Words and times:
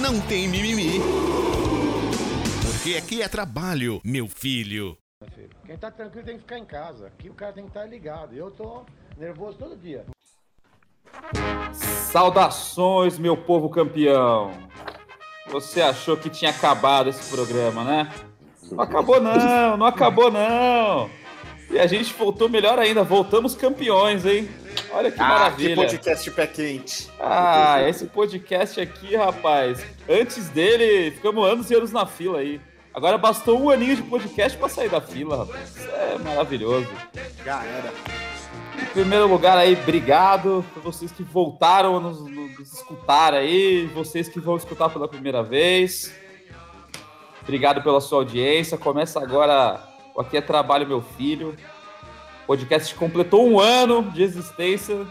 não 0.00 0.18
tem 0.20 0.48
mimimi. 0.48 0.98
Porque 2.66 2.96
aqui 2.96 3.20
é 3.20 3.28
trabalho, 3.28 4.00
meu 4.02 4.26
filho. 4.26 4.96
Quem 5.66 5.76
tá 5.76 5.90
tranquilo 5.90 6.24
tem 6.24 6.36
que 6.36 6.42
ficar 6.42 6.58
em 6.58 6.64
casa. 6.64 7.08
Aqui 7.08 7.28
o 7.28 7.34
cara 7.34 7.52
tem 7.52 7.64
que 7.64 7.70
estar 7.70 7.84
ligado. 7.84 8.34
Eu 8.34 8.50
tô 8.50 8.82
nervoso 9.18 9.58
todo 9.58 9.76
dia. 9.76 10.06
Saudações, 11.72 13.18
meu 13.18 13.36
povo 13.36 13.68
campeão. 13.68 14.52
Você 15.48 15.82
achou 15.82 16.16
que 16.16 16.30
tinha 16.30 16.50
acabado 16.50 17.10
esse 17.10 17.30
programa, 17.30 17.84
né? 17.84 18.10
Não 18.70 18.80
acabou 18.80 19.20
não, 19.20 19.76
não 19.76 19.86
acabou 19.86 20.30
não. 20.30 21.10
E 21.70 21.78
a 21.78 21.86
gente 21.86 22.14
voltou 22.14 22.48
melhor 22.48 22.78
ainda, 22.78 23.04
voltamos 23.04 23.54
campeões, 23.54 24.24
hein? 24.24 24.48
Olha 24.92 25.10
que 25.10 25.20
ah, 25.20 25.28
maravilha. 25.28 25.74
Que 25.74 25.82
podcast 25.82 26.30
pé 26.30 26.46
quente. 26.46 27.10
Ah, 27.20 27.82
esse 27.88 28.06
podcast 28.06 28.80
aqui, 28.80 29.16
rapaz. 29.16 29.84
Antes 30.08 30.48
dele, 30.48 31.10
ficamos 31.12 31.46
anos 31.46 31.70
e 31.70 31.74
anos 31.74 31.92
na 31.92 32.06
fila 32.06 32.38
aí. 32.38 32.60
Agora 32.92 33.16
bastou 33.16 33.60
um 33.60 33.70
aninho 33.70 33.96
de 33.96 34.02
podcast 34.02 34.58
para 34.58 34.68
sair 34.68 34.88
da 34.88 35.00
fila, 35.00 35.38
rapaz. 35.38 35.76
Isso 35.76 35.88
é 35.88 36.18
maravilhoso. 36.18 36.88
Já 37.44 37.64
era. 37.64 37.92
Em 38.80 38.86
primeiro 38.86 39.28
lugar 39.28 39.56
aí, 39.56 39.74
obrigado 39.74 40.64
por 40.72 40.82
vocês 40.82 41.12
que 41.12 41.22
voltaram 41.22 41.96
a 41.96 42.00
nos, 42.00 42.20
nos 42.20 42.72
escutar 42.72 43.34
aí, 43.34 43.86
vocês 43.94 44.28
que 44.28 44.40
vão 44.40 44.56
escutar 44.56 44.88
pela 44.88 45.06
primeira 45.06 45.42
vez. 45.42 46.12
Obrigado 47.42 47.82
pela 47.82 48.00
sua 48.00 48.18
audiência. 48.18 48.76
Começa 48.78 49.20
agora 49.20 49.80
o 50.14 50.20
Aqui 50.20 50.36
é 50.36 50.40
Trabalho 50.40 50.86
Meu 50.86 51.00
Filho. 51.00 51.56
O 52.50 52.56
podcast 52.56 52.92
completou 52.96 53.48
um 53.48 53.60
ano 53.60 54.10
de 54.10 54.24
existência. 54.24 55.06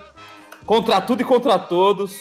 Contra 0.65 0.99
tudo 0.99 1.21
e 1.21 1.23
contra 1.23 1.57
todos. 1.57 2.19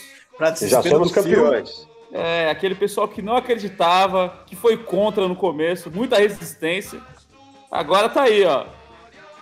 Já 0.61 0.81
somos 0.81 1.11
campeões. 1.11 1.89
É, 2.13 2.49
aquele 2.49 2.77
pessoal 2.77 3.09
que 3.09 3.21
não 3.21 3.37
acreditava, 3.37 4.45
que 4.47 4.55
foi 4.55 4.77
contra 4.77 5.27
no 5.27 5.35
começo, 5.35 5.91
muita 5.91 6.19
resistência. 6.19 7.01
Agora 7.69 8.09
tá 8.09 8.23
aí, 8.23 8.45
ó 8.45 8.67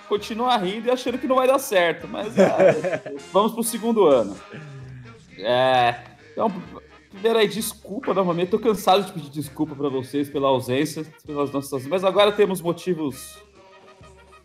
continua 0.08 0.56
rindo 0.56 0.86
e 0.86 0.91
achando 0.91 1.18
que 1.18 1.27
não 1.27 1.36
vai 1.36 1.46
dar 1.46 1.58
certo. 1.58 2.08
Mas 2.08 2.38
é, 2.38 3.14
vamos 3.30 3.52
pro 3.52 3.62
segundo 3.62 4.06
ano. 4.06 4.34
É, 5.38 5.96
então, 6.33 6.50
primeiro 7.11 7.38
aí, 7.38 7.48
desculpa 7.48 8.14
novamente. 8.14 8.48
Tô 8.48 8.58
cansado 8.58 9.05
de 9.05 9.12
pedir 9.12 9.28
desculpa 9.28 9.74
para 9.74 9.90
vocês 9.90 10.30
pela 10.30 10.48
ausência, 10.48 11.05
pelas 11.27 11.50
nossas. 11.50 11.86
Mas 11.86 12.02
agora 12.02 12.33
temos 12.33 12.62
motivos 12.62 13.44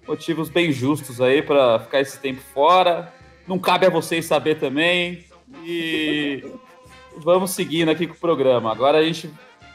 motivos 0.08 0.50
bem 0.50 0.72
justos 0.72 1.22
aí 1.22 1.42
para 1.42 1.80
ficar 1.80 2.02
esse 2.02 2.20
tempo 2.20 2.42
fora. 2.54 3.14
Não 3.48 3.60
cabe 3.60 3.86
a 3.86 3.90
vocês 3.90 4.26
saber 4.26 4.60
também. 4.60 5.26
E 5.64 6.44
vamos 7.18 7.52
seguindo 7.52 7.90
aqui 7.90 8.08
com 8.08 8.14
o 8.14 8.20
programa. 8.20 8.72
Agora 8.72 9.00
a 9.00 9.04
gente 9.04 9.30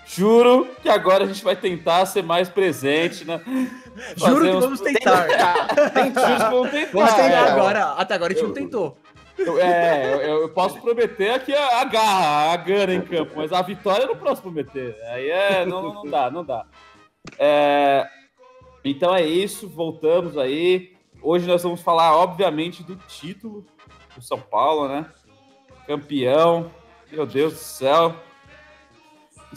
Juro 0.08 0.68
que 0.80 0.88
agora 0.88 1.24
a 1.24 1.26
gente 1.26 1.42
vai 1.42 1.56
tentar 1.56 2.06
ser 2.06 2.22
mais 2.22 2.48
presente, 2.48 3.24
né? 3.24 3.40
Juro 4.16 4.44
que 4.44 4.52
vamos 4.60 4.80
tentar. 4.80 5.26
tentar. 5.26 6.50
vamos 6.50 6.70
tentar. 6.70 6.92
Vamos 6.92 7.14
tentar. 7.14 7.52
Agora, 7.52 7.84
até 7.94 8.14
agora 8.14 8.32
a 8.32 8.36
gente 8.36 8.42
eu, 8.42 8.48
não 8.48 8.54
tentou. 8.54 8.96
Eu, 9.36 9.60
é, 9.60 10.14
eu, 10.14 10.42
eu, 10.42 10.48
posso 10.50 10.80
prometer 10.80 11.30
aqui 11.30 11.52
a, 11.52 11.80
a, 11.80 11.84
garra, 11.84 12.52
a 12.52 12.56
gana 12.56 12.94
em 12.94 13.02
campo, 13.02 13.32
mas 13.34 13.52
a 13.52 13.60
vitória 13.60 14.04
eu 14.04 14.08
não 14.08 14.16
posso 14.16 14.40
prometer. 14.40 14.96
Aí 15.10 15.28
é, 15.28 15.66
não, 15.66 15.92
não 15.92 16.06
dá, 16.06 16.30
não 16.30 16.44
dá. 16.44 16.64
É, 17.36 18.08
então 18.90 19.14
é 19.14 19.24
isso, 19.24 19.68
voltamos 19.68 20.36
aí. 20.36 20.94
Hoje 21.22 21.46
nós 21.46 21.62
vamos 21.62 21.80
falar, 21.80 22.16
obviamente, 22.16 22.82
do 22.82 22.96
título 22.96 23.64
do 24.14 24.22
São 24.22 24.38
Paulo, 24.40 24.88
né? 24.88 25.10
Campeão. 25.86 26.70
Meu 27.10 27.26
Deus 27.26 27.52
do 27.54 27.58
céu 27.58 28.14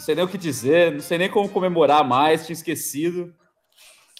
sei 0.00 0.14
nem 0.14 0.24
o 0.24 0.28
que 0.28 0.38
dizer, 0.38 0.92
não 0.92 1.00
sei 1.00 1.18
nem 1.18 1.28
como 1.28 1.46
comemorar 1.46 2.02
mais, 2.02 2.46
tinha 2.46 2.54
esquecido. 2.54 3.34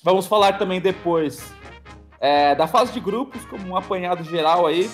Vamos 0.02 0.26
falar 0.26 0.58
também 0.58 0.78
depois 0.78 1.52
é, 2.20 2.54
da 2.54 2.66
fase 2.66 2.92
de 2.92 3.00
grupos, 3.00 3.44
como 3.46 3.66
um 3.66 3.76
apanhado 3.76 4.22
geral 4.22 4.66
aí, 4.66 4.90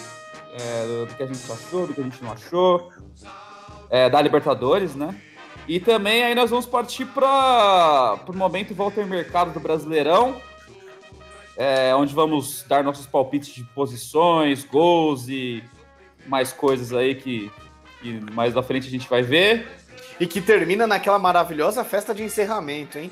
é, 0.52 1.06
do 1.06 1.14
que 1.16 1.22
a 1.24 1.26
gente 1.26 1.50
achou, 1.50 1.88
do 1.88 1.92
que 1.92 2.00
a 2.00 2.04
gente 2.04 2.22
não 2.22 2.30
achou, 2.30 2.90
é, 3.90 4.08
da 4.08 4.22
Libertadores, 4.22 4.94
né? 4.94 5.20
E 5.68 5.80
também 5.80 6.22
aí 6.22 6.34
nós 6.34 6.50
vamos 6.50 6.66
partir 6.66 7.04
para 7.06 8.18
o 8.26 8.36
momento 8.36 8.74
volta 8.74 9.00
ao 9.00 9.06
mercado 9.06 9.52
do 9.52 9.58
Brasileirão, 9.58 10.40
é, 11.56 11.94
onde 11.94 12.14
vamos 12.14 12.64
dar 12.68 12.84
nossos 12.84 13.06
palpites 13.06 13.52
de 13.52 13.64
posições, 13.64 14.64
gols 14.64 15.28
e 15.28 15.64
mais 16.26 16.52
coisas 16.52 16.92
aí 16.92 17.14
que, 17.14 17.50
que 18.00 18.20
mais 18.32 18.54
da 18.54 18.62
frente 18.62 18.86
a 18.86 18.90
gente 18.90 19.08
vai 19.08 19.22
ver. 19.22 19.66
E 20.20 20.26
que 20.26 20.40
termina 20.40 20.86
naquela 20.86 21.18
maravilhosa 21.18 21.84
festa 21.84 22.14
de 22.14 22.22
encerramento, 22.22 22.98
hein? 22.98 23.10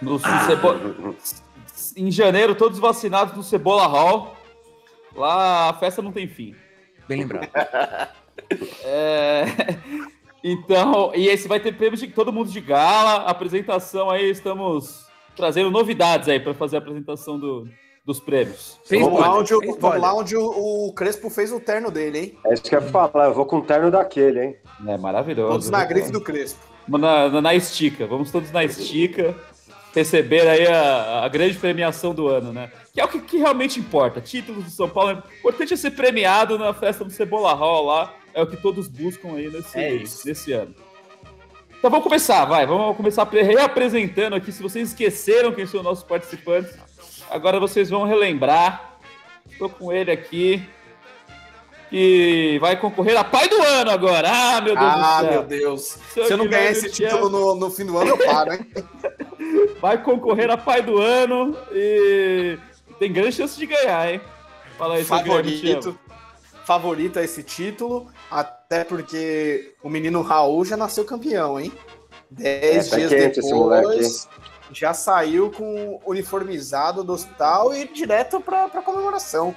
No, 0.00 0.18
Cebo... 0.18 1.16
Em 1.96 2.10
janeiro, 2.10 2.54
todos 2.54 2.78
vacinados 2.78 3.34
no 3.36 3.42
Cebola 3.42 3.86
Hall. 3.86 4.36
Lá 5.14 5.70
a 5.70 5.74
festa 5.74 6.02
não 6.02 6.12
tem 6.12 6.26
fim. 6.26 6.54
Bem 7.06 7.20
lembrado. 7.20 7.48
é... 8.84 9.44
Então, 10.44 11.12
e 11.14 11.28
esse 11.28 11.46
vai 11.46 11.60
ter 11.60 11.76
prêmio 11.76 11.96
de 11.96 12.08
todo 12.08 12.32
mundo 12.32 12.50
de 12.50 12.60
gala. 12.60 13.24
Apresentação 13.26 14.10
aí, 14.10 14.30
estamos 14.30 15.06
trazendo 15.36 15.70
novidades 15.70 16.28
aí 16.28 16.40
para 16.40 16.54
fazer 16.54 16.76
a 16.76 16.78
apresentação 16.80 17.38
do, 17.38 17.68
dos 18.04 18.18
prêmios. 18.18 18.80
vamos, 18.90 19.20
lá 19.20 19.34
onde, 19.38 19.54
o, 19.54 19.60
vamos 19.78 20.00
lá 20.00 20.14
onde 20.14 20.36
o, 20.36 20.88
o, 20.88 20.92
Crespo 20.94 21.30
fez 21.30 21.52
o 21.52 21.60
terno 21.60 21.90
dele, 21.90 22.18
hein? 22.18 22.38
É 22.46 22.54
isso 22.54 22.62
que 22.62 22.74
eu 22.74 22.80
ia 22.80 22.88
falar, 22.88 23.26
eu 23.26 23.34
vou 23.34 23.46
com 23.46 23.58
o 23.58 23.62
terno 23.62 23.90
daquele, 23.90 24.44
hein? 24.44 24.56
É 24.86 24.98
maravilhoso. 24.98 25.52
Todos 25.52 25.70
na 25.70 25.84
grife 25.84 26.10
do 26.10 26.20
Crespo. 26.20 26.60
Na, 26.88 27.28
na, 27.28 27.40
na, 27.40 27.54
estica, 27.54 28.06
vamos 28.06 28.32
todos 28.32 28.50
na 28.50 28.64
estica 28.64 29.36
receber 29.94 30.48
aí 30.48 30.66
a, 30.66 31.24
a, 31.24 31.28
grande 31.28 31.56
premiação 31.56 32.14
do 32.14 32.26
ano, 32.26 32.52
né? 32.52 32.72
Que 32.92 33.00
é 33.00 33.04
o 33.04 33.08
que, 33.08 33.20
que, 33.20 33.36
realmente 33.36 33.78
importa. 33.78 34.20
Títulos 34.20 34.64
do 34.64 34.70
São 34.70 34.88
Paulo, 34.88 35.12
o 35.12 35.38
importante 35.38 35.74
é 35.74 35.76
ser 35.76 35.92
premiado 35.92 36.58
na 36.58 36.72
festa 36.72 37.04
do 37.04 37.10
Cebola 37.10 37.52
Hall 37.52 37.84
lá, 37.84 38.14
é 38.34 38.42
o 38.42 38.46
que 38.46 38.56
todos 38.56 38.88
buscam 38.88 39.34
aí 39.34 39.50
nesse, 39.50 39.78
é 39.78 39.98
nesse 40.24 40.52
ano. 40.52 40.74
Então 41.78 41.90
vamos 41.90 42.04
começar, 42.04 42.44
vai, 42.44 42.64
vamos 42.66 42.96
começar 42.96 43.28
reapresentando 43.28 44.36
aqui, 44.36 44.52
se 44.52 44.62
vocês 44.62 44.90
esqueceram 44.90 45.52
quem 45.52 45.66
são 45.66 45.82
nossos 45.82 46.04
participantes, 46.04 46.72
Agora 47.32 47.58
vocês 47.58 47.88
vão 47.88 48.04
relembrar. 48.04 48.98
Estou 49.50 49.70
com 49.70 49.90
ele 49.90 50.10
aqui. 50.10 50.62
Que 51.88 52.58
vai 52.60 52.78
concorrer 52.78 53.16
a 53.18 53.24
pai 53.24 53.48
do 53.48 53.60
ano 53.60 53.90
agora. 53.90 54.30
Ah, 54.30 54.60
meu 54.60 54.76
Deus 54.76 54.84
ah, 54.84 54.92
do 54.92 55.00
céu. 55.00 55.28
Ah, 55.28 55.32
meu 55.32 55.42
Deus. 55.42 55.98
Se 56.12 56.20
eu 56.20 56.36
não 56.36 56.46
ganhar 56.46 56.70
esse 56.70 56.90
título 56.90 57.30
no, 57.30 57.54
no 57.54 57.70
fim 57.70 57.86
do 57.86 57.96
ano, 57.96 58.10
eu 58.10 58.18
paro, 58.18 58.52
hein? 58.52 58.66
vai 59.80 60.02
concorrer 60.02 60.50
a 60.50 60.58
pai 60.58 60.82
do 60.82 60.98
ano 60.98 61.56
e 61.72 62.58
tem 62.98 63.12
grande 63.12 63.36
chance 63.36 63.58
de 63.58 63.66
ganhar, 63.66 64.12
hein? 64.12 64.20
Fala 64.76 64.96
aí, 64.96 65.04
favorito. 65.04 65.98
Favorito 66.64 67.18
a 67.18 67.24
esse 67.24 67.42
título, 67.42 68.10
até 68.32 68.82
porque 68.82 69.74
o 69.82 69.90
menino 69.90 70.22
Raul 70.22 70.64
já 70.64 70.76
nasceu 70.76 71.04
campeão, 71.04 71.60
hein? 71.60 71.70
Dez 72.30 72.86
é, 72.86 72.90
tá 72.90 72.96
dias 72.96 73.36
depois, 73.36 74.28
já 74.72 74.94
saiu 74.94 75.50
com 75.50 76.00
uniformizado 76.06 77.04
do 77.04 77.12
hospital 77.12 77.74
e 77.74 77.86
direto 77.86 78.40
para 78.40 78.64
a 78.64 78.82
comemoração. 78.82 79.54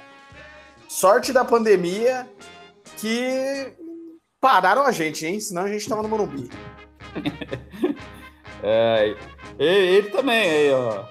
Sorte 0.88 1.32
da 1.32 1.44
pandemia 1.44 2.28
que 2.98 3.72
pararam 4.40 4.82
a 4.82 4.92
gente, 4.92 5.24
hein? 5.26 5.40
Senão 5.40 5.62
a 5.62 5.68
gente 5.68 5.88
tava 5.88 6.02
no 6.02 6.08
Morumbi. 6.08 6.50
é, 8.62 9.14
ele 9.58 10.10
também 10.10 10.50
aí, 10.50 10.70
ó. 10.70 11.04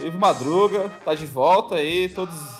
Ivo 0.00 0.18
Madruga 0.18 0.88
tá 1.04 1.14
de 1.14 1.26
volta 1.26 1.74
aí, 1.74 2.08
todos, 2.08 2.59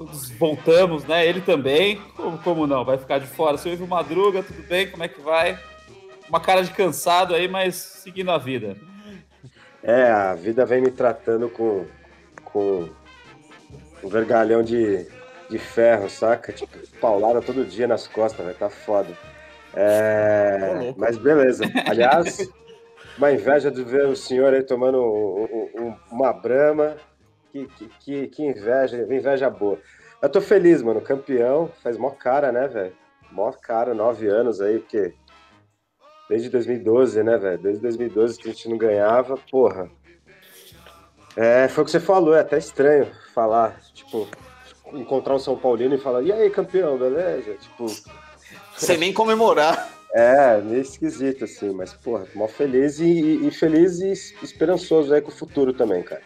todos 0.00 0.30
voltamos, 0.30 1.04
né? 1.04 1.26
Ele 1.26 1.42
também. 1.42 2.00
Como, 2.16 2.38
como 2.38 2.66
não? 2.66 2.82
Vai 2.82 2.96
ficar 2.96 3.18
de 3.18 3.26
fora. 3.26 3.58
Seu 3.58 3.70
Ivo 3.70 3.86
Madruga, 3.86 4.42
tudo 4.42 4.62
bem? 4.62 4.90
Como 4.90 5.04
é 5.04 5.08
que 5.08 5.20
vai? 5.20 5.58
Uma 6.26 6.40
cara 6.40 6.62
de 6.62 6.70
cansado 6.70 7.34
aí, 7.34 7.46
mas 7.46 7.74
seguindo 7.74 8.30
a 8.30 8.38
vida. 8.38 8.76
É, 9.82 10.10
a 10.10 10.34
vida 10.34 10.64
vem 10.64 10.80
me 10.80 10.90
tratando 10.90 11.50
com, 11.50 11.84
com 12.44 12.88
um 14.02 14.08
vergalhão 14.08 14.62
de, 14.62 15.06
de 15.50 15.58
ferro, 15.58 16.08
saca? 16.08 16.50
Tipo, 16.50 16.78
paulada 16.98 17.42
todo 17.42 17.66
dia 17.66 17.86
nas 17.86 18.06
costas, 18.06 18.42
vai 18.42 18.54
tá 18.54 18.70
foda. 18.70 19.10
É, 19.74 20.94
mas 20.96 21.18
beleza. 21.18 21.64
Aliás, 21.86 22.48
uma 23.18 23.32
inveja 23.32 23.70
de 23.70 23.84
ver 23.84 24.06
o 24.06 24.16
senhor 24.16 24.54
aí 24.54 24.62
tomando 24.62 24.98
um, 24.98 25.68
um, 25.74 25.96
uma 26.10 26.32
brama. 26.32 26.96
Que, 27.52 27.66
que, 28.00 28.28
que 28.28 28.42
inveja, 28.42 28.96
inveja 28.96 29.50
boa. 29.50 29.78
Eu 30.22 30.28
tô 30.28 30.40
feliz, 30.40 30.82
mano. 30.82 31.00
Campeão, 31.00 31.70
faz 31.82 31.96
mó 31.96 32.10
cara, 32.10 32.52
né, 32.52 32.68
velho? 32.68 32.92
Mó 33.32 33.50
cara, 33.52 33.94
nove 33.94 34.28
anos 34.28 34.60
aí, 34.60 34.78
porque 34.78 35.14
desde 36.28 36.48
2012, 36.48 37.22
né, 37.22 37.36
velho? 37.36 37.58
Desde 37.58 37.82
2012 37.82 38.38
que 38.38 38.48
a 38.48 38.52
gente 38.52 38.68
não 38.68 38.78
ganhava, 38.78 39.36
porra. 39.50 39.90
É, 41.36 41.68
foi 41.68 41.82
o 41.82 41.84
que 41.84 41.90
você 41.90 42.00
falou, 42.00 42.34
é 42.34 42.40
até 42.40 42.58
estranho 42.58 43.10
falar, 43.34 43.80
tipo, 43.94 44.28
encontrar 44.92 45.34
um 45.34 45.38
São 45.38 45.56
Paulino 45.56 45.94
e 45.94 45.98
falar, 45.98 46.22
e 46.22 46.32
aí, 46.32 46.50
campeão, 46.50 46.98
beleza? 46.98 47.54
Tipo. 47.54 47.86
Sem 48.76 48.96
nem 48.98 49.12
comemorar. 49.12 49.90
É, 50.12 50.60
meio 50.60 50.80
esquisito, 50.80 51.44
assim, 51.44 51.70
mas, 51.70 51.92
porra, 51.92 52.26
mó 52.34 52.48
feliz 52.48 52.98
e, 52.98 53.46
e, 53.46 53.50
feliz 53.50 54.00
e 54.00 54.12
esperançoso 54.44 55.14
aí 55.14 55.20
com 55.20 55.30
o 55.30 55.34
futuro 55.34 55.72
também, 55.72 56.02
cara. 56.02 56.22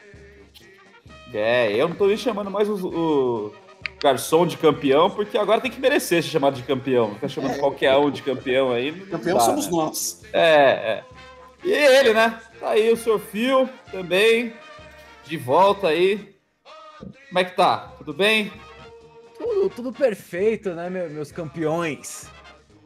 É, 1.37 1.73
eu 1.73 1.89
não 1.89 1.97
tô 1.97 2.07
nem 2.07 2.17
chamando 2.17 2.51
mais 2.51 2.69
o, 2.69 2.87
o 2.87 3.55
garçom 4.03 4.47
de 4.47 4.57
campeão, 4.57 5.11
porque 5.11 5.37
agora 5.37 5.61
tem 5.61 5.71
que 5.71 5.81
merecer 5.81 6.23
ser 6.23 6.29
chamado 6.29 6.57
de 6.57 6.63
campeão. 6.63 7.15
Tá 7.15 7.29
chamando 7.29 7.55
é. 7.55 7.59
qualquer 7.59 7.97
um 7.97 8.11
de 8.11 8.23
campeão 8.23 8.71
aí. 8.71 8.93
Campeão 8.93 9.39
dá, 9.39 9.45
somos 9.45 9.67
né? 9.67 9.73
nós. 9.73 10.23
É, 10.33 10.43
é. 10.43 11.05
E 11.65 11.73
ele, 11.73 12.13
né? 12.13 12.39
Tá 12.61 12.71
aí 12.71 12.93
o 12.93 12.97
Sr. 12.97 13.19
Fio 13.19 13.69
também, 13.91 14.53
de 15.25 15.37
volta 15.37 15.89
aí. 15.89 16.35
Como 17.29 17.39
é 17.39 17.45
que 17.45 17.57
tá? 17.57 17.95
Tudo 17.99 18.13
bem? 18.13 18.53
Tudo, 19.39 19.71
tudo 19.71 19.93
perfeito, 19.93 20.71
né, 20.71 20.89
meus 20.89 21.33
campeões? 21.33 22.31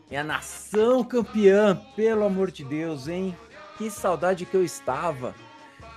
Minha 0.08 0.24
nação 0.24 1.04
campeã, 1.04 1.76
pelo 1.94 2.24
amor 2.24 2.50
de 2.50 2.64
Deus, 2.64 3.08
hein? 3.08 3.36
Que 3.76 3.90
saudade 3.90 4.46
que 4.46 4.54
eu 4.54 4.64
estava. 4.64 5.34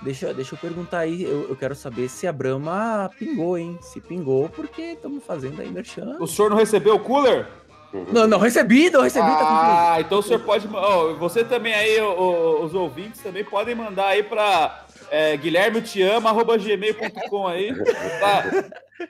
Deixa, 0.02 0.34
deixa 0.34 0.54
eu 0.54 0.58
perguntar 0.58 0.98
aí, 1.00 1.22
eu, 1.22 1.48
eu 1.48 1.56
quero 1.56 1.74
saber 1.74 2.08
se 2.08 2.26
a 2.26 2.32
Brahma 2.32 3.10
pingou, 3.18 3.56
hein? 3.56 3.78
Se 3.80 4.00
pingou, 4.00 4.48
porque 4.48 4.82
estamos 4.82 5.24
fazendo 5.24 5.62
aí 5.62 5.70
merchan. 5.70 6.16
O 6.18 6.26
senhor 6.26 6.50
não 6.50 6.56
recebeu 6.56 6.96
o 6.96 7.00
cooler? 7.00 7.46
Não, 8.10 8.26
não 8.26 8.38
recebi, 8.38 8.90
não 8.90 9.02
recebi. 9.02 9.26
Tá 9.26 9.40
ah, 9.40 9.94
tá 9.94 10.00
então 10.00 10.18
o 10.18 10.22
senhor 10.22 10.40
pode. 10.40 10.66
Oh, 10.66 11.14
você 11.16 11.44
também 11.44 11.74
aí, 11.74 12.00
oh, 12.00 12.64
os 12.64 12.74
ouvintes 12.74 13.22
também 13.22 13.44
podem 13.44 13.74
mandar 13.74 14.08
aí 14.08 14.22
para 14.22 14.86
é, 15.10 15.36
guilhermetiama.gmail.com 15.36 17.46
aí. 17.46 17.74
Tá? 18.18 18.44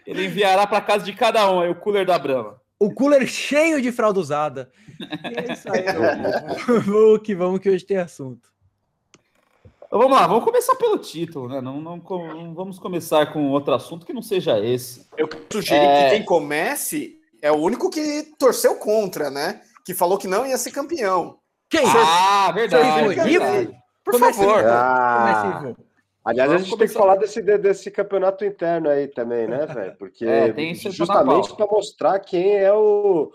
Ele 0.07 0.27
enviará 0.27 0.67
para 0.67 0.81
casa 0.81 1.05
de 1.05 1.13
cada 1.13 1.51
um 1.51 1.61
aí 1.61 1.71
o 1.71 1.75
cooler 1.75 2.05
da 2.05 2.19
Brahma 2.19 2.61
o 2.83 2.93
cooler 2.93 3.25
cheio 3.29 3.81
de 3.81 3.93
fralda 3.93 4.19
usada. 4.19 4.71
E 5.03 5.39
é 5.39 5.53
isso 5.53 5.69
aí. 5.73 5.85
vamos 6.85 7.23
que 7.23 7.35
vamos 7.35 7.61
que 7.61 7.69
hoje 7.69 7.85
tem 7.85 7.97
assunto. 7.97 8.49
Vamos 9.93 10.11
lá, 10.11 10.27
vamos 10.27 10.45
começar 10.45 10.75
pelo 10.77 10.97
título, 10.97 11.51
né? 11.51 11.61
Não, 11.61 11.79
não, 11.79 11.99
não, 11.99 12.55
vamos 12.55 12.79
começar 12.79 13.31
com 13.31 13.51
outro 13.51 13.75
assunto 13.75 14.07
que 14.07 14.13
não 14.15 14.23
seja 14.23 14.59
esse. 14.59 15.07
Eu 15.19 15.29
sugeri 15.53 15.85
é... 15.85 16.05
que 16.05 16.17
quem 16.17 16.25
comece 16.25 17.19
é 17.43 17.53
o 17.53 17.57
único 17.57 17.91
que 17.91 18.33
torceu 18.39 18.77
contra, 18.77 19.31
né? 19.31 19.61
Que 19.85 19.93
falou 19.93 20.17
que 20.17 20.27
não 20.27 20.47
ia 20.47 20.57
ser 20.57 20.71
campeão. 20.71 21.37
Quem? 21.69 21.85
Ah, 21.87 22.51
verdade. 22.53 23.05
Foi 23.05 23.15
verdade. 23.17 23.79
Por 24.03 24.19
favor. 24.19 24.65
Ah. 24.65 25.75
Aliás, 26.25 26.51
Vamos 26.51 26.63
a 26.63 26.65
gente 26.65 26.71
começar... 26.71 26.77
tem 26.79 26.89
que 26.89 26.95
falar 26.95 27.17
desse, 27.17 27.43
desse 27.59 27.91
campeonato 27.91 28.47
interno 28.47 28.89
aí 28.89 29.09
também, 29.09 29.47
né, 29.47 29.67
velho? 29.67 29.95
Porque 29.99 30.25
é, 30.25 30.55
justamente 30.75 31.55
para 31.55 31.67
mostrar 31.67 32.19
quem 32.21 32.57
é 32.57 32.73
o, 32.73 33.31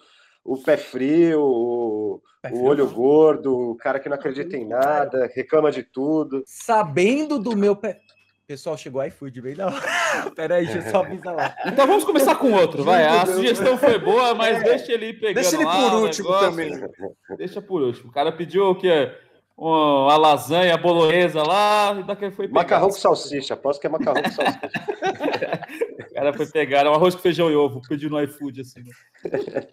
o 0.48 0.58
pé 0.58 0.78
frio, 0.78 1.42
o, 1.42 2.22
pé 2.42 2.50
frio, 2.50 2.62
o 2.62 2.66
olho 2.66 2.90
gordo, 2.90 3.72
o 3.72 3.76
cara 3.76 4.00
que 4.00 4.08
não 4.08 4.16
acredita 4.16 4.56
em 4.56 4.66
nada, 4.66 5.30
reclama 5.36 5.70
de 5.70 5.84
tudo. 5.84 6.42
Sabendo 6.46 7.38
do 7.38 7.56
meu 7.56 7.76
pé. 7.76 8.00
Pessoal, 8.48 8.78
chegou 8.78 9.04
iFood 9.04 9.42
bem 9.42 9.56
da 9.56 9.68
hora. 9.68 9.82
Peraí, 10.34 10.66
deixa 10.66 10.88
eu 10.88 10.92
só 10.92 11.04
avisar 11.04 11.36
lá. 11.36 11.54
Então 11.68 11.86
vamos 11.86 12.06
começar 12.06 12.36
com 12.36 12.54
outro, 12.54 12.82
vai. 12.82 13.06
A 13.06 13.26
sugestão 13.26 13.78
foi 13.78 14.00
boa, 14.00 14.34
mas 14.34 14.58
é. 14.60 14.64
deixa 14.64 14.94
ele 14.94 15.14
pegando 15.14 15.36
Deixa 15.36 15.56
ele 15.58 15.66
por 15.66 15.94
último 15.96 16.30
negócio. 16.30 16.50
também. 16.50 16.90
Deixa 17.38 17.62
por 17.62 17.82
último. 17.82 18.10
O 18.10 18.14
cara 18.14 18.32
pediu 18.32 18.70
o 18.70 18.76
quê? 18.76 19.12
uma 19.58 20.16
lasanha 20.18 20.78
bolonhesa 20.78 21.42
lá, 21.42 21.98
e 22.00 22.04
daqui 22.04 22.30
foi 22.30 22.48
pegar. 22.48 22.62
Macarrão 22.62 22.90
com 22.90 22.96
salsicha, 22.96 23.56
aposto 23.56 23.82
que 23.82 23.88
é 23.88 23.90
macarrão 23.90 24.22
com 24.22 24.30
salsicha. 24.30 24.70
o 26.00 26.14
cara 26.14 26.34
foi 26.34 26.46
pegar, 26.46 26.88
um 26.88 26.94
arroz 26.94 27.16
com 27.16 27.22
feijão 27.22 27.50
e 27.50 27.56
ovo, 27.56 27.82
pediu 27.88 28.10
no 28.10 28.22
iFood, 28.22 28.62
assim. 28.62 28.84
Né? 28.84 28.92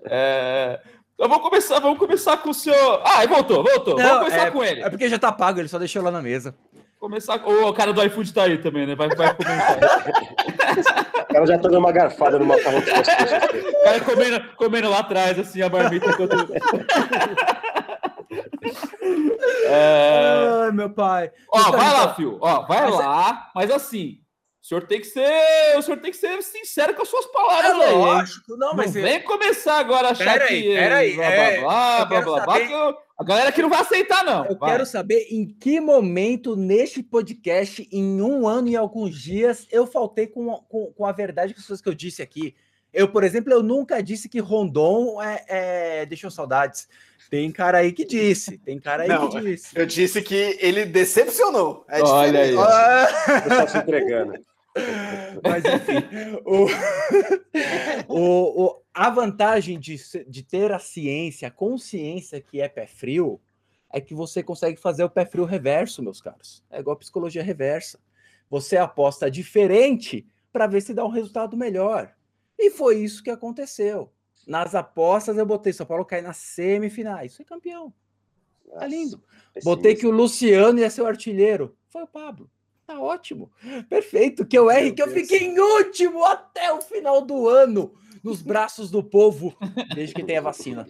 É... 0.05 0.81
Então 1.15 1.29
vamos 1.29 1.45
começar, 1.45 1.79
vamos 1.79 1.99
começar 1.99 2.37
com 2.39 2.51
o 2.51 2.55
senhor. 2.55 3.01
Ah, 3.05 3.25
voltou, 3.27 3.63
voltou. 3.63 3.97
Não, 3.97 4.05
vamos 4.05 4.25
começar 4.25 4.47
é, 4.49 4.51
com 4.51 4.65
ele. 4.65 4.83
É 4.83 4.91
porque 4.91 5.09
já 5.09 5.19
tá 5.19 5.31
pago, 5.31 5.61
ele 5.61 5.69
só 5.69 5.79
deixou 5.79 6.03
lá 6.03 6.11
na 6.11 6.21
mesa. 6.21 6.55
Começar 6.99 7.39
com. 7.39 7.53
O 7.53 7.73
cara 7.73 7.93
do 7.93 8.03
iFood 8.03 8.33
tá 8.33 8.45
aí 8.45 8.59
também, 8.59 8.87
né? 8.87 8.95
Vai, 8.95 9.09
vai 9.11 9.35
comentar. 9.35 9.79
o 11.23 11.33
cara 11.33 11.47
já 11.47 11.59
tá 11.59 11.69
dando 11.69 11.79
uma 11.79 11.93
garfada 11.93 12.39
no 12.39 12.47
macarrão. 12.47 12.81
O 12.81 13.85
cara 13.85 14.01
comendo, 14.01 14.57
comendo 14.57 14.91
lá 14.91 15.01
atrás, 15.01 15.39
assim, 15.39 15.63
a 15.63 15.69
marmita 15.69 16.09
enquanto. 16.09 16.35
É... 19.67 20.65
Ai, 20.65 20.73
meu 20.73 20.91
pai. 20.91 21.31
Ó, 21.53 21.61
então, 21.61 21.73
vai 21.73 21.93
lá, 21.93 22.15
Fio. 22.15 22.39
Ó, 22.41 22.67
vai 22.67 22.81
mas 22.83 22.95
é- 22.95 22.99
lá, 22.99 23.51
mas 23.55 23.71
assim, 23.71 24.19
o 24.65 24.67
senhor 24.67 24.87
tem 24.87 24.99
que 24.99 25.07
ser, 25.07 25.77
o 25.77 25.83
senhor 25.83 25.99
tem 25.99 26.11
que 26.11 26.17
ser 26.17 26.43
sincero 26.43 26.95
com 26.95 27.03
as 27.03 27.09
suas 27.09 27.27
palavras 27.27 27.83
é 27.83 27.85
aí. 27.85 27.95
Lógico. 27.95 28.57
Não, 28.57 28.75
mas 28.75 28.95
não 28.95 29.03
vem 29.03 29.21
começar 29.21 29.79
agora 29.79 30.09
a 30.09 30.11
achar 30.13 30.25
pera 30.25 30.47
que 30.47 30.55
aí, 30.55 31.17
blá, 31.17 31.25
é, 31.27 31.61
blá, 31.61 32.05
blá, 32.07 32.23
blá, 32.23 32.45
blá, 32.47 32.67
blá, 32.67 32.99
a 33.19 33.25
galera 33.25 33.53
que 33.53 33.61
não 33.61 33.69
vai 33.69 33.81
aceitar 33.81 34.25
não. 34.25 34.47
Eu 34.47 34.57
vai. 34.57 34.71
quero 34.71 34.87
saber 34.87 35.27
em 35.31 35.47
que 35.47 35.79
momento 35.81 36.57
neste 36.57 37.03
podcast, 37.03 37.87
em 37.93 38.23
um 38.23 38.49
ano 38.49 38.69
e 38.71 38.75
alguns 38.75 39.21
dias, 39.21 39.67
eu 39.71 39.87
faltei 39.87 40.27
com, 40.27 40.47
com, 40.67 40.87
com 40.95 41.05
a 41.05 41.13
verdade 41.13 41.53
com 41.53 41.61
as 41.61 41.67
coisas 41.67 41.83
que 41.83 41.89
eu 41.91 41.95
disse 41.95 42.23
aqui. 42.23 42.55
Eu, 42.91 43.09
por 43.09 43.23
exemplo, 43.23 43.53
eu 43.53 43.63
nunca 43.63 44.03
disse 44.03 44.31
que 44.31 44.41
Rondon 44.41 45.21
é, 45.21 45.45
é, 45.47 46.07
deixou 46.07 46.31
saudades. 46.31 46.89
Tem 47.29 47.53
cara 47.53 47.79
aí 47.79 47.93
que 47.93 48.07
disse, 48.07 48.57
tem 48.57 48.81
cara 48.81 49.03
aí 49.03 49.11
Não, 49.11 49.29
que 49.29 49.41
disse. 49.43 49.79
Eu 49.79 49.85
disse 49.85 50.23
que 50.23 50.57
ele 50.59 50.87
decepcionou. 50.87 51.85
É 51.87 52.01
Olha 52.01 52.41
aí. 52.41 52.55
Está 53.45 53.69
se 53.69 53.77
entregando. 53.77 54.43
Mas 55.43 55.65
enfim, 55.65 56.41
o, 56.45 56.67
o, 58.13 58.65
o, 58.65 58.83
a 58.93 59.11
vantagem 59.11 59.79
de, 59.79 59.97
de 60.29 60.43
ter 60.43 60.73
a 60.73 60.79
ciência, 60.79 61.49
a 61.49 61.51
consciência 61.51 62.41
que 62.41 62.61
é 62.61 62.69
pé 62.69 62.87
frio, 62.87 63.41
é 63.91 64.01
que 64.01 64.15
você 64.15 64.43
consegue 64.43 64.81
fazer 64.81 65.05
o 65.05 65.11
pé 65.11 65.25
frio 65.25 65.45
reverso, 65.45 66.03
meus 66.03 66.21
caros. 66.21 66.65
É 66.69 66.81
igual 66.81 66.95
a 66.95 66.99
psicologia 66.99 67.43
reversa. 67.43 68.01
Você 68.51 68.77
aposta 68.77 69.31
diferente 69.31 70.27
para 70.53 70.67
ver 70.67 70.81
se 70.81 70.93
dá 70.93 71.05
um 71.05 71.11
resultado 71.11 71.57
melhor. 71.57 72.13
E 72.59 72.71
foi 72.71 72.99
isso 72.99 73.23
que 73.23 73.31
aconteceu. 73.31 74.13
Nas 74.47 74.75
apostas 74.75 75.39
eu 75.39 75.47
botei 75.47 75.73
São 75.73 75.87
Paulo 75.87 76.05
cair 76.05 76.23
nas 76.23 76.37
semifinais. 76.39 77.37
Foi 77.37 77.45
campeão. 77.45 77.93
Tá 78.65 78.75
Nossa, 78.75 78.81
tá 78.81 78.87
lindo. 78.87 79.23
Botei 79.63 79.95
que 79.95 80.07
o 80.07 80.11
Luciano 80.11 80.81
ia 80.81 80.91
ser 80.91 81.03
o 81.03 81.07
artilheiro. 81.07 81.77
Foi 81.89 82.03
o 82.03 82.07
Pablo. 82.07 82.51
Tá 82.87 83.01
ótimo. 83.01 83.51
Perfeito. 83.89 84.45
Que 84.45 84.59
eu 84.59 84.71
erre, 84.71 84.93
que 84.93 85.03
eu 85.03 85.09
fiquei 85.09 85.45
em 85.47 85.59
último 85.59 86.25
até 86.25 86.73
o 86.73 86.81
final 86.81 87.23
do 87.23 87.49
ano. 87.49 87.95
Nos 88.23 88.41
braços 88.41 88.91
do 88.91 89.03
povo, 89.03 89.55
desde 89.95 90.15
que 90.15 90.25
tenha 90.25 90.41
vacina. 90.41 90.87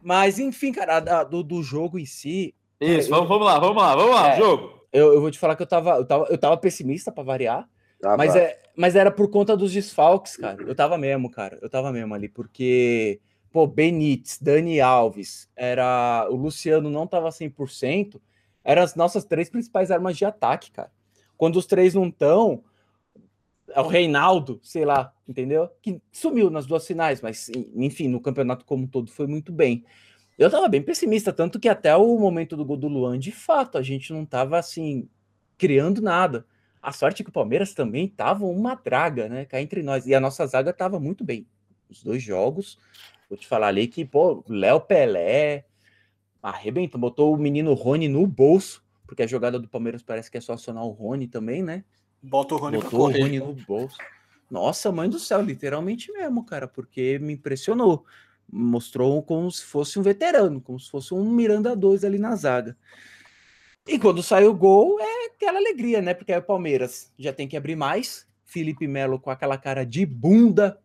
Mas, 0.00 0.38
enfim, 0.38 0.70
cara, 0.70 1.00
do, 1.24 1.42
do 1.42 1.60
jogo 1.60 1.98
em 1.98 2.06
si. 2.06 2.54
Isso, 2.80 3.10
vamos, 3.10 3.28
vamos 3.28 3.46
lá, 3.46 3.58
vamos 3.58 3.82
lá, 3.82 3.96
vamos 3.96 4.14
lá, 4.14 4.28
é, 4.34 4.36
jogo. 4.36 4.80
Eu, 4.92 5.14
eu 5.14 5.20
vou 5.20 5.30
te 5.30 5.40
falar 5.40 5.56
que 5.56 5.62
eu 5.62 5.66
tava, 5.66 5.96
eu 5.96 6.04
tava, 6.04 6.26
eu 6.30 6.38
tava 6.38 6.56
pessimista 6.56 7.10
para 7.10 7.24
variar. 7.24 7.68
Ah, 8.04 8.16
mas, 8.16 8.36
é, 8.36 8.58
mas 8.76 8.94
era 8.94 9.10
por 9.10 9.28
conta 9.28 9.56
dos 9.56 9.72
desfalques, 9.72 10.36
cara. 10.36 10.62
Eu 10.62 10.74
tava 10.74 10.98
mesmo, 10.98 11.30
cara. 11.30 11.58
Eu 11.62 11.70
tava 11.70 11.92
mesmo 11.92 12.14
ali, 12.14 12.28
porque, 12.28 13.20
pô, 13.50 13.66
Benítez, 13.66 14.38
Dani 14.40 14.80
Alves, 14.80 15.48
era. 15.56 16.28
O 16.30 16.36
Luciano 16.36 16.90
não 16.90 17.06
tava 17.06 17.28
100%, 17.28 18.20
eram 18.64 18.82
as 18.82 18.94
nossas 18.94 19.24
três 19.24 19.48
principais 19.48 19.90
armas 19.90 20.16
de 20.16 20.24
ataque, 20.24 20.70
cara. 20.70 20.90
Quando 21.42 21.56
os 21.56 21.66
três 21.66 21.92
não 21.92 22.06
estão, 22.06 22.62
é 23.70 23.80
o 23.80 23.88
Reinaldo, 23.88 24.60
sei 24.62 24.84
lá, 24.84 25.12
entendeu? 25.26 25.68
Que 25.82 26.00
sumiu 26.12 26.48
nas 26.48 26.66
duas 26.66 26.86
finais, 26.86 27.20
mas 27.20 27.50
enfim, 27.74 28.06
no 28.06 28.20
campeonato 28.20 28.64
como 28.64 28.84
um 28.84 28.86
todo 28.86 29.10
foi 29.10 29.26
muito 29.26 29.50
bem. 29.50 29.84
Eu 30.38 30.48
tava 30.48 30.68
bem 30.68 30.80
pessimista, 30.80 31.32
tanto 31.32 31.58
que 31.58 31.68
até 31.68 31.96
o 31.96 32.16
momento 32.16 32.56
do 32.56 32.64
gol 32.64 32.76
do 32.76 32.86
Luan, 32.86 33.18
de 33.18 33.32
fato, 33.32 33.76
a 33.76 33.82
gente 33.82 34.12
não 34.12 34.24
tava 34.24 34.56
assim 34.56 35.08
criando 35.58 36.00
nada. 36.00 36.46
A 36.80 36.92
sorte 36.92 37.22
é 37.22 37.24
que 37.24 37.30
o 37.30 37.32
Palmeiras 37.32 37.74
também 37.74 38.06
tava 38.06 38.44
uma 38.44 38.76
draga, 38.76 39.28
né? 39.28 39.44
Cá 39.44 39.60
entre 39.60 39.82
nós. 39.82 40.06
E 40.06 40.14
a 40.14 40.20
nossa 40.20 40.46
zaga 40.46 40.72
tava 40.72 41.00
muito 41.00 41.24
bem. 41.24 41.44
Os 41.90 42.04
dois 42.04 42.22
jogos, 42.22 42.78
vou 43.28 43.36
te 43.36 43.48
falar 43.48 43.66
ali 43.66 43.88
que, 43.88 44.04
pô, 44.04 44.44
Léo 44.48 44.80
Pelé 44.80 45.64
arrebentou, 46.40 47.00
botou 47.00 47.34
o 47.34 47.36
menino 47.36 47.74
Rony 47.74 48.06
no 48.06 48.24
bolso, 48.28 48.80
porque 49.12 49.24
a 49.24 49.26
jogada 49.26 49.58
do 49.58 49.68
Palmeiras 49.68 50.02
parece 50.02 50.30
que 50.30 50.38
é 50.38 50.40
só 50.40 50.54
acionar 50.54 50.84
o 50.84 50.88
Rony 50.90 51.28
também, 51.28 51.62
né? 51.62 51.84
Bota 52.22 52.54
o 52.54 52.56
Rony 52.56 52.78
Botou 52.78 53.00
o 53.00 53.12
Rony 53.12 53.40
no 53.40 53.52
bolso. 53.52 53.98
Nossa, 54.50 54.90
mãe 54.90 55.06
do 55.06 55.18
céu, 55.18 55.42
literalmente 55.42 56.10
mesmo, 56.10 56.42
cara, 56.46 56.66
porque 56.66 57.18
me 57.18 57.34
impressionou. 57.34 58.06
Mostrou 58.50 59.22
como 59.22 59.50
se 59.50 59.64
fosse 59.64 59.98
um 59.98 60.02
veterano, 60.02 60.62
como 60.62 60.80
se 60.80 60.90
fosse 60.90 61.12
um 61.12 61.30
Miranda 61.30 61.76
2 61.76 62.06
ali 62.06 62.18
na 62.18 62.34
zaga. 62.36 62.74
E 63.86 63.98
quando 63.98 64.22
sai 64.22 64.46
o 64.46 64.54
gol, 64.54 64.98
é 64.98 65.26
aquela 65.26 65.58
alegria, 65.58 66.00
né? 66.00 66.14
Porque 66.14 66.32
aí 66.32 66.38
o 66.38 66.42
Palmeiras 66.42 67.12
já 67.18 67.34
tem 67.34 67.46
que 67.46 67.56
abrir 67.56 67.76
mais. 67.76 68.26
Felipe 68.46 68.88
Melo 68.88 69.20
com 69.20 69.28
aquela 69.28 69.58
cara 69.58 69.84
de 69.84 70.06
bunda. 70.06 70.80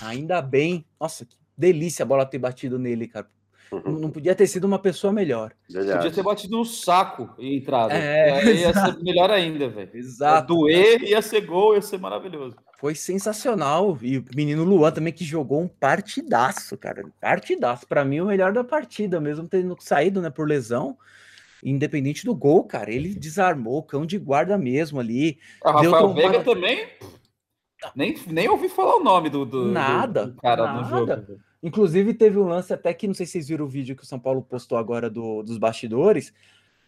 Ainda 0.00 0.42
bem. 0.42 0.84
Nossa, 1.00 1.24
que 1.24 1.36
delícia 1.56 2.02
a 2.02 2.06
bola 2.06 2.26
ter 2.26 2.38
batido 2.38 2.80
nele, 2.80 3.06
cara. 3.06 3.30
Não 3.72 4.10
podia 4.10 4.34
ter 4.34 4.46
sido 4.46 4.64
uma 4.64 4.78
pessoa 4.78 5.12
melhor. 5.12 5.52
Verdade. 5.68 5.98
Podia 5.98 6.10
ter 6.10 6.22
batido 6.22 6.56
no 6.56 6.64
saco 6.64 7.30
e 7.38 7.56
entrado. 7.56 7.92
É, 7.92 8.40
Aí 8.40 8.60
ia 8.60 8.72
ser 8.72 9.02
melhor 9.02 9.30
ainda, 9.30 9.68
velho. 9.68 9.90
Exato. 9.94 10.52
Ia 10.52 10.56
doer, 10.56 11.02
ia 11.02 11.22
ser 11.22 11.40
gol, 11.42 11.74
ia 11.74 11.82
ser 11.82 11.98
maravilhoso. 11.98 12.56
Foi 12.78 12.94
sensacional. 12.94 13.98
E 14.02 14.18
o 14.18 14.24
menino 14.34 14.64
Luan 14.64 14.92
também 14.92 15.12
que 15.12 15.24
jogou 15.24 15.60
um 15.60 15.68
partidaço, 15.68 16.76
cara. 16.76 17.04
Partidaço. 17.20 17.86
Para 17.86 18.04
mim, 18.04 18.20
o 18.20 18.26
melhor 18.26 18.52
da 18.52 18.64
partida, 18.64 19.20
mesmo 19.20 19.48
tendo 19.48 19.76
saído 19.80 20.20
né, 20.20 20.30
por 20.30 20.48
lesão 20.48 20.96
independente 21.60 22.24
do 22.24 22.32
gol, 22.36 22.62
cara, 22.62 22.88
ele 22.88 23.12
desarmou, 23.12 23.82
cão 23.82 24.06
de 24.06 24.16
guarda 24.16 24.56
mesmo 24.56 25.00
ali. 25.00 25.40
O 25.64 25.70
Rafael 25.70 26.14
Veiga 26.14 26.44
também 26.44 26.86
nem, 27.94 28.16
nem 28.26 28.48
ouvi 28.48 28.68
falar 28.68 28.96
o 28.96 29.04
nome 29.04 29.30
do, 29.30 29.44
do 29.44 29.66
nada, 29.66 30.26
do 30.26 30.40
cara 30.40 30.64
nada. 30.64 30.80
no 30.80 30.88
jogo. 30.88 31.40
Inclusive, 31.62 32.14
teve 32.14 32.38
um 32.38 32.46
lance 32.46 32.72
até 32.72 32.94
que 32.94 33.06
não 33.06 33.14
sei 33.14 33.26
se 33.26 33.32
vocês 33.32 33.48
viram 33.48 33.64
o 33.64 33.68
vídeo 33.68 33.96
que 33.96 34.02
o 34.02 34.06
São 34.06 34.18
Paulo 34.18 34.42
postou 34.42 34.78
agora 34.78 35.10
do, 35.10 35.42
dos 35.42 35.58
bastidores, 35.58 36.32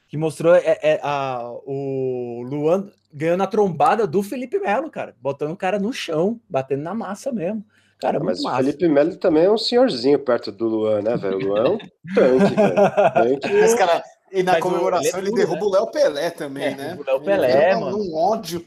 que 0.07 0.17
mostrou 0.17 0.55
é, 0.55 0.79
é, 0.83 1.01
a, 1.03 1.51
o 1.65 2.43
Luan 2.45 2.91
ganhando 3.13 3.43
a 3.43 3.47
trombada 3.47 4.07
do 4.07 4.23
Felipe 4.23 4.59
Melo, 4.59 4.91
cara, 4.91 5.15
botando 5.21 5.53
o 5.53 5.57
cara 5.57 5.79
no 5.79 5.93
chão, 5.93 6.41
batendo 6.49 6.83
na 6.83 6.95
massa 6.95 7.33
mesmo. 7.33 7.65
Cara, 8.01 8.17
é 8.17 8.21
Mas 8.21 8.43
o 8.45 8.57
Felipe 8.57 8.89
Melo 8.89 9.17
também 9.17 9.45
é 9.45 9.51
um 9.51 9.59
senhorzinho 9.59 10.19
perto 10.19 10.51
do 10.51 10.67
Luan, 10.67 11.03
né, 11.03 11.17
velho? 11.17 11.37
O 11.37 11.41
Luan 11.41 11.65
é 11.65 11.69
um 11.69 11.79
tanque, 12.15 12.55
velho. 12.55 12.75
Tanque. 13.41 13.61
Mas, 13.61 13.75
cara, 13.75 14.03
e 14.33 14.43
na 14.43 14.53
Mas 14.53 14.63
comemoração 14.63 15.19
ele, 15.21 15.29
é 15.29 15.31
ele 15.31 15.37
derruba 15.37 15.61
né? 15.61 15.67
o 15.67 15.71
Léo 15.71 15.91
Pelé 15.91 16.31
também, 16.31 16.65
é, 16.65 16.75
né? 16.75 16.99
O 16.99 17.05
Léo 17.05 17.21
Pelé, 17.21 17.77
mano. 17.77 17.99
Um 17.99 18.17
ódio. 18.17 18.65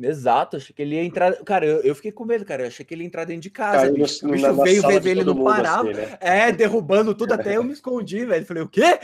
Exato, 0.00 0.56
achei 0.56 0.74
que 0.74 0.82
ele 0.82 0.96
ia 0.96 1.04
entrar. 1.04 1.32
Cara, 1.44 1.64
eu, 1.64 1.80
eu 1.82 1.94
fiquei 1.94 2.10
com 2.10 2.24
medo, 2.24 2.44
cara. 2.44 2.64
Eu 2.64 2.66
achei 2.66 2.84
que 2.84 2.92
ele 2.92 3.04
ia 3.04 3.06
entrar 3.06 3.24
dentro 3.24 3.42
de 3.42 3.50
casa. 3.50 3.86
No, 3.86 3.94
bicho. 3.94 4.26
O 4.26 4.32
bicho 4.32 4.46
na, 4.46 4.64
veio 4.64 4.82
ver 4.82 5.06
ele 5.06 5.22
não 5.22 5.44
parava. 5.44 5.88
Assim, 5.88 6.00
né? 6.00 6.18
É, 6.20 6.52
derrubando 6.52 7.14
tudo, 7.14 7.32
até 7.32 7.56
eu 7.56 7.62
me 7.62 7.72
escondi, 7.74 8.24
velho. 8.24 8.44
Falei, 8.44 8.62
o 8.64 8.68
quê? 8.68 8.98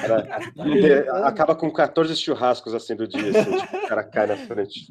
Cara, 0.00 0.22
cara, 0.56 1.28
acaba 1.28 1.54
com 1.54 1.70
14 1.70 2.16
churrascos 2.16 2.74
assim 2.74 2.96
do 2.96 3.06
dia, 3.06 3.28
assim, 3.28 3.58
tipo, 3.58 3.76
o 3.76 3.88
cara 3.88 4.02
cai 4.04 4.26
na 4.26 4.36
frente. 4.38 4.90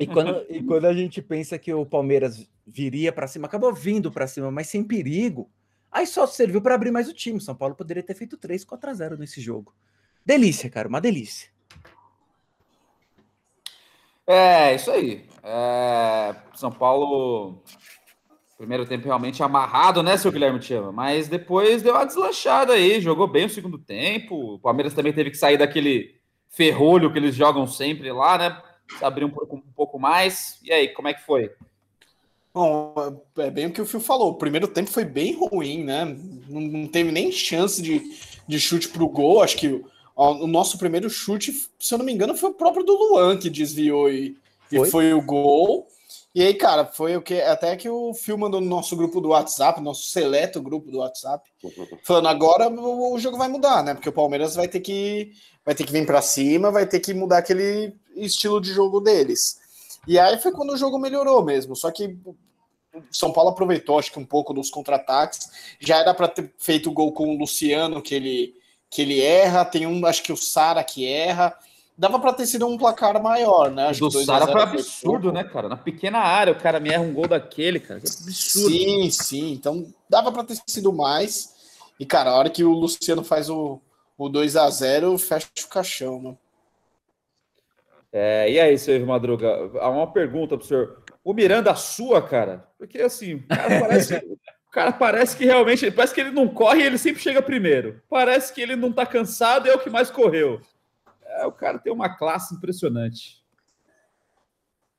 E 0.00 0.06
quando, 0.08 0.44
e 0.50 0.60
quando 0.64 0.86
a 0.86 0.92
gente 0.92 1.22
pensa 1.22 1.56
que 1.56 1.72
o 1.72 1.86
Palmeiras 1.86 2.48
viria 2.66 3.12
para 3.12 3.28
cima, 3.28 3.46
acabou 3.46 3.72
vindo 3.72 4.10
para 4.10 4.26
cima, 4.26 4.50
mas 4.50 4.66
sem 4.66 4.82
perigo. 4.82 5.48
Aí 5.90 6.04
só 6.04 6.26
serviu 6.26 6.60
para 6.60 6.74
abrir 6.74 6.90
mais 6.90 7.08
o 7.08 7.14
time. 7.14 7.40
São 7.40 7.54
Paulo 7.54 7.76
poderia 7.76 8.02
ter 8.02 8.14
feito 8.14 8.36
3, 8.36 8.64
4 8.64 8.90
a 8.90 8.94
0 8.94 9.16
nesse 9.16 9.40
jogo. 9.40 9.72
Delícia, 10.24 10.68
cara, 10.68 10.88
uma 10.88 11.00
delícia. 11.00 11.48
É, 14.26 14.74
isso 14.74 14.90
aí. 14.90 15.24
É, 15.42 16.34
São 16.54 16.72
Paulo, 16.72 17.62
primeiro 18.58 18.84
tempo 18.84 19.06
realmente 19.06 19.42
amarrado, 19.42 20.02
né, 20.02 20.16
seu 20.16 20.32
Guilherme 20.32 20.60
Chama? 20.60 20.90
Mas 20.90 21.28
depois 21.28 21.82
deu 21.82 21.94
uma 21.94 22.04
deslanchada 22.04 22.72
aí, 22.72 23.00
jogou 23.00 23.28
bem 23.28 23.46
o 23.46 23.50
segundo 23.50 23.78
tempo. 23.78 24.54
O 24.54 24.58
Palmeiras 24.58 24.94
também 24.94 25.12
teve 25.12 25.30
que 25.30 25.36
sair 25.36 25.56
daquele 25.56 26.16
ferrolho 26.50 27.12
que 27.12 27.18
eles 27.18 27.34
jogam 27.34 27.66
sempre 27.66 28.10
lá, 28.10 28.38
né? 28.38 28.62
Abrir 29.02 29.24
um 29.24 29.30
pouco, 29.30 29.56
um 29.56 29.72
pouco 29.74 29.98
mais. 29.98 30.58
E 30.62 30.72
aí, 30.72 30.88
como 30.88 31.08
é 31.08 31.14
que 31.14 31.24
foi? 31.24 31.52
Bom, 32.52 32.94
é 33.36 33.50
bem 33.50 33.66
o 33.66 33.72
que 33.72 33.82
o 33.82 33.86
Fio 33.86 34.00
falou. 34.00 34.30
O 34.30 34.38
primeiro 34.38 34.66
tempo 34.66 34.90
foi 34.90 35.04
bem 35.04 35.36
ruim, 35.36 35.84
né? 35.84 36.04
Não, 36.48 36.60
não 36.60 36.86
teve 36.86 37.12
nem 37.12 37.30
chance 37.30 37.82
de, 37.82 38.00
de 38.48 38.58
chute 38.58 38.88
para 38.88 39.04
o 39.04 39.08
gol. 39.08 39.42
Acho 39.42 39.58
que 39.58 39.84
o 40.16 40.46
nosso 40.46 40.78
primeiro 40.78 41.10
chute, 41.10 41.52
se 41.78 41.92
eu 41.92 41.98
não 41.98 42.04
me 42.04 42.12
engano, 42.12 42.34
foi 42.34 42.50
o 42.50 42.54
próprio 42.54 42.82
do 42.82 42.94
Luan 42.94 43.36
que 43.36 43.50
desviou 43.50 44.08
e 44.10 44.36
foi, 44.70 44.88
e 44.88 44.90
foi 44.90 45.12
o 45.12 45.20
gol. 45.20 45.86
E 46.34 46.42
aí, 46.42 46.54
cara, 46.54 46.86
foi 46.86 47.16
o 47.16 47.22
que 47.22 47.40
até 47.40 47.76
que 47.76 47.88
o 47.88 48.14
Phil 48.14 48.36
mandou 48.36 48.60
no 48.60 48.66
nosso 48.66 48.96
grupo 48.96 49.20
do 49.20 49.28
WhatsApp, 49.28 49.80
nosso 49.80 50.08
seleto 50.08 50.60
grupo 50.60 50.90
do 50.90 50.98
WhatsApp, 50.98 51.48
falando 52.02 52.28
agora 52.28 52.68
o 52.68 53.18
jogo 53.18 53.36
vai 53.36 53.48
mudar, 53.48 53.82
né? 53.82 53.94
Porque 53.94 54.08
o 54.08 54.12
Palmeiras 54.12 54.54
vai 54.54 54.68
ter 54.68 54.80
que 54.80 55.32
vai 55.64 55.74
ter 55.74 55.84
que 55.84 55.92
vir 55.92 56.06
para 56.06 56.22
cima, 56.22 56.70
vai 56.70 56.86
ter 56.86 57.00
que 57.00 57.12
mudar 57.12 57.38
aquele 57.38 57.94
estilo 58.14 58.60
de 58.60 58.72
jogo 58.72 59.00
deles. 59.00 59.58
E 60.06 60.18
aí 60.18 60.38
foi 60.38 60.52
quando 60.52 60.72
o 60.72 60.76
jogo 60.76 60.98
melhorou 60.98 61.44
mesmo. 61.44 61.74
Só 61.74 61.90
que 61.90 62.16
São 63.10 63.32
Paulo 63.32 63.50
aproveitou, 63.50 63.98
acho 63.98 64.12
que 64.12 64.18
um 64.18 64.24
pouco 64.24 64.54
dos 64.54 64.70
contra-ataques. 64.70 65.50
Já 65.80 65.98
era 65.98 66.14
para 66.14 66.28
ter 66.28 66.52
feito 66.56 66.88
o 66.88 66.92
gol 66.92 67.12
com 67.12 67.34
o 67.34 67.38
Luciano, 67.38 68.00
que 68.00 68.14
ele 68.14 68.54
que 68.90 69.02
ele 69.02 69.20
erra, 69.20 69.64
tem 69.64 69.86
um, 69.86 70.04
acho 70.06 70.22
que 70.22 70.32
o 70.32 70.36
Sara 70.36 70.82
que 70.82 71.06
erra. 71.06 71.56
Dava 71.98 72.18
para 72.18 72.34
ter 72.34 72.46
sido 72.46 72.66
um 72.66 72.76
placar 72.76 73.22
maior, 73.22 73.70
né? 73.70 73.88
Acho 73.88 74.00
do 74.00 74.10
Sara 74.24 74.46
foi 74.46 74.62
absurdo, 74.62 75.32
né, 75.32 75.42
cara? 75.44 75.66
Na 75.68 75.78
pequena 75.78 76.18
área, 76.18 76.52
o 76.52 76.58
cara 76.58 76.78
me 76.78 76.90
erra 76.90 77.02
um 77.02 77.14
gol 77.14 77.26
daquele, 77.26 77.80
cara. 77.80 78.00
Que 78.00 78.06
absurdo. 78.06 78.70
Sim, 78.70 79.10
sim. 79.10 79.52
Então 79.52 79.86
dava 80.08 80.30
para 80.30 80.44
ter 80.44 80.58
sido 80.66 80.92
mais. 80.92 81.54
E, 81.98 82.04
cara, 82.04 82.30
a 82.30 82.36
hora 82.36 82.50
que 82.50 82.62
o 82.62 82.72
Luciano 82.72 83.24
faz 83.24 83.48
o, 83.48 83.80
o 84.18 84.28
2 84.28 84.56
a 84.56 84.68
0 84.68 85.16
fecha 85.16 85.48
o 85.64 85.68
caixão, 85.68 86.20
mano. 86.20 86.38
É, 88.12 88.50
e 88.50 88.60
aí, 88.60 88.78
seu 88.78 89.04
Madruga, 89.04 89.70
há 89.80 89.90
uma 89.90 90.10
pergunta 90.10 90.56
pro 90.56 90.66
senhor. 90.66 91.02
O 91.24 91.34
Miranda 91.34 91.74
sua, 91.74 92.22
cara? 92.22 92.66
Porque 92.78 92.98
assim, 93.00 93.34
o 93.34 93.46
cara 93.46 93.80
parece, 93.80 94.38
cara 94.76 94.92
parece 94.92 95.34
que 95.34 95.46
realmente, 95.46 95.90
parece 95.90 96.14
que 96.14 96.20
ele 96.20 96.30
não 96.30 96.46
corre 96.46 96.82
e 96.82 96.86
ele 96.86 96.98
sempre 96.98 97.22
chega 97.22 97.40
primeiro. 97.40 98.02
Parece 98.10 98.52
que 98.52 98.60
ele 98.60 98.76
não 98.76 98.92
tá 98.92 99.06
cansado 99.06 99.66
e 99.66 99.70
é 99.70 99.74
o 99.74 99.78
que 99.78 99.88
mais 99.88 100.10
correu. 100.10 100.60
É, 101.24 101.46
o 101.46 101.52
cara 101.52 101.78
tem 101.78 101.90
uma 101.90 102.14
classe 102.14 102.54
impressionante. 102.54 103.42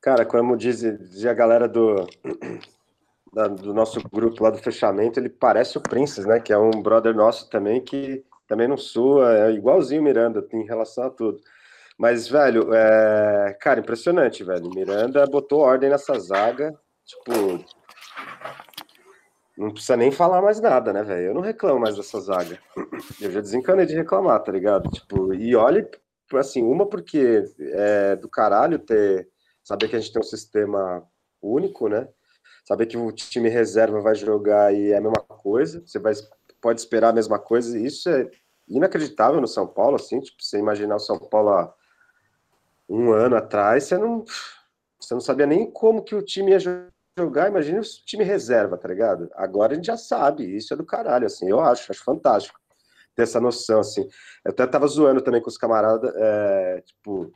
Cara, 0.01 0.25
como 0.25 0.57
diz, 0.57 0.79
diz 0.79 1.23
a 1.27 1.33
galera 1.33 1.67
do, 1.67 2.07
da, 3.31 3.47
do 3.47 3.71
nosso 3.71 4.01
grupo 4.09 4.43
lá 4.43 4.49
do 4.49 4.57
fechamento, 4.57 5.19
ele 5.19 5.29
parece 5.29 5.77
o 5.77 5.81
Princess, 5.81 6.25
né? 6.25 6.39
Que 6.39 6.51
é 6.51 6.57
um 6.57 6.71
brother 6.71 7.13
nosso 7.13 7.47
também 7.47 7.79
que 7.79 8.25
também 8.47 8.67
não 8.67 8.77
sua, 8.77 9.37
é 9.37 9.51
igualzinho 9.51 10.01
Miranda 10.01 10.43
em 10.53 10.65
relação 10.65 11.03
a 11.03 11.11
tudo. 11.11 11.39
Mas, 11.95 12.27
velho, 12.27 12.73
é... 12.73 13.55
cara, 13.61 13.79
impressionante, 13.79 14.43
velho. 14.43 14.71
Miranda 14.71 15.23
botou 15.27 15.59
ordem 15.59 15.91
nessa 15.91 16.17
zaga, 16.17 16.73
tipo, 17.05 17.63
não 19.57 19.71
precisa 19.71 19.97
nem 19.97 20.11
falar 20.11 20.41
mais 20.41 20.61
nada, 20.61 20.93
né, 20.93 21.01
velho? 21.01 21.27
Eu 21.27 21.33
não 21.33 21.41
reclamo 21.41 21.79
mais 21.79 21.95
dessa 21.95 22.19
zaga. 22.21 22.59
Eu 23.19 23.31
já 23.31 23.41
desencanei 23.41 23.87
de 23.87 23.95
reclamar, 23.95 24.41
tá 24.43 24.51
ligado? 24.51 24.89
Tipo, 24.91 25.33
e 25.33 25.55
olhe, 25.55 25.89
assim, 26.35 26.61
uma 26.61 26.85
porque 26.85 27.43
é 27.59 28.15
do 28.15 28.29
caralho 28.29 28.77
ter. 28.77 29.27
Saber 29.63 29.89
que 29.89 29.95
a 29.95 29.99
gente 29.99 30.13
tem 30.13 30.21
um 30.21 30.25
sistema 30.25 31.03
único, 31.41 31.89
né? 31.89 32.07
Saber 32.65 32.85
que 32.85 32.97
o 32.97 33.11
time 33.11 33.49
reserva 33.49 33.99
vai 33.99 34.13
jogar 34.13 34.73
e 34.73 34.91
é 34.91 34.97
a 34.97 35.01
mesma 35.01 35.21
coisa. 35.21 35.81
Você 35.85 35.97
vai, 35.99 36.13
pode 36.61 36.79
esperar 36.79 37.09
a 37.09 37.13
mesma 37.13 37.39
coisa. 37.39 37.77
Isso 37.77 38.09
é 38.09 38.29
inacreditável 38.67 39.41
no 39.41 39.47
São 39.47 39.65
Paulo, 39.65 39.95
assim. 39.95 40.19
Tipo, 40.19 40.41
você 40.41 40.59
imaginar 40.59 40.97
o 40.97 40.99
São 40.99 41.17
Paulo 41.17 41.49
há 41.49 41.73
um 42.87 43.11
ano 43.11 43.35
atrás, 43.35 43.85
você 43.85 43.97
não, 43.97 44.23
você 44.99 45.13
não 45.13 45.21
sabia 45.21 45.45
nem 45.45 45.69
como 45.69 46.03
que 46.03 46.15
o 46.15 46.21
time 46.21 46.51
ia 46.51 46.59
jogar 46.59 46.96
jogar, 47.17 47.49
imagina 47.49 47.79
o 47.79 47.83
time 48.05 48.23
reserva, 48.23 48.77
tá 48.77 48.87
ligado? 48.87 49.29
Agora 49.35 49.73
a 49.73 49.75
gente 49.75 49.85
já 49.85 49.97
sabe, 49.97 50.55
isso 50.55 50.73
é 50.73 50.77
do 50.77 50.85
caralho, 50.85 51.25
assim, 51.25 51.49
eu 51.49 51.59
acho, 51.59 51.91
acho 51.91 52.03
fantástico 52.03 52.59
ter 53.15 53.23
essa 53.23 53.41
noção, 53.41 53.79
assim. 53.79 54.07
Eu 54.45 54.51
até 54.51 54.67
tava 54.67 54.87
zoando 54.87 55.21
também 55.21 55.41
com 55.41 55.49
os 55.49 55.57
camaradas, 55.57 56.13
é, 56.15 56.83
tipo, 56.85 57.33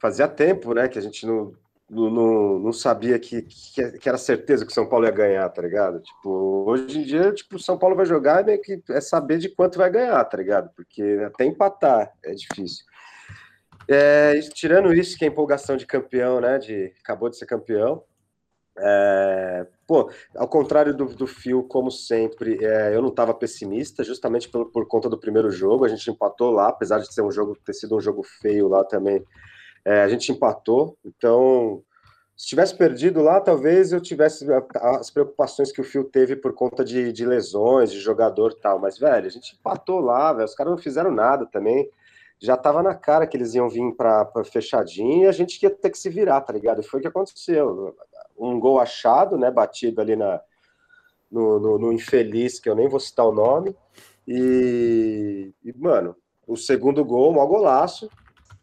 fazia 0.00 0.26
tempo, 0.26 0.74
né, 0.74 0.88
que 0.88 0.98
a 0.98 1.02
gente 1.02 1.24
não, 1.24 1.52
não, 1.88 2.58
não 2.58 2.72
sabia 2.72 3.18
que, 3.18 3.42
que, 3.42 4.08
era 4.08 4.18
certeza 4.18 4.66
que 4.66 4.72
o 4.72 4.74
São 4.74 4.88
Paulo 4.88 5.06
ia 5.06 5.12
ganhar, 5.12 5.48
tá 5.50 5.62
ligado? 5.62 6.00
Tipo, 6.00 6.64
hoje 6.66 6.98
em 6.98 7.04
dia, 7.04 7.32
tipo, 7.32 7.56
o 7.56 7.60
São 7.60 7.78
Paulo 7.78 7.94
vai 7.94 8.04
jogar 8.04 8.40
é 8.40 8.44
meio 8.44 8.60
que 8.60 8.82
é 8.90 9.00
saber 9.00 9.38
de 9.38 9.48
quanto 9.48 9.78
vai 9.78 9.88
ganhar, 9.88 10.24
tá 10.24 10.36
ligado? 10.36 10.70
Porque 10.74 11.22
até 11.24 11.44
empatar 11.44 12.12
é 12.24 12.34
difícil. 12.34 12.84
É, 13.86 14.40
tirando 14.54 14.92
isso, 14.92 15.16
que 15.16 15.24
é 15.24 15.28
empolgação 15.28 15.76
de 15.76 15.86
campeão, 15.86 16.40
né, 16.40 16.58
de 16.58 16.92
acabou 17.02 17.30
de 17.30 17.36
ser 17.36 17.46
campeão, 17.46 18.02
é, 18.78 19.66
pô, 19.86 20.10
ao 20.34 20.48
contrário 20.48 20.94
do, 20.94 21.06
do 21.06 21.26
Fio, 21.26 21.62
como 21.62 21.90
sempre, 21.90 22.64
é, 22.64 22.94
eu 22.94 23.00
não 23.00 23.10
estava 23.10 23.32
pessimista, 23.32 24.02
justamente 24.02 24.48
por, 24.48 24.70
por 24.70 24.86
conta 24.86 25.08
do 25.08 25.18
primeiro 25.18 25.50
jogo. 25.50 25.84
A 25.84 25.88
gente 25.88 26.10
empatou 26.10 26.50
lá, 26.50 26.68
apesar 26.68 26.98
de 26.98 27.12
ser 27.12 27.22
um 27.22 27.30
jogo, 27.30 27.56
ter 27.64 27.72
sido 27.72 27.96
um 27.96 28.00
jogo 28.00 28.22
feio 28.22 28.68
lá 28.68 28.84
também. 28.84 29.24
É, 29.84 30.02
a 30.02 30.08
gente 30.08 30.32
empatou, 30.32 30.96
então 31.04 31.82
se 32.36 32.48
tivesse 32.48 32.76
perdido 32.76 33.22
lá, 33.22 33.40
talvez 33.40 33.92
eu 33.92 34.00
tivesse 34.00 34.44
as 34.74 35.10
preocupações 35.10 35.70
que 35.70 35.80
o 35.80 35.84
Fio 35.84 36.02
teve 36.02 36.34
por 36.34 36.52
conta 36.52 36.84
de, 36.84 37.12
de 37.12 37.24
lesões, 37.24 37.92
de 37.92 38.00
jogador 38.00 38.52
e 38.52 38.60
tal. 38.60 38.80
Mas, 38.80 38.98
velho, 38.98 39.26
a 39.26 39.30
gente 39.30 39.54
empatou 39.54 40.00
lá, 40.00 40.32
velho, 40.32 40.44
os 40.44 40.54
caras 40.54 40.72
não 40.72 40.78
fizeram 40.78 41.12
nada 41.12 41.46
também. 41.46 41.88
Já 42.40 42.56
tava 42.56 42.82
na 42.82 42.94
cara 42.94 43.26
que 43.26 43.36
eles 43.36 43.54
iam 43.54 43.68
vir 43.68 43.94
para 43.94 44.28
fechadinho 44.44 45.24
e 45.24 45.28
a 45.28 45.32
gente 45.32 45.62
ia 45.62 45.70
ter 45.70 45.90
que 45.90 45.98
se 45.98 46.10
virar, 46.10 46.40
tá 46.40 46.52
ligado? 46.52 46.80
E 46.80 46.84
foi 46.84 46.98
o 46.98 47.02
que 47.02 47.08
aconteceu 47.08 47.94
um 48.36 48.58
gol 48.58 48.80
achado, 48.80 49.36
né, 49.36 49.50
batido 49.50 50.00
ali 50.00 50.16
na, 50.16 50.40
no, 51.30 51.58
no, 51.58 51.78
no 51.78 51.92
infeliz, 51.92 52.60
que 52.60 52.68
eu 52.68 52.74
nem 52.74 52.88
vou 52.88 53.00
citar 53.00 53.26
o 53.26 53.32
nome. 53.34 53.76
E, 54.26 55.52
e 55.64 55.72
mano, 55.76 56.16
o 56.46 56.56
segundo 56.56 57.04
gol, 57.04 57.32
um 57.32 57.46
golaço, 57.46 58.08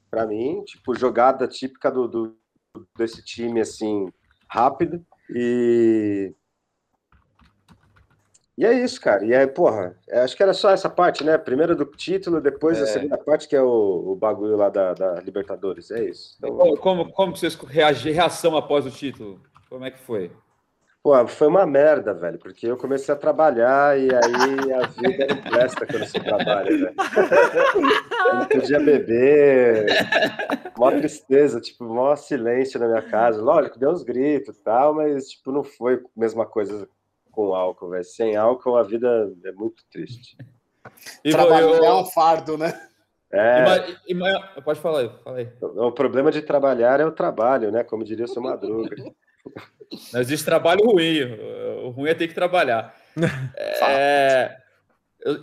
para 0.09 0.25
mim, 0.25 0.63
tipo, 0.63 0.95
jogada 0.95 1.47
típica 1.47 1.91
do, 1.91 2.07
do, 2.07 2.37
desse 2.97 3.23
time, 3.23 3.61
assim, 3.61 4.07
rápido. 4.47 5.03
E. 5.29 6.33
E 8.57 8.65
é 8.65 8.73
isso, 8.73 9.01
cara. 9.01 9.25
E 9.25 9.33
é, 9.33 9.47
porra, 9.47 9.97
é, 10.07 10.19
acho 10.19 10.35
que 10.35 10.43
era 10.43 10.53
só 10.53 10.69
essa 10.69 10.89
parte, 10.89 11.23
né? 11.23 11.37
Primeiro 11.37 11.75
do 11.75 11.85
título, 11.85 12.39
depois 12.39 12.77
é. 12.77 12.83
a 12.83 12.85
segunda 12.85 13.17
parte, 13.17 13.47
que 13.47 13.55
é 13.55 13.61
o, 13.61 14.11
o 14.11 14.15
bagulho 14.15 14.55
lá 14.55 14.69
da, 14.69 14.93
da 14.93 15.19
Libertadores. 15.21 15.89
É 15.89 16.03
isso. 16.03 16.35
Então, 16.37 16.55
como, 16.57 16.77
como, 16.77 17.11
como 17.11 17.35
vocês 17.35 17.55
reagiram 17.55 18.15
reação 18.15 18.55
após 18.55 18.85
o 18.85 18.91
título? 18.91 19.41
Como 19.71 19.85
é 19.85 19.89
que 19.91 19.99
foi? 19.99 20.29
Pô, 21.01 21.25
foi 21.29 21.47
uma 21.47 21.65
merda, 21.65 22.13
velho, 22.13 22.37
porque 22.37 22.67
eu 22.67 22.75
comecei 22.75 23.15
a 23.15 23.17
trabalhar 23.17 23.97
e 23.97 24.09
aí 24.13 24.73
a 24.73 24.85
vida 24.85 25.33
não 25.33 25.41
presta 25.43 25.85
quando 25.85 26.05
você 26.05 26.19
trabalha, 26.19 26.69
velho. 26.69 26.93
Eu 28.27 28.35
não 28.35 28.45
podia 28.47 28.79
beber, 28.81 29.85
mó 30.77 30.91
tristeza, 30.91 31.61
tipo, 31.61 31.85
mó 31.85 32.15
silêncio 32.17 32.79
na 32.81 32.87
minha 32.87 33.01
casa. 33.01 33.41
Lógico, 33.41 33.79
deu 33.79 33.91
uns 33.91 34.03
gritos 34.03 34.57
e 34.57 34.61
tal, 34.61 34.93
mas, 34.93 35.29
tipo, 35.29 35.53
não 35.53 35.63
foi 35.63 35.95
a 35.95 36.19
mesma 36.19 36.45
coisa 36.45 36.87
com 37.31 37.55
álcool, 37.55 37.89
velho. 37.89 38.03
Sem 38.03 38.35
álcool 38.35 38.75
a 38.75 38.83
vida 38.83 39.33
é 39.45 39.51
muito 39.53 39.83
triste. 39.89 40.37
E 41.23 41.31
Trabalhar 41.31 41.61
eu... 41.61 41.85
é 41.85 41.93
um 41.95 42.05
fardo, 42.05 42.57
né? 42.57 42.89
É. 43.31 43.89
E, 44.07 44.13
e, 44.13 44.61
pode 44.61 44.81
falar 44.81 44.99
aí, 44.99 45.11
fala 45.23 45.37
aí. 45.37 45.49
O 45.61 45.91
problema 45.93 46.29
de 46.29 46.41
trabalhar 46.41 46.99
é 46.99 47.05
o 47.05 47.11
trabalho, 47.11 47.71
né? 47.71 47.83
Como 47.83 48.03
diria 48.03 48.25
o 48.25 48.27
seu 48.27 48.41
Madruga. 48.41 48.95
Não 50.13 50.21
existe 50.21 50.45
trabalho 50.45 50.85
ruim. 50.85 51.21
O 51.83 51.89
ruim 51.89 52.09
é 52.09 52.13
ter 52.13 52.27
que 52.27 52.35
trabalhar. 52.35 52.95
é, 53.57 54.55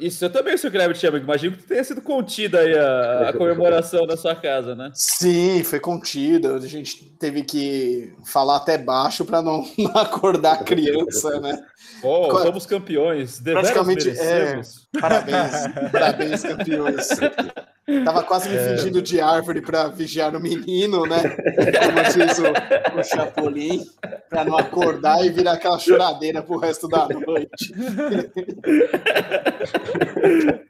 isso 0.01 0.25
eu 0.25 0.31
também, 0.31 0.57
seu 0.57 0.73
Kleber 0.73 0.97
Chama. 0.97 1.19
Imagino 1.19 1.57
que 1.57 1.63
tenha 1.63 1.85
sido 1.85 2.03
contida 2.03 2.61
aí 2.61 2.77
a, 2.77 3.29
a, 3.29 3.33
comemoração 3.33 4.07
na 4.07 4.17
sua 4.17 4.35
casa, 4.35 4.75
né? 4.75 4.91
Sim, 4.93 5.63
foi 5.63 5.79
contida. 5.79 6.57
A 6.57 6.61
gente 6.61 7.05
teve 7.17 7.43
que 7.43 8.13
falar 8.27 8.57
até 8.57 8.77
baixo 8.77 9.25
para 9.25 9.41
não, 9.41 9.65
não, 9.79 9.93
acordar 9.97 10.55
a 10.55 10.65
criança, 10.65 11.41
né? 11.41 11.57
Oh, 12.03 12.37
somos 12.41 12.67
campeões. 12.67 13.41
Praticamente, 13.41 14.11
é, 14.11 14.61
parabéns, 15.01 15.53
parabéns, 15.93 16.43
campeões. 16.43 17.09
Tava 18.05 18.23
quase 18.23 18.51
me 18.51 18.57
é. 18.57 18.69
fingindo 18.69 19.01
de 19.01 19.19
árvore 19.19 19.63
para 19.63 19.89
vigiar 19.89 20.37
o 20.37 20.41
menino, 20.41 21.07
né? 21.07 21.23
Como 21.23 22.03
diz 22.03 22.39
o, 22.39 22.99
o 22.99 23.03
Chapolin, 23.03 23.87
para 24.29 24.45
não 24.45 24.59
acordar 24.59 25.25
e 25.25 25.31
virar 25.31 25.53
aquela 25.53 25.79
choradeira 25.79 26.43
pro 26.43 26.59
resto 26.59 26.87
da 26.87 27.09
noite. 27.09 27.73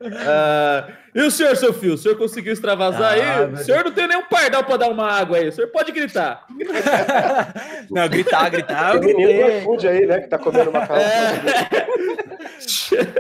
uh, 0.01 0.93
e 1.13 1.23
o 1.23 1.31
senhor, 1.31 1.57
seu 1.57 1.75
filho? 1.75 1.95
O 1.95 1.99
senhor 1.99 2.17
conseguiu 2.17 2.53
extravasar 2.53 3.19
ah, 3.19 3.41
aí? 3.41 3.53
O 3.53 3.57
senhor 3.57 3.85
não 3.85 3.91
tem 3.91 4.07
nenhum 4.07 4.23
pardal 4.23 4.63
para 4.63 4.77
dar 4.77 4.89
uma 4.89 5.11
água 5.11 5.39
aí. 5.39 5.49
O 5.49 5.53
senhor 5.53 5.69
pode 5.73 5.91
gritar. 5.91 6.47
não, 7.91 8.09
gritar, 8.09 8.49
gritar. 8.49 8.97
O 8.97 9.01
menino 9.01 9.43
do 9.43 9.51
iFood 9.59 9.89
aí, 9.89 10.07
né? 10.07 10.21
Que 10.21 10.29
tá 10.29 10.39
comendo 10.39 10.71
macarrão. 10.71 11.03
É. 12.93 13.18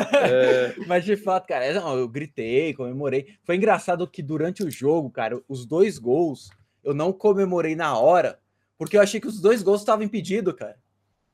Mas 0.86 1.04
de 1.04 1.16
fato, 1.16 1.46
cara, 1.46 1.66
eu 1.66 2.08
gritei, 2.08 2.74
comemorei. 2.74 3.26
Foi 3.44 3.56
engraçado 3.56 4.06
que 4.08 4.22
durante 4.22 4.62
o 4.62 4.70
jogo, 4.70 5.10
cara, 5.10 5.40
os 5.48 5.66
dois 5.66 5.98
gols 5.98 6.50
eu 6.82 6.92
não 6.94 7.12
comemorei 7.12 7.74
na 7.74 7.98
hora, 7.98 8.38
porque 8.76 8.96
eu 8.96 9.00
achei 9.00 9.20
que 9.20 9.26
os 9.26 9.40
dois 9.40 9.62
gols 9.62 9.80
estavam 9.80 10.04
impedidos, 10.04 10.54
cara. 10.54 10.76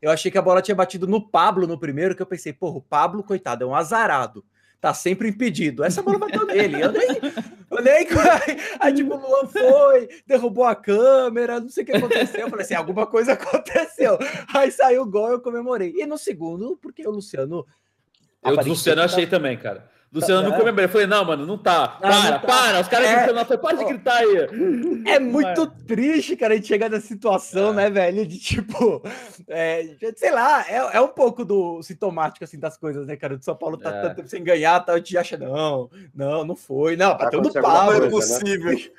Eu 0.01 0.11
achei 0.11 0.31
que 0.31 0.39
a 0.39 0.43
bola 0.43 0.63
tinha 0.63 0.75
batido 0.75 1.07
no 1.07 1.29
Pablo 1.29 1.67
no 1.67 1.79
primeiro, 1.79 2.15
que 2.15 2.23
eu 2.23 2.27
pensei, 2.27 2.53
porra, 2.53 2.79
o 2.79 2.83
Pablo, 2.83 3.23
coitado, 3.23 3.65
é 3.65 3.67
um 3.67 3.75
azarado. 3.75 4.45
Tá 4.81 4.95
sempre 4.95 5.29
impedido. 5.29 5.85
Essa 5.85 6.01
bola 6.01 6.19
bateu 6.19 6.47
nele. 6.47 6.81
Eu 6.81 6.91
nem. 6.91 7.07
Eu 7.71 7.83
nem 7.83 8.07
aí, 8.81 8.95
tipo, 8.95 9.15
o 9.15 9.19
Luan 9.19 9.47
foi, 9.47 10.09
derrubou 10.27 10.65
a 10.65 10.75
câmera, 10.75 11.61
não 11.61 11.69
sei 11.69 11.83
o 11.83 11.87
que 11.87 11.93
aconteceu. 11.93 12.41
Eu 12.41 12.49
falei 12.49 12.65
assim: 12.65 12.75
alguma 12.75 13.07
coisa 13.07 13.35
aconteceu. 13.35 14.19
Aí 14.55 14.71
saiu 14.71 15.03
o 15.03 15.07
gol, 15.07 15.33
eu 15.33 15.41
comemorei. 15.41 15.93
E 15.95 16.07
no 16.07 16.17
segundo, 16.17 16.79
porque 16.81 17.07
o 17.07 17.11
Luciano 17.11 17.67
eu 18.43 18.57
do 18.57 18.69
Luciano 18.69 19.03
achei 19.03 19.27
tá... 19.27 19.37
também, 19.37 19.57
cara. 19.57 19.89
Luciano 20.13 20.43
não 20.43 20.57
comemorou. 20.57 20.83
Eu 20.83 20.89
falei, 20.89 21.07
não, 21.07 21.25
mano, 21.25 21.47
não 21.47 21.57
tá. 21.57 21.99
Não, 22.03 22.09
para, 22.09 22.23
não 22.23 22.31
tá. 22.33 22.39
para. 22.41 22.81
Os 22.81 22.89
caras 22.89 23.07
é... 23.07 23.17
gritando, 23.17 23.45
falei, 23.45 23.59
para 23.59 23.77
de 23.77 23.85
gritar 23.85 24.17
aí. 24.17 24.49
É 25.07 25.19
muito 25.21 25.67
Mas... 25.67 25.85
triste, 25.87 26.37
cara, 26.37 26.55
a 26.55 26.57
gente 26.57 26.67
chegar 26.67 26.91
nessa 26.91 27.07
situação, 27.07 27.71
é. 27.71 27.75
né, 27.75 27.91
velho? 27.91 28.27
De 28.27 28.37
tipo, 28.37 29.03
é, 29.47 29.97
sei 30.17 30.33
lá, 30.33 30.65
é, 30.69 30.97
é 30.97 31.01
um 31.01 31.09
pouco 31.09 31.45
do 31.45 31.81
sintomático, 31.83 32.43
assim, 32.45 32.59
das 32.59 32.77
coisas, 32.77 33.07
né, 33.07 33.15
cara? 33.15 33.37
O 33.37 33.43
São 33.43 33.55
Paulo 33.55 33.77
tá 33.77 33.91
é. 33.91 34.03
tanto 34.03 34.17
tempo 34.17 34.29
sem 34.29 34.43
ganhar, 34.43 34.81
tá, 34.81 34.95
a 34.95 34.97
gente 34.97 35.17
acha, 35.17 35.39
não, 35.39 35.89
não, 36.13 36.45
não 36.45 36.57
foi. 36.57 36.97
Não, 36.97 37.17
bateu 37.17 37.41
no 37.41 37.53
pau. 37.53 37.93
Não 37.93 38.05
é 38.05 38.11
possível. 38.11 38.73
Né? 38.73 38.91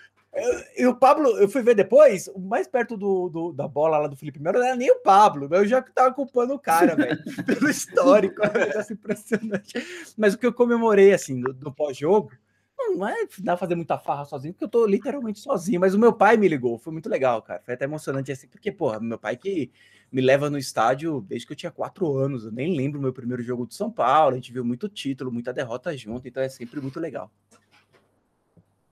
E 0.78 0.86
o 0.86 0.96
Pablo, 0.96 1.38
eu 1.38 1.50
fui 1.50 1.62
ver 1.62 1.76
depois, 1.76 2.28
o 2.30 2.40
mais 2.40 2.66
perto 2.66 2.96
do, 2.96 3.28
do, 3.28 3.52
da 3.52 3.68
bola 3.68 3.98
lá 3.98 4.08
do 4.08 4.16
Felipe 4.16 4.42
Melo 4.42 4.60
não 4.60 4.66
era 4.66 4.76
nem 4.78 4.90
o 4.90 5.02
Pablo, 5.02 5.50
eu 5.52 5.68
já 5.68 5.82
tava 5.82 6.14
culpando 6.14 6.54
o 6.54 6.60
cara, 6.60 6.96
velho, 6.96 7.20
pelo 7.46 7.70
histórico, 7.70 8.42
é 8.48 8.80
um 8.80 8.94
impressionante. 8.94 9.74
Mas 10.18 10.34
o 10.34 10.38
que 10.38 10.46
eu 10.46 10.54
comemorei, 10.54 11.14
assim, 11.14 11.42
do, 11.42 11.54
do 11.54 11.72
pós-jogo, 11.74 12.32
não 12.78 13.08
é 13.08 13.28
dá 13.40 13.58
fazer 13.58 13.76
muita 13.76 13.98
farra 13.98 14.26
sozinho, 14.26 14.54
porque 14.54 14.64
eu 14.64 14.70
tô 14.70 14.86
literalmente 14.86 15.40
sozinho, 15.40 15.80
mas 15.80 15.94
o 15.94 16.00
meu 16.00 16.14
pai 16.14 16.38
me 16.38 16.48
ligou, 16.48 16.78
foi 16.80 16.94
muito 16.94 17.10
legal, 17.10 17.42
cara, 17.42 17.62
foi 17.64 17.74
até 17.74 17.84
emocionante 17.86 18.32
assim, 18.32 18.48
porque, 18.48 18.72
porra, 18.72 19.00
meu 19.00 19.20
pai 19.20 19.36
que 19.36 19.70
me 20.12 20.22
leva 20.22 20.50
no 20.50 20.58
estádio 20.58 21.22
desde 21.22 21.46
que 21.46 21.54
eu 21.54 21.58
tinha 21.58 21.72
quatro 21.72 22.16
anos, 22.18 22.46
eu 22.46 22.52
nem 22.52 22.76
lembro 22.76 23.00
o 23.00 23.02
meu 23.02 23.14
primeiro 23.14 23.44
jogo 23.44 23.68
de 23.68 23.76
São 23.76 23.92
Paulo, 23.92 24.34
a 24.34 24.36
gente 24.36 24.52
viu 24.52 24.64
muito 24.64 24.90
título, 24.90 25.32
muita 25.32 25.54
derrota 25.54 25.96
junto, 25.96 26.28
então 26.28 26.42
é 26.42 26.50
sempre 26.50 26.82
muito 26.82 27.00
legal. 27.00 27.32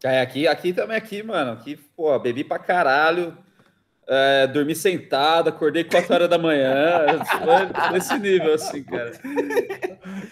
É, 0.04 0.22
aqui, 0.22 0.48
aqui 0.48 0.74
também, 0.74 0.96
aqui, 0.96 1.22
mano. 1.22 1.52
Aqui, 1.52 1.76
pô, 1.96 2.18
bebi 2.20 2.44
pra 2.44 2.58
caralho. 2.60 3.38
É, 4.12 4.48
dormi 4.48 4.74
sentado, 4.74 5.50
acordei 5.50 5.84
4 5.84 6.12
horas 6.12 6.30
da 6.30 6.38
manhã. 6.40 7.06
Nesse 7.94 8.18
nível, 8.18 8.56
assim, 8.56 8.84
cara. 8.84 9.12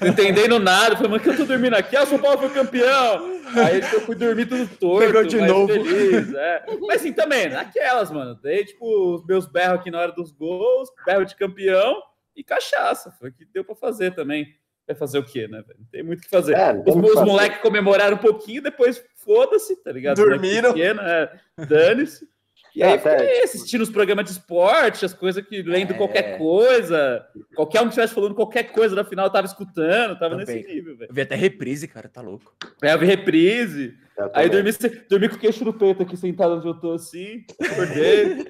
Não 0.02 0.08
entendendo 0.08 0.58
nada. 0.58 0.96
Falei, 0.96 1.12
mas 1.12 1.22
que 1.22 1.30
eu 1.30 1.38
tô 1.38 1.46
dormindo 1.46 1.76
aqui? 1.76 1.96
Ah, 1.96 2.02
o 2.04 2.08
São 2.08 2.18
Paulo 2.18 2.40
foi 2.40 2.50
campeão. 2.50 3.38
Aí 3.56 3.80
eu 3.80 4.02
fui 4.02 4.16
dormir 4.16 4.48
tudo 4.48 4.68
torto. 4.78 5.06
Pegou 5.06 5.24
de 5.24 5.40
novo. 5.42 5.72
Feliz, 5.72 6.34
é. 6.34 6.66
Mas 6.82 7.02
assim, 7.02 7.14
também, 7.14 7.50
naquelas, 7.50 8.10
mano. 8.10 8.34
Dei, 8.36 8.66
tipo, 8.66 9.14
os 9.14 9.26
meus 9.26 9.46
berros 9.46 9.80
aqui 9.80 9.92
na 9.92 10.00
hora 10.00 10.12
dos 10.12 10.32
gols, 10.32 10.90
berro 11.06 11.24
de 11.24 11.36
campeão 11.36 12.02
e 12.36 12.44
cachaça. 12.44 13.12
Foi 13.20 13.30
o 13.30 13.34
que 13.34 13.46
deu 13.46 13.64
pra 13.64 13.76
fazer 13.76 14.16
também. 14.16 14.48
Vai 14.88 14.96
fazer 14.96 15.20
o 15.20 15.24
quê, 15.24 15.48
né, 15.48 15.62
velho? 15.62 15.80
Não 15.80 15.88
tem 15.88 16.02
muito 16.02 16.20
o 16.20 16.24
que 16.24 16.30
fazer. 16.30 16.56
É, 16.56 16.74
os 16.86 16.96
meus 16.96 17.22
moleques 17.22 17.62
comemoraram 17.62 18.16
um 18.16 18.20
pouquinho, 18.20 18.62
depois 18.62 19.04
foda-se, 19.28 19.76
tá 19.84 19.92
ligado? 19.92 20.16
Dormiram. 20.16 20.74
Pequena, 20.74 21.02
é, 21.04 21.40
Dane-se. 21.66 22.26
E 22.74 22.84
aí 22.84 22.98
fiquei 23.00 23.18
tipo... 23.18 23.44
assistindo 23.44 23.82
os 23.82 23.90
programas 23.90 24.26
de 24.26 24.32
esporte, 24.32 25.04
as 25.04 25.14
coisas 25.14 25.44
que 25.44 25.64
lendo 25.64 25.94
é... 25.94 25.98
qualquer 25.98 26.38
coisa. 26.38 27.26
Qualquer 27.56 27.82
um 27.82 27.86
que 27.86 27.90
estivesse 27.90 28.14
falando 28.14 28.36
qualquer 28.36 28.72
coisa 28.72 28.96
na 28.96 29.04
final, 29.04 29.26
eu 29.26 29.32
tava 29.32 29.48
escutando, 29.48 30.18
tava 30.20 30.38
também. 30.38 30.58
nesse 30.58 30.76
nível, 30.76 30.96
velho. 30.96 31.10
Eu 31.10 31.16
vi 31.16 31.22
até 31.22 31.36
reprise, 31.36 31.88
cara, 31.88 32.08
tá 32.08 32.22
louco. 32.22 32.54
É, 32.84 32.94
eu 32.94 33.00
vi 33.00 33.08
reprise. 33.08 33.98
Eu 34.16 34.30
aí 34.32 34.48
dormi, 34.48 34.72
dormi 35.10 35.30
com 35.30 35.36
o 35.36 35.40
queixo 35.40 35.66
no 35.66 35.74
peito 35.74 36.04
aqui, 36.04 36.16
sentado 36.16 36.56
onde 36.56 36.68
eu 36.68 36.76
tô 36.76 36.94
assim, 36.94 37.44
acordei. 37.60 38.46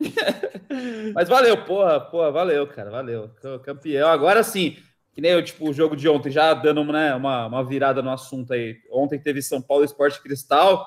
Mas 1.14 1.28
valeu, 1.28 1.64
porra, 1.64 2.00
porra, 2.00 2.30
valeu, 2.30 2.66
cara, 2.66 2.90
valeu. 2.90 3.30
Campeão. 3.62 4.08
Agora 4.08 4.42
sim, 4.42 4.78
que 5.14 5.20
nem 5.20 5.32
eu, 5.32 5.42
tipo, 5.42 5.68
o 5.68 5.72
jogo 5.72 5.94
de 5.94 6.08
ontem, 6.08 6.30
já 6.30 6.54
dando 6.54 6.84
né, 6.84 7.14
uma, 7.14 7.46
uma 7.46 7.64
virada 7.64 8.00
no 8.02 8.10
assunto 8.10 8.52
aí. 8.52 8.78
Ontem 8.90 9.18
teve 9.18 9.42
São 9.42 9.60
Paulo 9.60 9.84
Esporte 9.84 10.22
Cristal. 10.22 10.86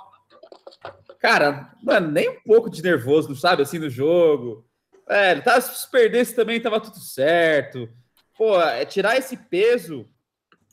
Cara, 1.19 1.71
mano, 1.83 2.11
nem 2.11 2.29
um 2.29 2.41
pouco 2.45 2.69
de 2.69 2.81
nervoso, 2.81 3.35
sabe, 3.35 3.61
assim, 3.61 3.77
no 3.77 3.89
jogo. 3.89 4.65
É, 5.07 5.35
tava, 5.35 5.61
se 5.61 5.89
perdesse 5.89 6.35
também, 6.35 6.59
tava 6.59 6.79
tudo 6.79 6.99
certo. 6.99 7.87
Pô, 8.35 8.59
é, 8.59 8.83
tirar 8.85 9.17
esse 9.17 9.37
peso 9.37 10.07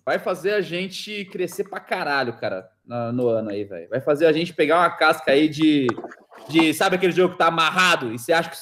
vai 0.04 0.18
fazer 0.18 0.54
a 0.54 0.60
gente 0.60 1.24
crescer 1.26 1.64
pra 1.64 1.78
caralho, 1.78 2.38
cara, 2.38 2.68
no, 2.84 3.12
no 3.12 3.28
ano 3.28 3.50
aí, 3.50 3.64
velho. 3.64 3.88
Vai 3.88 4.00
fazer 4.00 4.26
a 4.26 4.32
gente 4.32 4.54
pegar 4.54 4.78
uma 4.78 4.90
casca 4.90 5.30
aí 5.30 5.48
de, 5.48 5.86
de. 6.48 6.72
Sabe 6.72 6.96
aquele 6.96 7.12
jogo 7.12 7.34
que 7.34 7.38
tá 7.38 7.46
amarrado 7.46 8.12
e 8.12 8.18
você 8.18 8.32
acha 8.32 8.50
que 8.50 8.56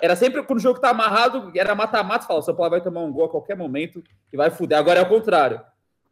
era 0.00 0.16
sempre 0.16 0.42
quando 0.42 0.58
o 0.58 0.62
jogo 0.62 0.80
tá 0.80 0.90
amarrado, 0.90 1.52
era 1.54 1.74
mata-mata, 1.74 2.26
fala, 2.26 2.40
o 2.40 2.42
São 2.42 2.54
Paulo 2.54 2.70
vai 2.70 2.80
tomar 2.80 3.00
um 3.00 3.12
gol 3.12 3.26
a 3.26 3.30
qualquer 3.30 3.56
momento 3.56 4.02
e 4.32 4.36
vai 4.36 4.50
fuder. 4.50 4.78
Agora 4.78 5.00
é 5.00 5.02
o 5.02 5.08
contrário. 5.08 5.60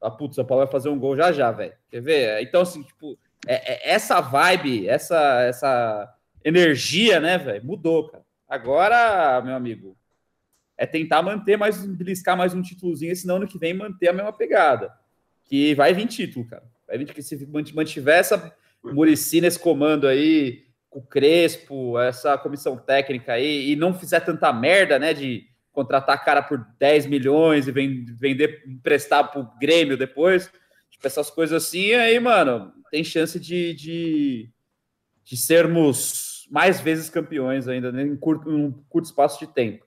Ah, 0.01 0.11
putz, 0.11 0.37
São 0.37 0.45
Paulo 0.45 0.65
vai 0.65 0.73
fazer 0.73 0.89
um 0.89 0.99
gol 0.99 1.17
já 1.17 1.33
já, 1.33 1.51
velho. 1.51 1.75
Quer 1.91 2.01
ver? 2.01 2.43
Então, 2.43 2.63
assim, 2.63 2.83
tipo, 2.83 3.19
é, 3.47 3.91
é, 3.91 3.95
essa 3.95 4.21
vibe, 4.21 4.89
essa, 4.89 5.43
essa 5.43 6.15
energia, 6.45 7.21
né, 7.21 7.39
velho, 7.39 7.65
mudou, 7.65 8.09
cara. 8.09 8.25
Agora, 8.49 9.43
meu 9.43 9.55
amigo, 9.55 9.97
é 10.77 10.87
tentar 10.87 11.23
manter 11.23 11.57
mais, 11.57 11.85
beliscar 11.85 12.37
mais 12.37 12.55
um 12.55 12.63
títulozinho, 12.63 13.15
senão 13.15 13.37
ano 13.37 13.49
que 13.49 13.59
vem 13.59 13.75
manter 13.75 14.09
a 14.09 14.13
mesma 14.13 14.33
pegada. 14.33 14.93
Que 15.45 15.75
vai 15.75 15.93
vir 15.93 16.07
título, 16.07 16.47
cara. 16.47 16.63
Vai 16.87 16.99
vir 16.99 17.13
que 17.13 17.23
se 17.23 17.47
mantiver 17.75 18.19
essa 18.19 18.55
Murici 18.83 19.41
nesse 19.41 19.59
comando 19.59 20.07
aí, 20.07 20.65
o 20.99 21.03
Crespo, 21.03 21.97
essa 21.97 22.37
comissão 22.37 22.77
técnica 22.77 23.35
aí, 23.35 23.71
e 23.71 23.77
não 23.77 23.95
fizer 23.95 24.19
tanta 24.19 24.53
merda, 24.53 24.99
né, 24.99 25.15
de 25.15 25.47
contratar 25.71 26.25
cara 26.25 26.43
por 26.43 26.67
10 26.77 27.07
milhões 27.07 27.69
e 27.69 27.71
vender, 27.71 28.65
emprestar 28.67 29.31
pro 29.31 29.49
Grêmio 29.61 29.97
depois. 29.97 30.51
Tipo, 30.91 31.07
essas 31.07 31.31
coisas 31.31 31.65
assim, 31.65 31.93
aí, 31.95 32.19
mano, 32.19 32.73
tem 32.91 33.05
chance 33.05 33.39
de, 33.39 33.75
de, 33.75 34.51
de 35.23 35.37
sermos 35.37 36.49
mais 36.51 36.81
vezes 36.81 37.09
campeões 37.09 37.69
ainda, 37.69 37.93
né, 37.93 38.03
em 38.03 38.17
curto, 38.17 38.51
um 38.51 38.73
curto 38.89 39.07
espaço 39.07 39.39
de 39.39 39.47
tempo. 39.53 39.87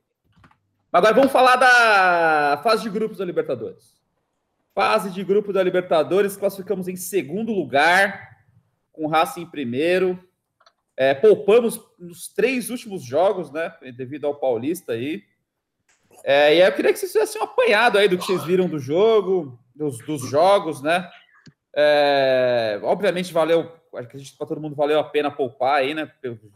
Agora 0.94 1.14
vamos 1.14 1.32
falar 1.32 1.58
da 1.58 2.62
fase 2.64 2.84
de 2.84 2.90
grupos 2.90 3.18
da 3.18 3.26
Libertadores. 3.26 4.00
Fase 4.74 5.10
de 5.10 5.26
grupo 5.26 5.52
da 5.52 5.62
Libertadores, 5.62 6.38
classificamos 6.38 6.88
em 6.88 6.96
segundo 6.96 7.52
lugar, 7.52 8.30
com 8.94 9.08
o 9.08 9.10
Racing 9.10 9.42
em 9.42 9.50
primeiro. 9.50 10.18
É, 10.98 11.14
poupamos 11.14 11.80
nos 11.98 12.28
três 12.28 12.70
últimos 12.70 13.04
jogos, 13.04 13.52
né? 13.52 13.74
Devido 13.96 14.26
ao 14.26 14.36
Paulista 14.36 14.94
aí. 14.94 15.24
É, 16.24 16.56
e 16.56 16.62
aí 16.62 16.70
eu 16.70 16.76
queria 16.76 16.94
que 16.94 17.00
vocês 17.00 17.12
fizessem 17.12 17.42
um 17.42 17.46
apanhado 17.46 17.98
aí 17.98 18.08
do 18.08 18.18
que 18.18 18.26
vocês 18.26 18.44
viram 18.44 18.68
do 18.68 18.78
jogo, 18.78 19.60
dos, 19.76 19.98
dos 20.06 20.30
jogos, 20.30 20.82
né? 20.82 21.10
É, 21.74 22.80
obviamente 22.84 23.32
valeu, 23.32 23.72
acredito 23.96 24.32
que 24.32 24.38
para 24.38 24.48
todo 24.48 24.62
mundo 24.62 24.76
valeu 24.76 25.00
a 25.00 25.04
pena 25.04 25.32
poupar 25.32 25.80
aí, 25.80 25.94
né? 25.94 26.12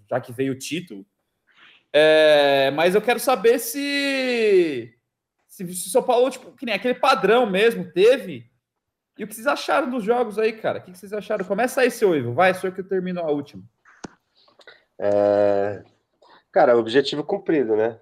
Já 0.09 0.19
que 0.19 0.31
veio 0.31 0.53
o 0.53 0.59
título. 0.59 1.05
É, 1.91 2.71
mas 2.71 2.93
eu 2.93 3.01
quero 3.01 3.19
saber 3.19 3.57
se, 3.57 4.93
se, 5.47 5.63
o 5.63 5.73
São 5.73 6.03
Paulo, 6.03 6.29
tipo, 6.29 6.51
que 6.51 6.65
nem 6.65 6.75
aquele 6.75 6.95
padrão 6.95 7.45
mesmo, 7.45 7.89
teve. 7.91 8.51
E 9.17 9.23
o 9.23 9.27
que 9.27 9.33
vocês 9.33 9.47
acharam 9.47 9.89
dos 9.89 10.03
jogos 10.03 10.37
aí, 10.37 10.51
cara? 10.51 10.79
O 10.79 10.81
que 10.81 10.91
vocês 10.91 11.13
acharam? 11.13 11.45
Começa 11.45 11.79
aí, 11.79 11.89
seu 11.89 12.13
Ivo. 12.13 12.33
Vai, 12.33 12.53
que 12.53 12.67
eu 12.67 12.87
termino 12.87 13.21
a 13.21 13.31
última. 13.31 13.63
É... 14.99 15.83
Cara, 16.51 16.77
objetivo 16.77 17.23
cumprido, 17.23 17.75
né? 17.75 17.99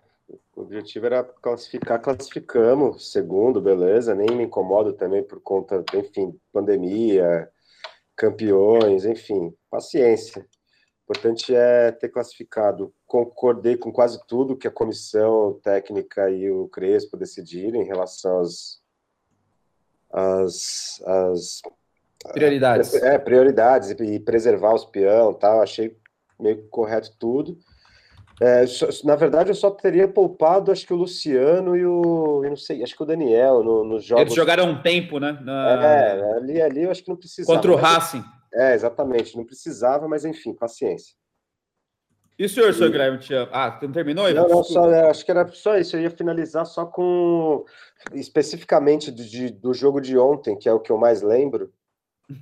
O 0.55 0.61
objetivo 0.61 1.07
era 1.07 1.23
classificar, 1.23 1.99
classificamos, 1.99 3.11
segundo, 3.11 3.59
beleza, 3.59 4.13
nem 4.13 4.35
me 4.35 4.43
incomodo 4.43 4.93
também 4.93 5.23
por 5.23 5.41
conta, 5.41 5.83
enfim, 5.95 6.39
pandemia, 6.51 7.49
campeões, 8.15 9.05
enfim, 9.05 9.53
paciência. 9.69 10.41
O 10.41 11.11
importante 11.11 11.53
é 11.53 11.91
ter 11.91 12.09
classificado. 12.09 12.93
Concordei 13.05 13.75
com 13.75 13.91
quase 13.91 14.19
tudo 14.27 14.55
que 14.55 14.67
a 14.67 14.71
comissão 14.71 15.59
técnica 15.61 16.29
e 16.29 16.49
o 16.49 16.67
Crespo 16.69 17.17
decidiram 17.17 17.81
em 17.81 17.85
relação 17.85 18.39
às, 18.39 18.79
às, 20.11 21.01
às 21.05 21.61
prioridades. 22.31 22.93
É, 22.93 23.17
prioridades 23.17 23.89
e 23.89 24.19
preservar 24.19 24.73
os 24.75 24.85
peão, 24.85 25.33
tal. 25.33 25.61
Achei 25.61 25.97
meio 26.39 26.67
correto 26.69 27.11
tudo. 27.19 27.57
É, 28.41 28.65
na 29.03 29.15
verdade, 29.15 29.51
eu 29.51 29.55
só 29.55 29.69
teria 29.69 30.07
poupado, 30.07 30.71
acho 30.71 30.85
que 30.85 30.93
o 30.93 30.97
Luciano 30.97 31.77
e 31.77 31.85
o. 31.85 32.41
Eu 32.43 32.49
não 32.49 32.57
sei, 32.57 32.83
acho 32.83 32.95
que 32.95 33.03
o 33.03 33.05
Daniel 33.05 33.63
no, 33.63 33.99
jogos. 33.99 34.23
Eles 34.23 34.33
jogaram 34.33 34.69
um 34.69 34.81
tempo, 34.81 35.19
né? 35.19 35.39
Na... 35.43 35.85
É, 35.85 36.35
ali, 36.37 36.61
ali 36.61 36.83
eu 36.83 36.91
acho 36.91 37.03
que 37.03 37.09
não 37.09 37.15
precisava. 37.15 37.55
Contra 37.55 37.71
o 37.71 37.75
Racing. 37.75 38.23
É, 38.53 38.73
exatamente, 38.73 39.35
não 39.35 39.45
precisava, 39.45 40.07
mas 40.07 40.25
enfim, 40.25 40.53
paciência. 40.53 41.15
E 42.37 42.45
o 42.45 42.49
senhor, 42.49 42.69
e... 42.69 42.73
senhor 42.73 43.19
te... 43.19 43.33
ah, 43.51 43.79
não 43.81 43.91
terminou? 43.91 44.31
Não, 44.33 44.47
não, 44.47 44.63
só, 44.63 44.91
é, 44.91 45.09
acho 45.09 45.23
que 45.23 45.31
era 45.31 45.47
só 45.47 45.77
isso. 45.77 45.95
Eu 45.95 46.01
ia 46.01 46.09
finalizar 46.09 46.65
só 46.65 46.85
com 46.85 47.63
especificamente 48.13 49.11
de, 49.11 49.51
do 49.51 49.73
jogo 49.73 50.01
de 50.01 50.17
ontem, 50.17 50.57
que 50.57 50.67
é 50.67 50.73
o 50.73 50.79
que 50.79 50.91
eu 50.91 50.97
mais 50.97 51.21
lembro. 51.21 51.71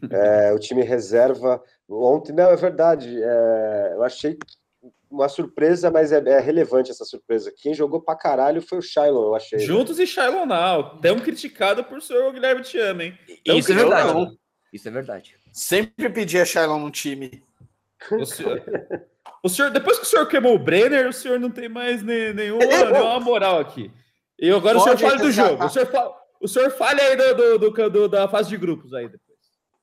É, 0.10 0.54
o 0.54 0.60
time 0.60 0.84
reserva 0.84 1.62
ontem, 1.90 2.32
não, 2.32 2.50
é 2.50 2.56
verdade. 2.56 3.22
É, 3.22 3.92
eu 3.94 4.04
achei 4.04 4.38
uma 5.10 5.28
surpresa, 5.28 5.92
mas 5.92 6.12
é, 6.12 6.18
é, 6.26 6.40
relevante 6.40 6.92
essa 6.92 7.04
surpresa. 7.04 7.54
Quem 7.56 7.74
jogou 7.74 8.02
pra 8.02 8.16
caralho 8.16 8.62
foi 8.62 8.78
o 8.78 8.82
Shailon, 8.82 9.24
eu 9.24 9.36
achei. 9.36 9.60
Juntos 9.60 10.00
e 10.00 10.08
Shailon 10.08 10.46
não. 10.46 11.00
Tão 11.00 11.20
criticado 11.20 11.84
por 11.84 12.02
senhor 12.02 12.32
Guilherme 12.32 12.62
te 12.62 12.80
ama, 12.80 13.04
hein? 13.04 13.18
Tão 13.46 13.58
Isso 13.58 13.72
é 13.72 13.76
verdade. 13.76 14.14
Não. 14.14 14.38
Isso 14.72 14.88
é 14.88 14.92
verdade. 14.92 15.36
Sempre 15.52 16.10
pedia 16.10 16.46
Shailon 16.46 16.80
no 16.80 16.92
time. 16.92 17.44
O 18.12 18.26
senhor, 18.26 18.64
o 19.44 19.50
senhor, 19.50 19.70
depois 19.70 20.00
que 20.00 20.06
o 20.06 20.08
senhor 20.08 20.26
queimou 20.28 20.56
o 20.56 20.60
Brenner, 20.60 21.08
o 21.08 21.14
senhor 21.14 21.40
não 21.40 21.52
tem 21.52 21.68
mais 21.68 22.02
nenhuma, 22.02 22.66
nenhuma 22.66 23.20
moral 23.20 23.60
aqui. 23.60 23.92
E 24.40 24.50
agora 24.50 24.80
Pode 24.80 24.96
o 24.96 24.98
senhor 24.98 25.12
fale 25.12 25.22
do 25.22 25.32
jogo. 25.32 25.64
O 25.64 25.70
senhor, 25.70 25.86
fala, 25.88 26.16
o 26.40 26.48
senhor 26.48 26.72
fale 26.72 27.02
aí 27.02 27.16
do, 27.16 27.36
do, 27.36 27.70
do, 27.70 27.90
do, 27.90 28.08
da 28.08 28.28
fase 28.28 28.50
de 28.50 28.58
grupos 28.58 28.94
aí 28.94 29.08
depois. 29.10 29.31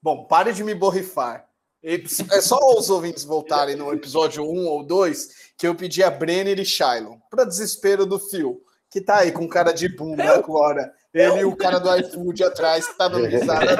Bom, 0.02 0.24
pare 0.24 0.52
de 0.52 0.62
me 0.62 0.74
borrifar. 0.74 1.46
É 1.82 2.40
só 2.40 2.58
os 2.76 2.90
ouvintes 2.90 3.24
voltarem 3.24 3.76
no 3.76 3.92
episódio 3.92 4.44
1 4.44 4.66
ou 4.66 4.82
2 4.82 5.28
que 5.56 5.66
eu 5.66 5.74
pedi 5.74 6.02
a 6.02 6.10
Brenner 6.10 6.58
e 6.58 6.64
Shylon, 6.64 7.18
para 7.30 7.44
desespero 7.44 8.04
do 8.04 8.18
Phil, 8.18 8.62
que 8.90 9.00
tá 9.00 9.18
aí 9.18 9.32
com 9.32 9.48
cara 9.48 9.72
de 9.72 9.88
bunda 9.88 10.34
agora. 10.34 10.92
Ele 11.12 11.40
e 11.40 11.44
o 11.44 11.56
cara 11.56 11.78
do 11.78 11.94
iFood 11.96 12.44
atrás 12.44 12.86
que 12.86 12.98
tá 12.98 13.08
dando 13.08 13.26
risada. 13.26 13.76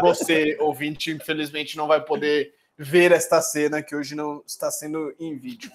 Você, 0.00 0.56
ouvinte, 0.60 1.10
infelizmente 1.10 1.76
não 1.76 1.86
vai 1.86 2.02
poder 2.02 2.54
ver 2.76 3.12
esta 3.12 3.40
cena 3.40 3.82
que 3.82 3.94
hoje 3.94 4.14
não 4.14 4.42
está 4.46 4.70
sendo 4.70 5.14
em 5.18 5.36
vídeo. 5.36 5.70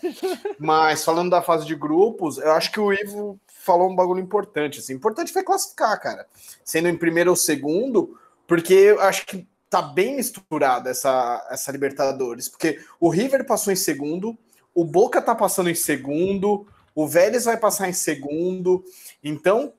Mas 0.58 1.04
falando 1.04 1.30
da 1.30 1.42
fase 1.42 1.66
de 1.66 1.76
grupos, 1.76 2.38
eu 2.38 2.52
acho 2.52 2.72
que 2.72 2.80
o 2.80 2.94
Ivo 2.94 3.40
falou 3.48 3.90
um 3.90 3.96
bagulho 3.96 4.22
importante. 4.22 4.80
Assim. 4.80 4.94
Importante 4.94 5.34
foi 5.34 5.44
classificar, 5.44 6.00
cara. 6.02 6.28
Sendo 6.64 6.88
em 6.88 6.98
primeiro 6.98 7.30
ou 7.30 7.36
segundo, 7.36 8.20
porque 8.48 8.74
eu 8.74 9.00
acho 9.02 9.26
que 9.26 9.48
tá 9.70 9.82
bem 9.82 10.16
misturada 10.16 10.90
essa, 10.90 11.48
essa 11.52 11.72
Libertadores, 11.72 12.50
porque 12.50 12.80
o 13.00 13.10
River 13.10 13.46
passou 13.46 13.72
em 13.72 13.76
segundo, 13.76 14.38
o 14.74 14.84
Boca 14.84 15.22
tá 15.22 15.36
passando 15.36 15.70
em 15.70 15.76
segundo, 15.76 16.66
o 16.96 17.08
Vélez 17.08 17.46
vai 17.46 17.58
passar 17.58 17.88
em 17.88 17.94
segundo, 17.94 18.84
então, 19.24 19.74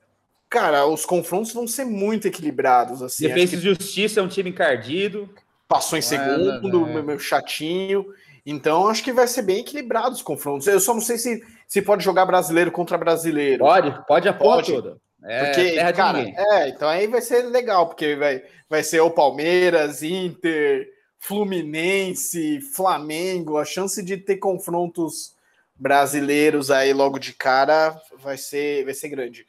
cara, 0.49 0.85
os 0.85 1.05
confrontos 1.05 1.53
vão 1.53 1.67
ser 1.67 1.85
muito 1.85 2.27
equilibrados. 2.27 3.01
Assim, 3.01 3.27
Defesa 3.27 3.57
de 3.57 3.63
Justiça 3.63 4.19
é 4.19 4.23
um 4.23 4.27
time 4.27 4.49
encardido. 4.49 5.29
Passou 5.67 5.97
em 5.97 6.01
segundo, 6.01 6.85
é, 6.87 7.01
meu 7.01 7.19
chatinho. 7.19 8.05
Então, 8.45 8.87
acho 8.87 9.03
que 9.03 9.13
vai 9.13 9.27
ser 9.27 9.43
bem 9.43 9.59
equilibrado 9.59 10.13
os 10.13 10.21
confrontos. 10.21 10.67
Eu 10.67 10.79
só 10.79 10.93
não 10.93 11.01
sei 11.01 11.17
se, 11.17 11.43
se 11.67 11.81
pode 11.81 12.03
jogar 12.03 12.25
brasileiro 12.25 12.71
contra 12.71 12.97
brasileiro. 12.97 13.63
Pode, 13.63 14.05
pode 14.05 14.27
a 14.27 14.33
porra 14.33 14.63
toda. 14.63 14.97
É, 15.23 15.45
porque, 15.45 15.93
cara, 15.93 16.19
é, 16.21 16.69
então 16.69 16.89
aí 16.89 17.05
vai 17.07 17.21
ser 17.21 17.43
legal, 17.43 17.87
porque 17.87 18.15
vai, 18.15 18.43
vai 18.69 18.83
ser 18.83 19.01
o 19.01 19.11
Palmeiras, 19.11 20.01
Inter, 20.01 20.89
Fluminense, 21.19 22.59
Flamengo, 22.75 23.57
a 23.57 23.65
chance 23.65 24.01
de 24.03 24.17
ter 24.17 24.37
confrontos 24.37 25.35
brasileiros 25.75 26.69
aí 26.69 26.93
logo 26.93 27.17
de 27.19 27.33
cara 27.33 27.99
vai 28.19 28.37
ser, 28.37 28.85
vai 28.85 28.93
ser 28.93 29.09
grande. 29.09 29.45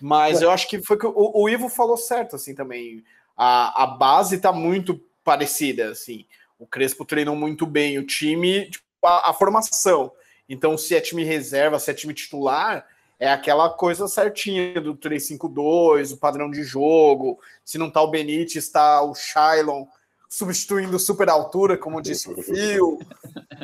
Mas 0.00 0.42
eu 0.42 0.50
acho 0.50 0.68
que 0.68 0.82
foi 0.82 0.98
que 0.98 1.06
o, 1.06 1.12
o 1.14 1.48
Ivo 1.48 1.68
falou 1.68 1.96
certo, 1.96 2.36
assim, 2.36 2.54
também. 2.54 3.02
A, 3.36 3.84
a 3.84 3.86
base 3.86 4.38
tá 4.38 4.52
muito 4.52 5.02
parecida, 5.22 5.90
assim. 5.90 6.26
O 6.58 6.66
Crespo 6.66 7.04
treinou 7.04 7.34
muito 7.34 7.66
bem 7.66 7.98
o 7.98 8.06
time, 8.06 8.70
tipo, 8.70 8.84
a, 9.02 9.30
a 9.30 9.32
formação. 9.32 10.12
Então, 10.48 10.76
se 10.76 10.94
é 10.94 11.00
time 11.00 11.24
reserva, 11.24 11.78
se 11.78 11.90
é 11.90 11.94
time 11.94 12.12
titular, 12.12 12.86
é 13.18 13.30
aquela 13.30 13.70
coisa 13.70 14.08
certinha 14.08 14.80
do 14.80 14.94
3-5-2, 14.96 16.12
o 16.12 16.16
padrão 16.16 16.50
de 16.50 16.62
jogo. 16.62 17.38
Se 17.64 17.78
não 17.78 17.90
tá 17.90 18.02
o 18.02 18.10
Benítez, 18.10 18.64
está 18.64 19.02
o 19.02 19.14
Shailon 19.14 19.86
substituindo 20.28 20.98
super 20.98 21.28
altura, 21.28 21.78
como 21.78 22.02
disse 22.02 22.30
o 22.30 22.42
Fio. 22.42 22.98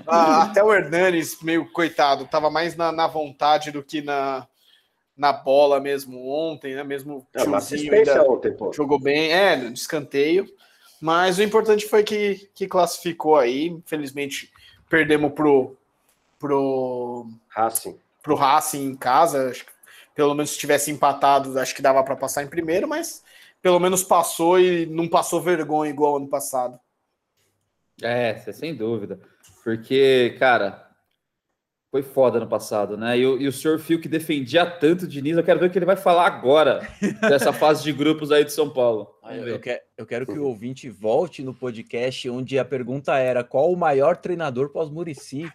Ah, 0.06 0.44
até 0.44 0.62
o 0.62 0.72
Hernanes, 0.72 1.40
meio 1.42 1.70
coitado, 1.72 2.24
estava 2.24 2.50
mais 2.50 2.74
na, 2.74 2.90
na, 2.90 3.06
vontade 3.06 3.70
do 3.70 3.82
que 3.82 4.00
na, 4.02 4.46
na 5.16 5.32
bola 5.32 5.78
mesmo 5.78 6.28
ontem, 6.28 6.74
né? 6.74 6.82
Mesmo 6.82 7.26
é, 7.34 7.42
ainda 7.42 8.28
ontem, 8.28 8.52
pô. 8.52 8.72
jogou 8.72 8.98
bem, 8.98 9.30
é, 9.30 9.56
no 9.56 9.72
escanteio. 9.72 10.48
Mas 11.00 11.38
o 11.38 11.42
importante 11.42 11.86
foi 11.86 12.02
que, 12.02 12.50
que 12.54 12.66
classificou 12.66 13.36
aí. 13.36 13.66
Infelizmente, 13.66 14.50
perdemos 14.88 15.32
pro, 15.32 15.76
pro 16.38 17.26
Racing 17.48 17.98
para 18.22 18.32
o 18.32 18.36
Racing 18.36 18.84
em 18.84 18.96
casa. 18.96 19.50
Acho 19.50 19.64
que, 19.64 19.72
pelo 20.14 20.34
menos 20.34 20.50
se 20.50 20.58
tivesse 20.58 20.90
empatado, 20.90 21.58
acho 21.58 21.74
que 21.74 21.82
dava 21.82 22.02
para 22.02 22.16
passar 22.16 22.42
em 22.42 22.48
primeiro, 22.48 22.88
mas 22.88 23.22
pelo 23.62 23.78
menos 23.78 24.02
passou 24.02 24.58
e 24.58 24.86
não 24.86 25.08
passou 25.08 25.40
vergonha 25.40 25.90
igual 25.90 26.16
ano 26.16 26.28
passado. 26.28 26.78
É, 28.02 28.34
sem 28.52 28.74
dúvida. 28.74 29.20
Porque, 29.62 30.36
cara, 30.38 30.90
foi 31.90 32.02
foda 32.02 32.38
no 32.38 32.46
passado, 32.46 32.96
né? 32.96 33.18
E, 33.18 33.22
e 33.22 33.48
o 33.48 33.52
senhor 33.52 33.78
Fio 33.78 34.00
que 34.00 34.08
defendia 34.08 34.64
tanto 34.64 35.04
o 35.04 35.08
Diniz, 35.08 35.36
eu 35.36 35.42
quero 35.42 35.58
ver 35.58 35.66
o 35.66 35.70
que 35.70 35.78
ele 35.78 35.84
vai 35.84 35.96
falar 35.96 36.26
agora 36.26 36.88
dessa 37.20 37.52
fase 37.52 37.82
de 37.82 37.92
grupos 37.92 38.30
aí 38.30 38.44
de 38.44 38.52
São 38.52 38.70
Paulo. 38.70 39.12
Eu, 39.24 39.58
quero, 39.58 39.80
eu 39.98 40.06
quero 40.06 40.26
que 40.26 40.38
o 40.38 40.46
ouvinte 40.46 40.88
volte 40.88 41.42
no 41.42 41.52
podcast 41.52 42.30
onde 42.30 42.58
a 42.58 42.64
pergunta 42.64 43.16
era 43.16 43.42
qual 43.42 43.72
o 43.72 43.76
maior 43.76 44.16
treinador 44.16 44.70
pós-Murici 44.70 45.50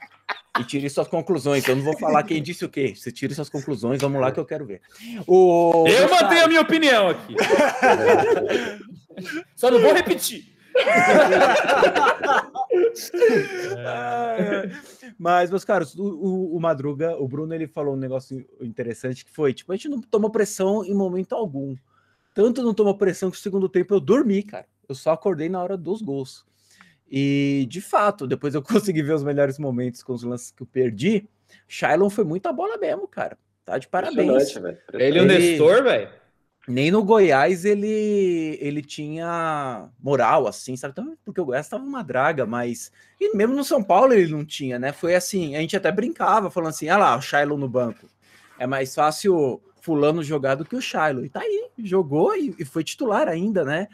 e 0.60 0.64
tire 0.64 0.90
suas 0.90 1.08
conclusões. 1.08 1.68
Eu 1.68 1.76
não 1.76 1.84
vou 1.84 1.96
falar 1.98 2.24
quem 2.24 2.42
disse 2.42 2.66
o 2.66 2.70
quê. 2.70 2.96
Você 2.96 3.12
tire 3.12 3.36
suas 3.36 3.50
conclusões, 3.50 4.02
vamos 4.02 4.22
lá 4.22 4.32
que 4.32 4.40
eu 4.40 4.46
quero 4.46 4.66
ver. 4.66 4.82
O... 5.28 5.86
Eu 5.88 6.10
mantenho 6.10 6.46
a 6.46 6.48
minha 6.48 6.62
opinião 6.62 7.10
aqui. 7.10 7.36
Só 9.56 9.72
não 9.72 9.82
vou 9.82 9.94
repetir. 9.94 10.54
Mas, 15.18 15.50
meus 15.50 15.64
caros, 15.64 15.96
o, 15.96 16.04
o, 16.04 16.58
o, 16.58 16.60
Madruga, 16.60 17.16
o 17.18 17.28
Bruno, 17.28 17.54
ele 17.54 17.68
falou 17.68 17.94
um 17.94 18.00
negócio 18.00 18.46
interessante 18.62 19.26
que 19.26 19.32
foi, 19.32 19.54
tipo, 19.54 19.72
a 19.72 19.76
gente 19.76 19.90
não 19.90 20.02
tomou 20.02 20.30
pressão 20.30 20.84
em 20.84 20.94
momento 20.94 21.34
algum. 21.34 21.76
Tanto 22.34 22.62
não 22.62 22.74
tomou 22.74 22.98
pressão 22.98 23.32
que 23.32 23.38
o 23.38 23.40
segundo 23.40 23.70
tempo 23.70 23.94
eu 23.94 24.00
dormi, 24.00 24.44
cara. 24.44 24.66
Eu 24.88 24.96
só 24.96 25.12
acordei 25.12 25.48
na 25.48 25.64
hora 25.64 25.78
dos 25.78 26.02
gols. 26.02 26.46
E, 27.10 27.66
de 27.70 27.82
fato, 27.82 28.28
depois 28.28 28.56
eu 28.56 28.62
consegui 28.64 29.02
ver 29.02 29.14
os 29.14 29.24
melhores 29.24 29.60
momentos 29.60 30.04
com 30.04 30.14
os 30.14 30.24
lances 30.24 30.52
que 30.52 30.64
eu 30.64 30.68
perdi. 30.68 31.28
Shailon 31.68 32.10
foi 32.10 32.24
muita 32.24 32.52
bola 32.52 32.78
mesmo, 32.78 33.08
cara. 33.08 33.38
Tá 33.64 33.78
de 33.78 33.88
parabéns. 33.88 34.56
Ele 34.94 35.20
e 35.20 35.22
o 35.22 35.26
Nestor, 35.26 35.84
velho 35.84 36.10
nem 36.68 36.90
no 36.90 37.04
Goiás 37.04 37.64
ele 37.64 38.58
ele 38.60 38.82
tinha 38.82 39.88
moral, 40.02 40.48
assim, 40.48 40.76
sabe? 40.76 40.96
Porque 41.24 41.40
o 41.40 41.46
Goiás 41.46 41.66
estava 41.66 41.84
uma 41.84 42.04
draga, 42.04 42.46
mas. 42.46 42.92
E 43.20 43.36
mesmo 43.36 43.56
no 43.56 43.64
São 43.64 43.84
Paulo 43.84 44.14
ele 44.14 44.32
não 44.32 44.44
tinha, 44.44 44.80
né? 44.80 44.92
Foi 44.92 45.16
assim, 45.16 45.56
a 45.56 45.62
gente 45.62 45.78
até 45.78 45.92
brincava, 45.92 46.50
falando 46.50 46.70
assim: 46.70 46.90
ah 46.90 46.98
lá, 46.98 47.18
o 47.18 47.22
Shiloh 47.22 47.58
no 47.58 47.70
banco. 47.70 48.08
É 48.58 48.66
mais 48.66 48.96
fácil 48.96 49.62
Fulano 49.82 50.24
jogar 50.24 50.56
do 50.56 50.66
que 50.66 50.76
o 50.76 50.82
Shiloh. 50.82 51.26
E 51.26 51.30
tá 51.30 51.42
aí, 51.42 51.68
jogou 51.80 52.36
e, 52.36 52.56
e 52.58 52.66
foi 52.66 52.84
titular 52.84 53.28
ainda, 53.28 53.64
né? 53.64 53.88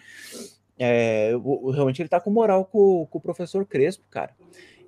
É, 0.83 1.31
realmente 1.71 2.01
ele 2.01 2.09
tá 2.09 2.19
com 2.19 2.31
moral 2.31 2.65
com, 2.65 3.05
com 3.05 3.17
o 3.19 3.21
professor 3.21 3.63
Crespo, 3.67 4.03
cara. 4.09 4.35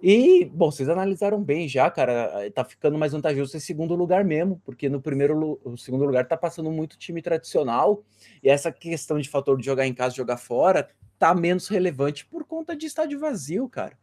E, 0.02 0.46
bom, 0.46 0.72
vocês 0.72 0.90
analisaram 0.90 1.42
bem 1.42 1.68
já, 1.68 1.90
cara. 1.92 2.52
Tá 2.52 2.66
ficando 2.66 2.98
mais 2.98 3.12
vantajoso 3.12 3.56
em 3.56 3.60
segundo 3.60 3.94
lugar 3.94 4.26
mesmo, 4.26 4.60
porque 4.66 4.90
no 4.90 5.00
primeiro, 5.00 5.62
o 5.64 5.78
segundo 5.78 6.04
lugar 6.04 6.28
tá 6.28 6.36
passando 6.36 6.72
muito 6.72 6.98
time 6.98 7.22
tradicional. 7.22 8.04
E 8.42 8.50
essa 8.50 8.72
questão 8.72 9.20
de 9.20 9.30
fator 9.30 9.56
de 9.56 9.66
jogar 9.66 9.86
em 9.86 9.94
casa, 9.94 10.16
jogar 10.16 10.38
fora, 10.38 10.90
tá 11.20 11.36
menos 11.36 11.68
relevante 11.68 12.26
por 12.26 12.44
conta 12.44 12.76
de 12.76 12.88
estádio 12.88 13.20
vazio, 13.20 13.70
cara. 13.70 13.96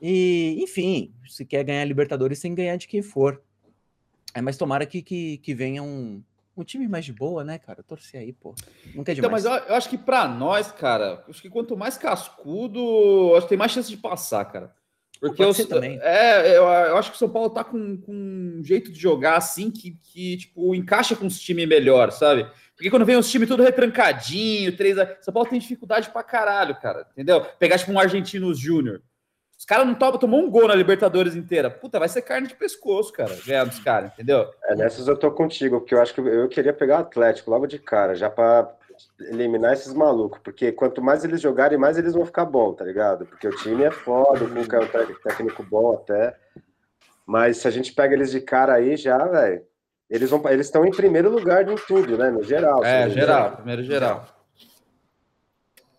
E, 0.00 0.58
enfim, 0.60 1.14
se 1.28 1.44
quer 1.44 1.62
ganhar 1.62 1.84
Libertadores, 1.84 2.40
tem 2.40 2.50
que 2.50 2.60
ganhar 2.60 2.76
de 2.76 2.88
quem 2.88 3.00
for. 3.00 3.40
É, 4.34 4.42
mas 4.42 4.56
tomara 4.56 4.84
que, 4.84 5.00
que, 5.00 5.38
que 5.38 5.54
venha 5.54 5.84
um, 5.84 6.20
um 6.56 6.64
time 6.64 6.86
mais 6.86 7.04
de 7.04 7.12
boa, 7.12 7.42
né, 7.42 7.58
cara? 7.58 7.82
Torcer 7.82 8.20
aí, 8.20 8.32
pô. 8.32 8.54
Não 8.94 9.04
quer 9.04 9.14
demais. 9.14 9.18
Então, 9.18 9.30
mas 9.30 9.44
eu, 9.44 9.68
eu 9.68 9.74
acho 9.74 9.88
que 9.88 9.98
para 9.98 10.28
nós, 10.28 10.70
cara, 10.70 11.24
acho 11.28 11.40
que 11.40 11.48
quanto 11.48 11.76
mais 11.76 11.96
cascudo, 11.96 13.34
acho 13.34 13.46
que 13.46 13.50
tem 13.50 13.58
mais 13.58 13.72
chance 13.72 13.88
de 13.88 13.96
passar, 13.96 14.44
cara. 14.44 14.74
Porque 15.20 15.40
eu, 15.40 15.54
também. 15.68 16.00
É, 16.02 16.48
eu, 16.48 16.64
eu, 16.64 16.96
acho 16.96 17.10
que 17.10 17.16
o 17.16 17.18
São 17.18 17.28
Paulo 17.28 17.48
tá 17.48 17.62
com, 17.62 17.96
com, 17.96 18.12
um 18.12 18.64
jeito 18.64 18.90
de 18.90 18.98
jogar 18.98 19.36
assim 19.36 19.70
que, 19.70 19.92
que 20.02 20.36
tipo, 20.36 20.74
encaixa 20.74 21.14
com 21.14 21.26
os 21.26 21.38
times 21.38 21.68
melhor, 21.68 22.10
sabe? 22.10 22.44
Porque 22.74 22.90
quando 22.90 23.06
vem 23.06 23.16
os 23.16 23.30
times 23.30 23.48
tudo 23.48 23.62
retrancadinho, 23.62 24.76
três. 24.76 24.96
São 25.20 25.32
Paulo 25.32 25.48
tem 25.48 25.60
dificuldade 25.60 26.10
pra 26.10 26.24
caralho, 26.24 26.74
cara. 26.74 27.06
Entendeu? 27.12 27.40
Pegar, 27.56 27.78
tipo, 27.78 27.92
um 27.92 28.00
Argentinos 28.00 28.58
Júnior. 28.58 29.00
Os 29.62 29.64
caras 29.64 29.86
não 29.86 29.94
tomam, 29.94 30.18
tomou 30.18 30.40
um 30.40 30.50
gol 30.50 30.66
na 30.66 30.74
Libertadores 30.74 31.36
inteira. 31.36 31.70
Puta, 31.70 32.00
vai 32.00 32.08
ser 32.08 32.22
carne 32.22 32.48
de 32.48 32.54
pescoço, 32.56 33.12
cara, 33.12 33.30
ganhar 33.46 33.62
dos 33.62 33.78
caras, 33.78 34.10
entendeu? 34.12 34.50
É, 34.64 34.74
nessas 34.74 35.06
eu 35.06 35.16
tô 35.16 35.30
contigo, 35.30 35.78
porque 35.78 35.94
eu 35.94 36.02
acho 36.02 36.12
que 36.12 36.20
eu 36.20 36.48
queria 36.48 36.72
pegar 36.72 36.96
o 36.96 37.02
Atlético 37.02 37.48
logo 37.48 37.68
de 37.68 37.78
cara, 37.78 38.16
já 38.16 38.28
pra 38.28 38.68
eliminar 39.20 39.74
esses 39.74 39.92
malucos, 39.92 40.40
porque 40.42 40.72
quanto 40.72 41.00
mais 41.00 41.24
eles 41.24 41.40
jogarem, 41.40 41.78
mais 41.78 41.96
eles 41.96 42.12
vão 42.12 42.26
ficar 42.26 42.44
bom, 42.44 42.74
tá 42.74 42.84
ligado? 42.84 43.24
Porque 43.24 43.46
o 43.46 43.54
time 43.54 43.84
é 43.84 43.92
foda, 43.92 44.44
o 44.44 44.50
Cuca 44.52 44.78
é 44.78 44.80
um 44.80 45.14
técnico 45.22 45.62
bom 45.62 45.94
até. 45.94 46.36
Mas 47.24 47.58
se 47.58 47.68
a 47.68 47.70
gente 47.70 47.94
pega 47.94 48.14
eles 48.16 48.32
de 48.32 48.40
cara 48.40 48.74
aí 48.74 48.96
já, 48.96 49.16
velho, 49.18 49.62
eles 50.10 50.28
vão 50.28 50.42
eles 50.50 50.66
estão 50.66 50.84
em 50.84 50.90
primeiro 50.90 51.30
lugar 51.30 51.70
em 51.70 51.76
tudo, 51.76 52.18
né? 52.18 52.32
No 52.32 52.42
geral. 52.42 52.84
É, 52.84 53.08
geral, 53.08 53.10
geral, 53.10 53.52
primeiro 53.52 53.84
geral. 53.84 54.26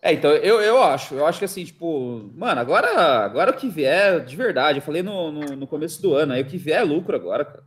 É, 0.06 0.12
então 0.12 0.30
eu, 0.32 0.60
eu 0.60 0.84
acho, 0.84 1.16
eu 1.16 1.26
acho 1.26 1.40
que 1.40 1.46
assim, 1.46 1.64
tipo, 1.64 2.30
mano, 2.36 2.60
agora, 2.60 3.24
agora 3.24 3.52
o 3.52 3.54
que 3.54 3.70
vier, 3.70 4.26
de 4.26 4.36
verdade, 4.36 4.80
eu 4.80 4.82
falei 4.82 5.02
no, 5.02 5.32
no, 5.32 5.56
no 5.56 5.66
começo 5.66 6.02
do 6.02 6.14
ano, 6.14 6.34
aí 6.34 6.42
o 6.42 6.46
que 6.46 6.58
vier 6.58 6.82
é 6.82 6.84
lucro 6.84 7.16
agora, 7.16 7.46
cara. 7.46 7.64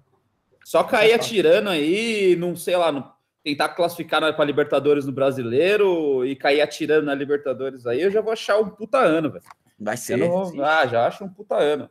Só 0.63 0.85
cair 0.85 1.15
atirando 1.15 1.71
aí, 1.71 2.37
não 2.37 2.55
sei 2.55 2.77
lá, 2.77 3.17
tentar 3.43 3.71
classificar 3.71 4.21
para 4.35 4.45
Libertadores 4.45 5.07
no 5.07 5.13
Brasileiro 5.13 6.27
e 6.27 6.37
cair 6.37 6.61
atirando 6.61 7.07
na 7.07 7.15
Libertadores 7.15 7.87
aí, 7.87 8.03
eu 8.03 8.11
já 8.11 8.21
vou 8.21 8.35
achar 8.35 8.59
um 8.59 8.69
puta 8.69 8.99
ano, 8.99 9.31
velho. 9.31 9.45
Vai 9.81 9.97
ser. 9.97 10.19
Vou... 10.19 10.63
Ah, 10.63 10.87
já 10.87 11.07
acho 11.07 11.25
um 11.25 11.33
puta 11.33 11.55
ano. 11.55 11.89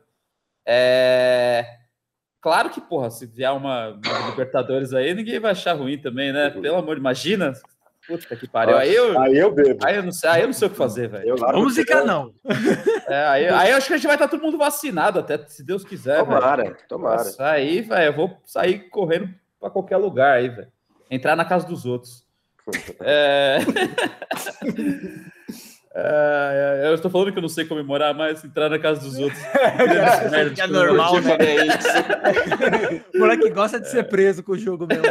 É... 0.64 1.66
Claro 2.40 2.70
que, 2.70 2.80
porra, 2.80 3.10
se 3.10 3.26
vier 3.26 3.50
uma, 3.50 3.88
uma, 3.88 4.30
Libertadores 4.30 4.92
aí, 4.92 5.12
ninguém 5.12 5.40
vai 5.40 5.50
achar 5.50 5.72
ruim 5.72 5.98
também, 5.98 6.32
né? 6.32 6.50
Pelo 6.50 6.76
amor, 6.76 6.96
imagina. 6.96 7.52
Puta 8.06 8.36
que 8.36 8.46
pariu. 8.46 8.76
Aí 8.76 8.94
eu, 8.94 9.18
aí 9.20 9.36
eu 9.36 9.50
bebo. 9.50 9.84
Aí 9.84 9.96
eu 9.96 10.02
não 10.02 10.12
sei, 10.12 10.30
aí 10.30 10.40
eu 10.42 10.46
não 10.46 10.54
sei 10.54 10.68
o 10.68 10.70
que 10.70 10.76
fazer, 10.76 11.08
velho. 11.08 11.36
Vamos 11.36 11.74
zicar, 11.74 12.04
não. 12.04 12.32
É, 13.08 13.24
aí, 13.26 13.48
aí 13.48 13.70
eu 13.70 13.76
acho 13.76 13.86
que 13.86 13.92
a 13.94 13.96
gente 13.96 14.06
vai 14.06 14.16
estar 14.16 14.26
todo 14.26 14.42
mundo 14.42 14.58
vacinado, 14.58 15.20
até 15.20 15.38
se 15.46 15.62
Deus 15.62 15.84
quiser. 15.84 16.18
Tomara, 16.18 16.64
véio. 16.64 16.76
tomara. 16.88 17.18
Nossa, 17.18 17.46
aí, 17.50 17.80
velho, 17.80 18.06
eu 18.06 18.12
vou 18.12 18.36
sair 18.44 18.90
correndo 18.90 19.32
para 19.60 19.70
qualquer 19.70 19.96
lugar 19.96 20.38
aí, 20.38 20.48
velho. 20.48 20.66
Entrar 21.08 21.36
na 21.36 21.44
casa 21.44 21.64
dos 21.68 21.86
outros. 21.86 22.26
é... 23.00 23.58
É, 25.98 26.82
eu 26.84 26.94
estou 26.94 27.10
falando 27.10 27.32
que 27.32 27.38
eu 27.38 27.42
não 27.42 27.48
sei 27.48 27.64
comemorar, 27.64 28.12
mas 28.12 28.44
entrar 28.44 28.68
na 28.68 28.78
casa 28.78 29.00
dos 29.00 29.18
outros. 29.18 29.40
é, 29.42 30.62
é 30.62 30.66
normal, 30.66 31.14
né? 31.22 31.36
o 33.14 33.18
moleque 33.18 33.48
gosta 33.48 33.80
de 33.80 33.88
ser 33.88 34.02
preso 34.04 34.42
com 34.42 34.52
o 34.52 34.58
jogo 34.58 34.86
mesmo. 34.86 35.04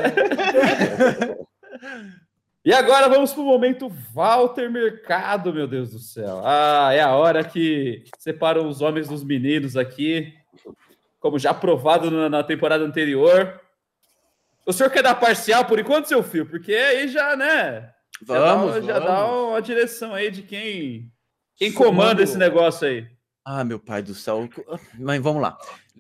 E 2.66 2.74
agora 2.74 3.08
vamos 3.08 3.32
para 3.32 3.42
o 3.42 3.46
momento 3.46 3.88
Walter 4.12 4.72
Mercado, 4.72 5.54
meu 5.54 5.68
Deus 5.68 5.92
do 5.92 6.00
céu. 6.00 6.42
Ah, 6.44 6.92
é 6.92 7.00
a 7.00 7.16
hora 7.16 7.44
que 7.44 8.04
separa 8.18 8.62
os 8.62 8.82
homens 8.82 9.08
dos 9.08 9.24
meninos 9.24 9.78
aqui, 9.78 10.34
como 11.20 11.38
já 11.38 11.54
provado 11.54 12.10
na, 12.10 12.28
na 12.28 12.44
temporada 12.44 12.84
anterior. 12.84 13.62
O 14.66 14.74
senhor 14.74 14.90
quer 14.90 15.04
dar 15.04 15.14
parcial 15.14 15.64
por 15.66 15.80
enquanto, 15.80 16.08
seu 16.08 16.24
filho? 16.24 16.48
Porque 16.48 16.74
aí 16.74 17.08
já, 17.08 17.36
né? 17.36 17.92
Vamos, 18.24 18.76
já 18.76 18.80
dá, 18.80 18.88
já 18.88 19.00
dá 19.00 19.32
uma 19.32 19.62
direção 19.62 20.14
aí 20.16 20.32
de 20.32 20.42
quem, 20.42 21.12
quem 21.56 21.72
comanda 21.72 22.24
esse 22.24 22.38
negócio 22.38 22.88
aí. 22.88 23.08
Ah, 23.46 23.64
meu 23.64 23.80
pai 23.80 24.02
do 24.02 24.16
céu. 24.16 24.50
Mas 24.98 25.22
vamos 25.22 25.42
lá 25.42 25.56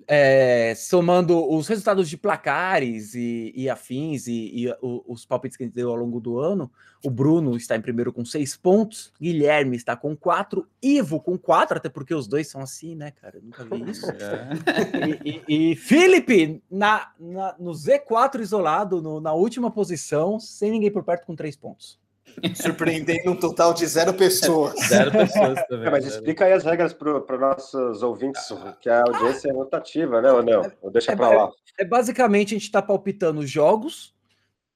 é, 0.07 0.73
somando 0.75 1.51
os 1.51 1.67
resultados 1.67 2.09
de 2.09 2.17
placares 2.17 3.15
e, 3.15 3.51
e 3.55 3.69
afins 3.69 4.27
e, 4.27 4.65
e, 4.65 4.77
os 4.81 5.25
palpites 5.25 5.57
que 5.57 5.63
a 5.63 5.65
gente 5.65 5.75
deu 5.75 5.89
ao 5.89 5.95
longo 5.95 6.19
do 6.19 6.39
ano, 6.39 6.71
o 7.03 7.09
Bruno 7.09 7.55
está 7.55 7.75
em 7.75 7.81
primeiro 7.81 8.13
com 8.13 8.23
seis 8.23 8.55
pontos, 8.55 9.11
Guilherme 9.19 9.75
está 9.75 9.95
com 9.95 10.15
quatro, 10.15 10.67
Ivo 10.81 11.19
com 11.19 11.37
quatro, 11.37 11.77
até 11.77 11.89
porque 11.89 12.13
os 12.13 12.27
dois 12.27 12.47
são 12.47 12.61
assim, 12.61 12.95
né, 12.95 13.11
cara? 13.11 13.37
Eu 13.37 13.43
nunca 13.43 13.63
vi 13.65 13.89
isso. 13.89 14.05
É. 14.15 15.19
E, 15.23 15.71
e, 15.71 15.75
Felipe 15.75 16.61
na, 16.69 17.11
na, 17.19 17.55
no 17.59 17.71
Z4 17.71 18.39
isolado, 18.39 19.01
no, 19.01 19.19
na 19.19 19.33
última 19.33 19.69
posição, 19.69 20.39
sem 20.39 20.71
ninguém 20.71 20.91
por 20.91 21.03
perto, 21.03 21.25
com 21.25 21.35
três 21.35 21.55
pontos. 21.55 21.99
Surpreendendo 22.55 23.31
um 23.31 23.35
total 23.35 23.73
de 23.73 23.85
zero 23.85 24.13
pessoas. 24.13 24.73
zero 24.87 25.11
pessoas 25.11 25.59
também. 25.67 25.87
É, 25.87 25.91
mas 25.91 26.05
explica 26.05 26.45
aí 26.45 26.53
as 26.53 26.63
regras 26.63 26.93
para 26.93 27.37
nossos 27.37 28.03
ouvintes, 28.03 28.41
que 28.81 28.89
a 28.89 29.01
audiência 29.01 29.49
é 29.49 29.53
rotativa, 29.53 30.21
né? 30.21 30.31
Ou 30.31 30.43
não? 30.43 30.71
Ou 30.81 30.91
deixa 30.91 31.11
é, 31.11 31.15
para 31.15 31.29
lá. 31.29 31.51
É, 31.79 31.85
basicamente 31.85 32.49
a 32.49 32.57
gente 32.57 32.65
está 32.65 32.81
palpitando 32.81 33.45
jogos. 33.45 34.13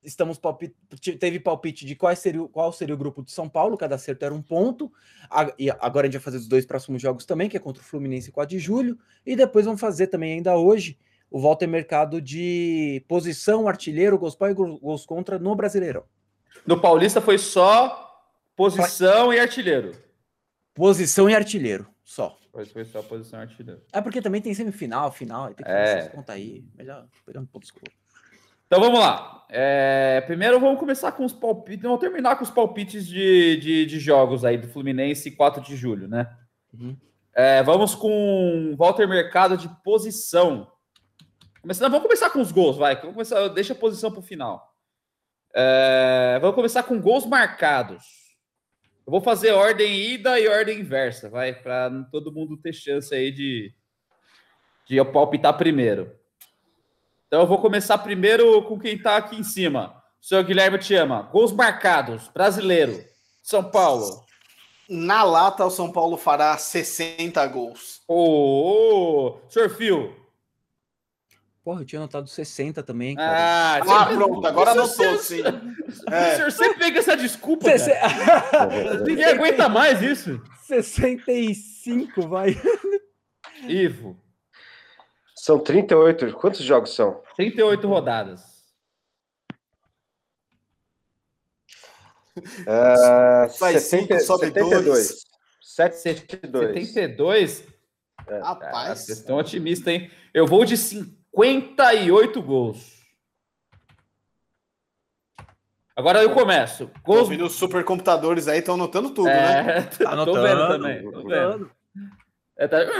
Estamos 0.01 0.37
palpit... 0.37 0.73
teve 1.19 1.41
palpite 1.41 1.85
de 1.85 1.93
qual 1.93 2.15
seria, 2.15 2.47
qual 2.47 2.71
seria 2.71 2.95
o 2.95 2.97
grupo 2.97 3.21
de 3.21 3.31
São 3.31 3.49
Paulo, 3.49 3.77
cada 3.77 3.95
acerto 3.95 4.23
era 4.23 4.33
um 4.33 4.41
ponto. 4.41 4.91
E 5.57 5.69
agora 5.69 6.07
a 6.07 6.09
gente 6.09 6.19
vai 6.19 6.23
fazer 6.23 6.37
os 6.37 6.47
dois 6.47 6.65
próximos 6.65 7.01
jogos 7.01 7.25
também, 7.25 7.49
que 7.49 7.57
é 7.57 7.59
contra 7.59 7.81
o 7.81 7.85
Fluminense 7.85 8.31
4 8.31 8.49
de 8.49 8.59
julho. 8.59 8.97
E 9.25 9.35
depois 9.35 9.65
vamos 9.65 9.81
fazer 9.81 10.07
também 10.07 10.33
ainda 10.33 10.55
hoje 10.55 10.97
o 11.29 11.39
volta 11.39 11.67
mercado 11.67 12.21
de 12.21 13.03
posição, 13.07 13.67
artilheiro, 13.67 14.17
gols 14.17 14.35
pró 14.35 14.49
e 14.49 14.53
gols 14.53 15.05
contra 15.05 15.37
no 15.37 15.55
Brasileirão. 15.55 16.03
No 16.65 16.79
Paulista 16.79 17.21
foi 17.21 17.37
só 17.37 18.09
posição 18.55 19.33
e 19.33 19.39
artilheiro. 19.39 19.91
Posição 20.73 21.29
e 21.29 21.35
artilheiro, 21.35 21.87
só. 22.03 22.37
Foi, 22.51 22.65
foi 22.65 22.85
só 22.85 23.01
posição 23.01 23.39
e 23.39 23.43
artilheiro. 23.43 23.81
É 23.91 24.01
porque 24.01 24.21
também 24.21 24.41
tem 24.41 24.53
semifinal, 24.53 25.11
final, 25.11 25.47
tem 25.53 25.65
que 25.65 25.71
é. 25.71 26.11
aí. 26.27 26.65
Melhor 26.75 27.07
pegando 27.25 27.47
pontos 27.47 27.71
Então 28.67 28.79
vamos 28.79 28.99
lá. 28.99 29.45
É, 29.49 30.21
primeiro 30.27 30.59
vamos 30.59 30.79
começar 30.79 31.11
com 31.11 31.25
os 31.25 31.33
palpites. 31.33 31.83
Vamos 31.83 31.99
terminar 31.99 32.35
com 32.35 32.43
os 32.43 32.49
palpites 32.49 33.05
de, 33.05 33.57
de, 33.57 33.85
de 33.85 33.99
jogos 33.99 34.43
aí 34.43 34.57
do 34.57 34.67
Fluminense 34.67 35.31
4 35.31 35.61
de 35.61 35.75
julho, 35.75 36.07
né? 36.07 36.29
Uhum. 36.73 36.95
É, 37.33 37.63
vamos 37.63 37.95
com 37.95 38.75
Walter 38.77 39.07
Mercado 39.07 39.55
de 39.55 39.69
posição. 39.83 40.71
Começando, 41.61 41.91
vamos 41.91 42.03
começar 42.03 42.29
com 42.29 42.41
os 42.41 42.51
gols, 42.51 42.77
vai. 42.77 42.95
Vamos 42.95 43.13
começar, 43.13 43.47
deixa 43.49 43.73
a 43.73 43.75
posição 43.75 44.11
para 44.11 44.19
o 44.19 44.23
final. 44.23 44.68
É, 45.53 46.37
vamos 46.41 46.55
começar 46.55 46.83
com 46.83 46.99
gols 47.01 47.25
marcados. 47.25 48.03
Eu 49.05 49.11
vou 49.11 49.21
fazer 49.21 49.51
ordem 49.51 50.13
ida 50.13 50.39
e 50.39 50.47
ordem 50.47 50.79
inversa, 50.79 51.29
vai, 51.29 51.53
para 51.53 51.89
todo 52.11 52.31
mundo 52.31 52.57
ter 52.57 52.73
chance 52.73 53.13
aí 53.13 53.31
de, 53.31 53.73
de 54.85 55.03
palpitar 55.05 55.57
primeiro. 55.57 56.15
Então 57.25 57.41
eu 57.41 57.47
vou 57.47 57.59
começar 57.59 57.97
primeiro 57.97 58.61
com 58.63 58.79
quem 58.79 58.95
está 58.95 59.17
aqui 59.17 59.35
em 59.35 59.43
cima. 59.43 59.99
O 60.21 60.25
senhor 60.25 60.43
Guilherme 60.43 60.77
te 60.77 60.93
ama. 60.95 61.23
Gols 61.23 61.51
marcados, 61.51 62.27
brasileiro, 62.27 63.03
São 63.41 63.63
Paulo. 63.63 64.25
Na 64.87 65.23
lata, 65.23 65.65
o 65.65 65.71
São 65.71 65.91
Paulo 65.91 66.17
fará 66.17 66.57
60 66.57 67.45
gols. 67.47 68.01
Ô, 68.07 69.37
oh, 69.37 69.49
senhor 69.49 69.69
Fio. 69.69 70.18
Porra, 71.63 71.81
eu 71.81 71.85
tinha 71.85 71.99
anotado 71.99 72.27
60 72.27 72.81
também. 72.83 73.15
Cara. 73.15 73.83
Ah, 73.85 74.01
ah 74.01 74.05
pronto, 74.05 74.47
agora 74.47 74.71
anotou, 74.71 75.17
sim. 75.17 75.41
É. 76.09 76.33
O 76.33 76.35
senhor 76.35 76.51
sempre 76.51 76.79
pega 76.79 76.99
essa 76.99 77.17
desculpa. 77.17 77.77
Cê, 77.77 77.93
Ninguém 79.05 79.25
aguenta 79.25 79.67
mais 79.67 80.01
isso. 80.01 80.41
65, 80.67 82.27
vai. 82.27 82.55
Ivo. 83.67 84.15
São 85.35 85.59
38. 85.59 86.33
Quantos 86.33 86.59
jogos 86.59 86.93
são? 86.93 87.23
38 87.35 87.87
rodadas. 87.87 88.41
Uh, 92.37 93.49
70, 93.49 94.19
sobe 94.19 94.45
72. 94.47 95.23
72. 95.61 96.87
72? 96.87 97.67
É. 98.27 98.39
Rapaz. 98.39 98.99
vocês 98.99 99.17
estão 99.17 99.37
otimistas, 99.37 99.87
hein? 99.87 100.11
Eu 100.33 100.45
vou 100.45 100.63
de 100.63 100.77
58 101.35 102.41
gols. 102.41 102.99
Agora 105.95 106.23
eu 106.23 106.33
começo. 106.33 106.89
Gols... 107.03 107.27
Tô 107.27 107.45
os 107.45 107.53
supercomputadores 107.53 108.47
aí, 108.47 108.59
estão 108.59 108.75
anotando 108.75 109.09
tudo, 109.09 109.27
é, 109.27 109.63
né? 109.63 109.81
Tá 109.99 110.11
anotando, 110.11 110.37
tô 110.37 110.43
vendo 110.43 110.67
também. 110.67 111.11
Tô 111.11 111.23
vendo. 111.23 111.71
É, 112.57 112.67
tá... 112.67 112.77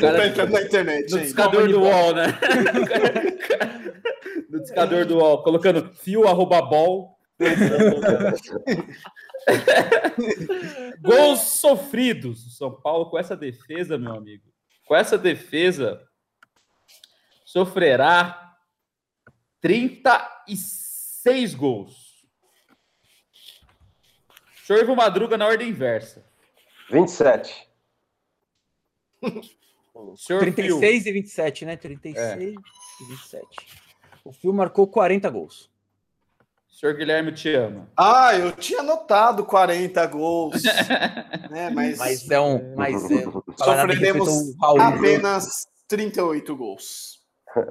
Cara, 0.00 0.26
entrando 0.26 0.52
na 0.52 0.62
internet. 0.62 1.10
No 1.10 1.20
discador 1.20 1.68
do 1.68 1.80
UOL, 1.80 2.14
né? 2.14 2.26
no 4.50 4.60
discador 4.60 5.06
do 5.06 5.16
UOL, 5.16 5.42
colocando 5.42 5.90
fio 5.94 6.28
arroba 6.28 6.60
bol. 6.62 7.18
Gols 11.00 11.40
sofridos. 11.40 12.56
São 12.56 12.70
Paulo 12.70 13.10
com 13.10 13.18
essa 13.18 13.36
defesa, 13.36 13.96
meu 13.96 14.14
amigo. 14.14 14.44
Com 14.88 14.96
essa 14.96 15.18
defesa, 15.18 16.08
sofrerá 17.44 18.56
36 19.60 21.54
gols. 21.54 22.26
Senhor 24.64 24.82
Ivo 24.82 24.96
Madruga 24.96 25.36
na 25.36 25.46
ordem 25.46 25.68
inversa. 25.68 26.24
27. 26.90 27.68
Senhor 30.16 30.40
36 30.40 31.02
Phil. 31.02 31.10
e 31.10 31.12
27, 31.12 31.66
né? 31.66 31.76
36 31.76 32.18
é. 32.18 32.42
e 32.42 32.54
27. 33.10 33.46
O 34.24 34.32
Fio 34.32 34.54
marcou 34.54 34.88
40 34.88 35.28
gols. 35.28 35.70
Senhor 36.78 36.94
Guilherme, 36.94 37.32
te 37.32 37.52
amo. 37.56 37.88
Ah, 37.96 38.36
eu 38.36 38.52
tinha 38.52 38.78
anotado 38.78 39.44
40 39.44 40.06
gols. 40.06 40.62
né, 41.50 41.70
mas... 41.74 41.98
mas 41.98 42.30
é 42.30 42.38
um. 42.38 42.76
Mas 42.76 43.10
é, 43.10 43.24
Sofreremos 43.58 44.28
um 44.28 44.80
apenas 44.80 45.66
38 45.88 46.54
gols. 46.54 47.18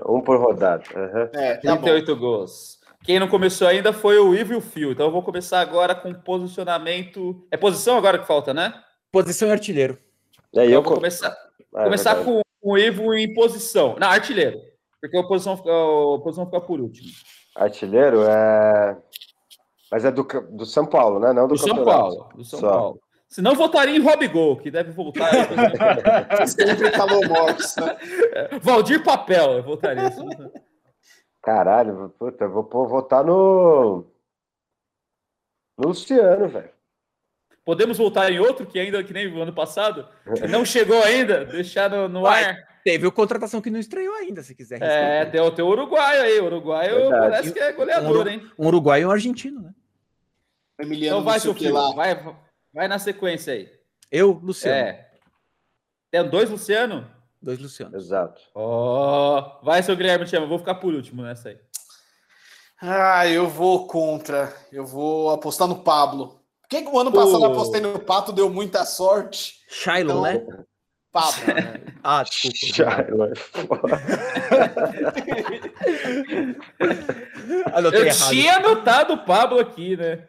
Um 0.05 0.19
por 0.19 0.37
rodada. 0.37 0.83
Uhum. 0.93 1.29
É, 1.39 1.55
tá 1.55 1.77
38 1.77 2.15
bom. 2.15 2.19
gols. 2.21 2.79
Quem 3.05 3.17
não 3.17 3.29
começou 3.29 3.65
ainda 3.65 3.93
foi 3.93 4.19
o 4.19 4.35
Ivo 4.35 4.55
e 4.55 4.57
o 4.57 4.61
Fio. 4.61 4.91
Então 4.91 5.05
eu 5.05 5.11
vou 5.13 5.23
começar 5.23 5.61
agora 5.61 5.95
com 5.95 6.13
posicionamento. 6.13 7.47
É 7.49 7.55
posição 7.55 7.95
agora 7.95 8.19
que 8.19 8.27
falta, 8.27 8.53
né? 8.53 8.73
Posição 9.09 9.47
e 9.47 9.51
artilheiro. 9.51 9.97
E 10.51 10.59
aí 10.59 10.67
então, 10.67 10.79
eu 10.79 10.83
vou 10.83 10.95
começar, 10.95 11.33
ah, 11.73 11.83
começar 11.85 12.15
com 12.25 12.41
o 12.61 12.77
Ivo 12.77 13.13
em 13.13 13.33
posição. 13.33 13.95
Não, 13.97 14.09
artilheiro. 14.09 14.59
Porque 14.99 15.17
a 15.17 15.23
posição, 15.23 15.53
a 15.53 16.21
posição 16.21 16.45
fica 16.45 16.59
por 16.59 16.81
último. 16.81 17.07
Artilheiro 17.57 18.23
é. 18.23 18.97
Mas 19.91 20.05
é 20.05 20.11
do, 20.11 20.23
do 20.23 20.65
São 20.65 20.85
Paulo, 20.85 21.19
né? 21.19 21.33
Não 21.33 21.47
do, 21.47 21.55
do 21.55 21.57
São 21.57 21.83
Paulo. 21.83 22.29
Do 22.35 22.43
São 22.43 22.59
Só. 22.59 22.69
Paulo. 22.69 23.01
Se 23.27 23.41
não, 23.41 23.55
votaria 23.55 23.95
em 23.95 24.01
Rob 24.01 24.25
Gol, 24.29 24.57
que 24.57 24.71
deve 24.71 24.91
voltar. 24.91 25.29
Sempre 26.47 26.91
falou 26.91 27.27
Mox, 27.27 27.75
né? 27.75 27.97
É, 28.31 28.59
Valdir 28.59 29.03
Papel, 29.03 29.57
eu 29.57 29.63
votaria. 29.63 30.09
Caralho, 31.41 32.13
puta, 32.17 32.45
eu 32.45 32.51
vou 32.51 32.87
votar 32.87 33.25
no. 33.25 34.05
No 35.77 35.89
Luciano, 35.89 36.47
velho. 36.47 36.69
Podemos 37.65 37.97
voltar 37.97 38.31
em 38.31 38.39
outro 38.39 38.65
que 38.65 38.79
ainda 38.79 39.03
que 39.03 39.11
nem 39.11 39.27
o 39.27 39.41
ano 39.41 39.53
passado? 39.53 40.07
Não 40.49 40.63
chegou 40.63 41.03
ainda? 41.03 41.43
Deixar 41.43 41.89
no, 41.89 42.07
no 42.07 42.25
ar. 42.25 42.55
Teve 42.87 43.05
o 43.05 43.11
contratação 43.11 43.59
que 43.59 43.69
não 43.69 43.81
estreou 43.81 44.15
ainda, 44.15 44.41
se 44.41 44.55
quiser. 44.55 44.81
É, 44.81 45.25
tem 45.25 45.41
o, 45.41 45.51
tem 45.51 45.65
o 45.65 45.67
uruguaio 45.67 46.21
aí. 46.21 46.39
O 46.39 46.45
uruguaio 46.45 46.95
Verdade. 46.95 47.19
parece 47.19 47.51
que 47.51 47.59
é 47.59 47.73
goleador, 47.73 48.25
um, 48.25 48.29
hein? 48.29 48.51
Um 48.57 48.67
uruguaio 48.67 49.01
e 49.01 49.05
um 49.05 49.11
argentino, 49.11 49.61
né? 49.61 49.75
Emiliano 50.79 51.17
então 51.17 51.29
vai, 51.29 51.37
Sofia, 51.37 51.73
lá. 51.73 51.91
Vai, 51.93 52.37
vai 52.73 52.87
na 52.87 52.97
sequência 52.97 53.51
aí. 53.51 53.69
Eu, 54.09 54.31
Luciano. 54.41 54.77
É. 54.77 55.05
Tem 56.09 56.29
dois 56.29 56.49
Luciano? 56.49 57.05
Dois 57.41 57.59
Luciano. 57.59 57.93
Exato. 57.97 58.41
Oh, 58.55 59.43
vai, 59.61 59.83
seu 59.83 59.97
Guilherme, 59.97 60.23
te 60.23 60.31
chama. 60.31 60.47
Vou 60.47 60.57
ficar 60.57 60.75
por 60.75 60.93
último 60.93 61.23
nessa 61.23 61.49
aí. 61.49 61.59
Ah, 62.81 63.27
eu 63.27 63.49
vou 63.49 63.85
contra. 63.87 64.55
Eu 64.71 64.85
vou 64.85 65.31
apostar 65.31 65.67
no 65.67 65.83
Pablo. 65.83 66.39
Quem 66.69 66.85
que 66.85 66.89
o 66.89 66.97
ano 66.97 67.11
passado 67.11 67.41
oh. 67.41 67.47
apostei 67.47 67.81
no 67.81 67.99
Pato 67.99 68.31
deu 68.31 68.49
muita 68.49 68.85
sorte. 68.85 69.61
Shiloh, 69.67 70.25
então... 70.25 70.57
né? 70.57 70.65
Pablo. 71.11 71.43
Né? 71.47 71.81
ah, 72.03 72.23
desculpa. 72.23 73.89
Eu 77.93 78.05
errado. 78.05 78.29
tinha 78.29 78.57
anotado 78.57 79.13
o 79.13 79.25
Pablo 79.25 79.59
aqui, 79.59 79.97
né? 79.97 80.27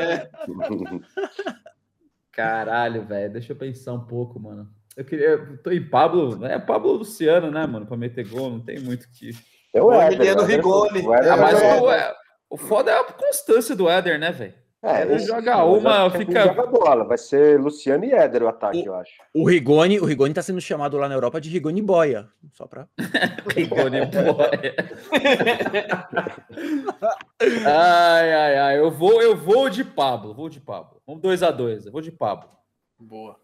É. 0.00 0.28
Caralho, 2.32 3.06
velho. 3.06 3.32
Deixa 3.32 3.52
eu 3.52 3.56
pensar 3.56 3.92
um 3.92 4.04
pouco, 4.04 4.40
mano. 4.40 4.68
Eu 4.96 5.04
queria. 5.04 5.26
Eu 5.26 5.58
tô 5.58 5.70
em 5.70 5.88
Pablo. 5.88 6.44
É 6.44 6.58
Pablo 6.58 6.92
Luciano, 6.92 7.50
né, 7.50 7.66
mano? 7.66 7.86
Pra 7.86 7.96
meter 7.96 8.28
gol, 8.28 8.50
não 8.50 8.60
tem 8.60 8.80
muito 8.80 9.08
que. 9.10 9.30
Eu 9.72 9.86
o 9.86 9.94
Emiliano 9.94 10.44
Rigoni. 10.44 11.04
Ah, 11.30 11.36
mas 11.36 11.60
o, 11.60 11.90
é, 11.90 12.14
o 12.48 12.56
foda 12.56 12.90
é 12.90 12.98
a 12.98 13.04
constância 13.04 13.74
do 13.74 13.88
Éder, 13.88 14.18
né, 14.18 14.32
velho? 14.32 14.54
É, 14.84 15.00
ele 15.00 15.18
joga 15.20 15.64
uma, 15.64 16.10
fica. 16.10 16.44
Joga 16.44 16.66
bola, 16.66 17.04
vai 17.04 17.16
ser 17.16 17.58
Luciano 17.58 18.04
e 18.04 18.12
Éder 18.12 18.42
o 18.42 18.48
ataque, 18.48 18.82
o, 18.82 18.86
eu 18.86 18.94
acho. 18.94 19.14
O 19.34 19.48
Rigoni, 19.48 19.98
o 19.98 20.04
Rigoni 20.04 20.34
tá 20.34 20.42
sendo 20.42 20.60
chamado 20.60 20.98
lá 20.98 21.08
na 21.08 21.14
Europa 21.14 21.40
de 21.40 21.48
Rigoni 21.48 21.80
Boia, 21.80 22.28
só 22.52 22.66
pra. 22.66 22.86
Rigoni 23.56 24.00
Boia. 24.04 24.74
ai, 27.66 28.34
ai, 28.34 28.58
ai, 28.58 28.78
eu 28.78 28.90
vou, 28.90 29.22
eu 29.22 29.34
vou 29.34 29.70
de 29.70 29.82
Pablo, 29.82 30.34
vou 30.34 30.50
de 30.50 30.60
Pablo. 30.60 31.00
Vamos 31.06 31.22
2 31.22 31.42
a 31.42 31.50
2 31.50 31.86
eu 31.86 31.92
vou 31.92 32.02
de 32.02 32.12
Pablo. 32.12 32.50
Boa. 32.98 33.42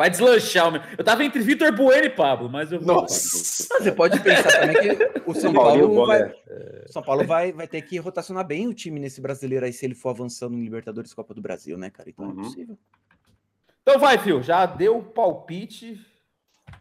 Vai 0.00 0.08
deslanchar. 0.08 0.72
Meu. 0.72 0.80
Eu 0.96 1.04
tava 1.04 1.22
entre 1.22 1.42
Vitor 1.42 1.76
Bueno 1.76 2.06
e 2.06 2.08
Pablo, 2.08 2.48
mas 2.48 2.72
eu. 2.72 2.80
Nossa. 2.80 3.68
Você 3.78 3.92
pode 3.92 4.18
pensar 4.20 4.50
também 4.50 4.96
que 4.96 5.20
o 5.26 5.34
São 5.34 5.52
Paulo, 5.52 6.06
vai, 6.06 6.22
é... 6.22 6.86
São 6.88 7.02
Paulo 7.02 7.26
vai, 7.26 7.52
vai 7.52 7.68
ter 7.68 7.82
que 7.82 7.98
rotacionar 7.98 8.46
bem 8.46 8.66
o 8.66 8.72
time 8.72 8.98
nesse 8.98 9.20
brasileiro 9.20 9.66
aí 9.66 9.74
se 9.74 9.84
ele 9.84 9.94
for 9.94 10.08
avançando 10.08 10.56
em 10.56 10.64
Libertadores 10.64 11.12
Copa 11.12 11.34
do 11.34 11.42
Brasil, 11.42 11.76
né, 11.76 11.90
cara? 11.90 12.08
Então 12.08 12.24
é 12.24 12.28
uhum. 12.28 12.40
é 12.40 12.44
possível. 12.44 12.78
Então 13.82 13.98
vai, 13.98 14.16
Fio. 14.16 14.42
Já 14.42 14.64
deu 14.64 14.96
o 14.96 15.04
palpite 15.04 16.00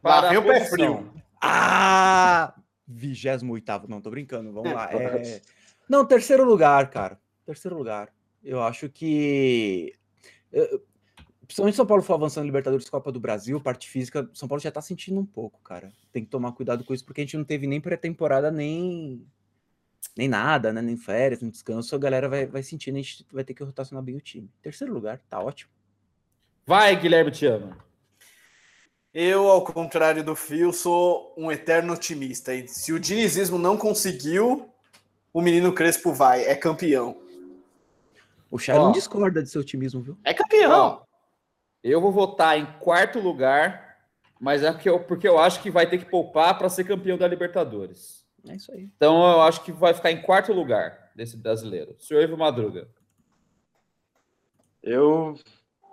para 0.01 0.39
o 0.39 0.41
pé 0.41 0.63
frio. 0.63 1.13
Ah! 1.43 2.55
28 2.87 3.45
não, 3.89 3.99
tô 3.99 4.09
brincando. 4.11 4.53
Vamos 4.53 4.71
lá. 4.71 4.89
É... 4.93 5.41
Não, 5.89 6.05
terceiro 6.05 6.45
lugar, 6.45 6.89
cara. 6.89 7.19
Terceiro 7.45 7.77
lugar. 7.77 8.13
Eu 8.41 8.63
acho 8.63 8.87
que 8.87 9.93
principalmente 11.49 11.77
São 11.77 11.85
Paulo 11.85 12.03
for 12.03 12.13
avançando 12.13 12.45
Libertadores 12.45 12.87
Copa 12.87 13.11
do 13.11 13.19
Brasil, 13.19 13.59
parte 13.59 13.89
física, 13.89 14.29
São 14.35 14.47
Paulo 14.47 14.61
já 14.61 14.69
tá 14.69 14.83
sentindo 14.83 15.19
um 15.19 15.25
pouco, 15.25 15.59
cara. 15.63 15.91
Tem 16.11 16.23
que 16.23 16.29
tomar 16.29 16.51
cuidado 16.51 16.83
com 16.83 16.93
isso, 16.93 17.03
porque 17.03 17.21
a 17.21 17.23
gente 17.23 17.37
não 17.37 17.43
teve 17.43 17.65
nem 17.65 17.81
pré-temporada, 17.81 18.51
nem 18.51 19.25
nem 20.15 20.27
nada, 20.27 20.71
né? 20.71 20.79
Nem 20.79 20.95
férias, 20.95 21.41
nem 21.41 21.49
descanso. 21.49 21.95
A 21.95 21.97
galera 21.97 22.29
vai, 22.29 22.45
vai 22.45 22.61
sentindo, 22.61 22.97
a 22.97 23.01
gente 23.01 23.25
vai 23.33 23.43
ter 23.43 23.55
que 23.55 23.63
rotacionar 23.63 24.03
bem 24.03 24.15
o 24.15 24.21
time. 24.21 24.47
Terceiro 24.61 24.93
lugar, 24.93 25.19
tá 25.27 25.41
ótimo. 25.41 25.71
Vai, 26.67 26.95
Guilherme, 26.95 27.31
te 27.31 27.47
amo. 27.47 27.75
Eu, 29.11 29.49
ao 29.49 29.63
contrário 29.63 30.23
do 30.23 30.35
Fio, 30.35 30.71
sou 30.71 31.33
um 31.35 31.51
eterno 31.51 31.93
otimista. 31.93 32.53
E 32.53 32.67
se 32.67 32.93
o 32.93 32.99
dinizismo 32.99 33.57
não 33.57 33.75
conseguiu, 33.75 34.69
o 35.33 35.41
menino 35.41 35.73
Crespo 35.73 36.13
vai, 36.13 36.43
é 36.43 36.55
campeão. 36.55 37.17
O 38.51 38.57
não 38.67 38.91
discorda 38.91 39.41
de 39.41 39.49
seu 39.49 39.61
otimismo, 39.61 40.01
viu? 40.01 40.17
É 40.23 40.31
campeão. 40.31 41.08
Eu 41.83 42.01
vou 42.01 42.11
votar 42.11 42.57
em 42.57 42.65
quarto 42.79 43.19
lugar, 43.19 43.97
mas 44.39 44.63
é 44.63 44.71
porque 44.71 44.89
eu, 44.89 44.99
porque 44.99 45.27
eu 45.27 45.39
acho 45.39 45.61
que 45.61 45.71
vai 45.71 45.89
ter 45.89 45.97
que 45.97 46.09
poupar 46.09 46.57
para 46.57 46.69
ser 46.69 46.83
campeão 46.83 47.17
da 47.17 47.27
Libertadores. 47.27 48.25
É 48.47 48.55
isso 48.55 48.71
aí. 48.71 48.89
Então 48.95 49.21
eu 49.31 49.41
acho 49.41 49.63
que 49.63 49.71
vai 49.71 49.93
ficar 49.93 50.11
em 50.11 50.21
quarto 50.21 50.53
lugar 50.53 51.11
desse 51.15 51.37
brasileiro. 51.37 51.95
Senhor 51.99 52.21
Ivo 52.21 52.37
Madruga. 52.37 52.87
Eu 54.81 55.37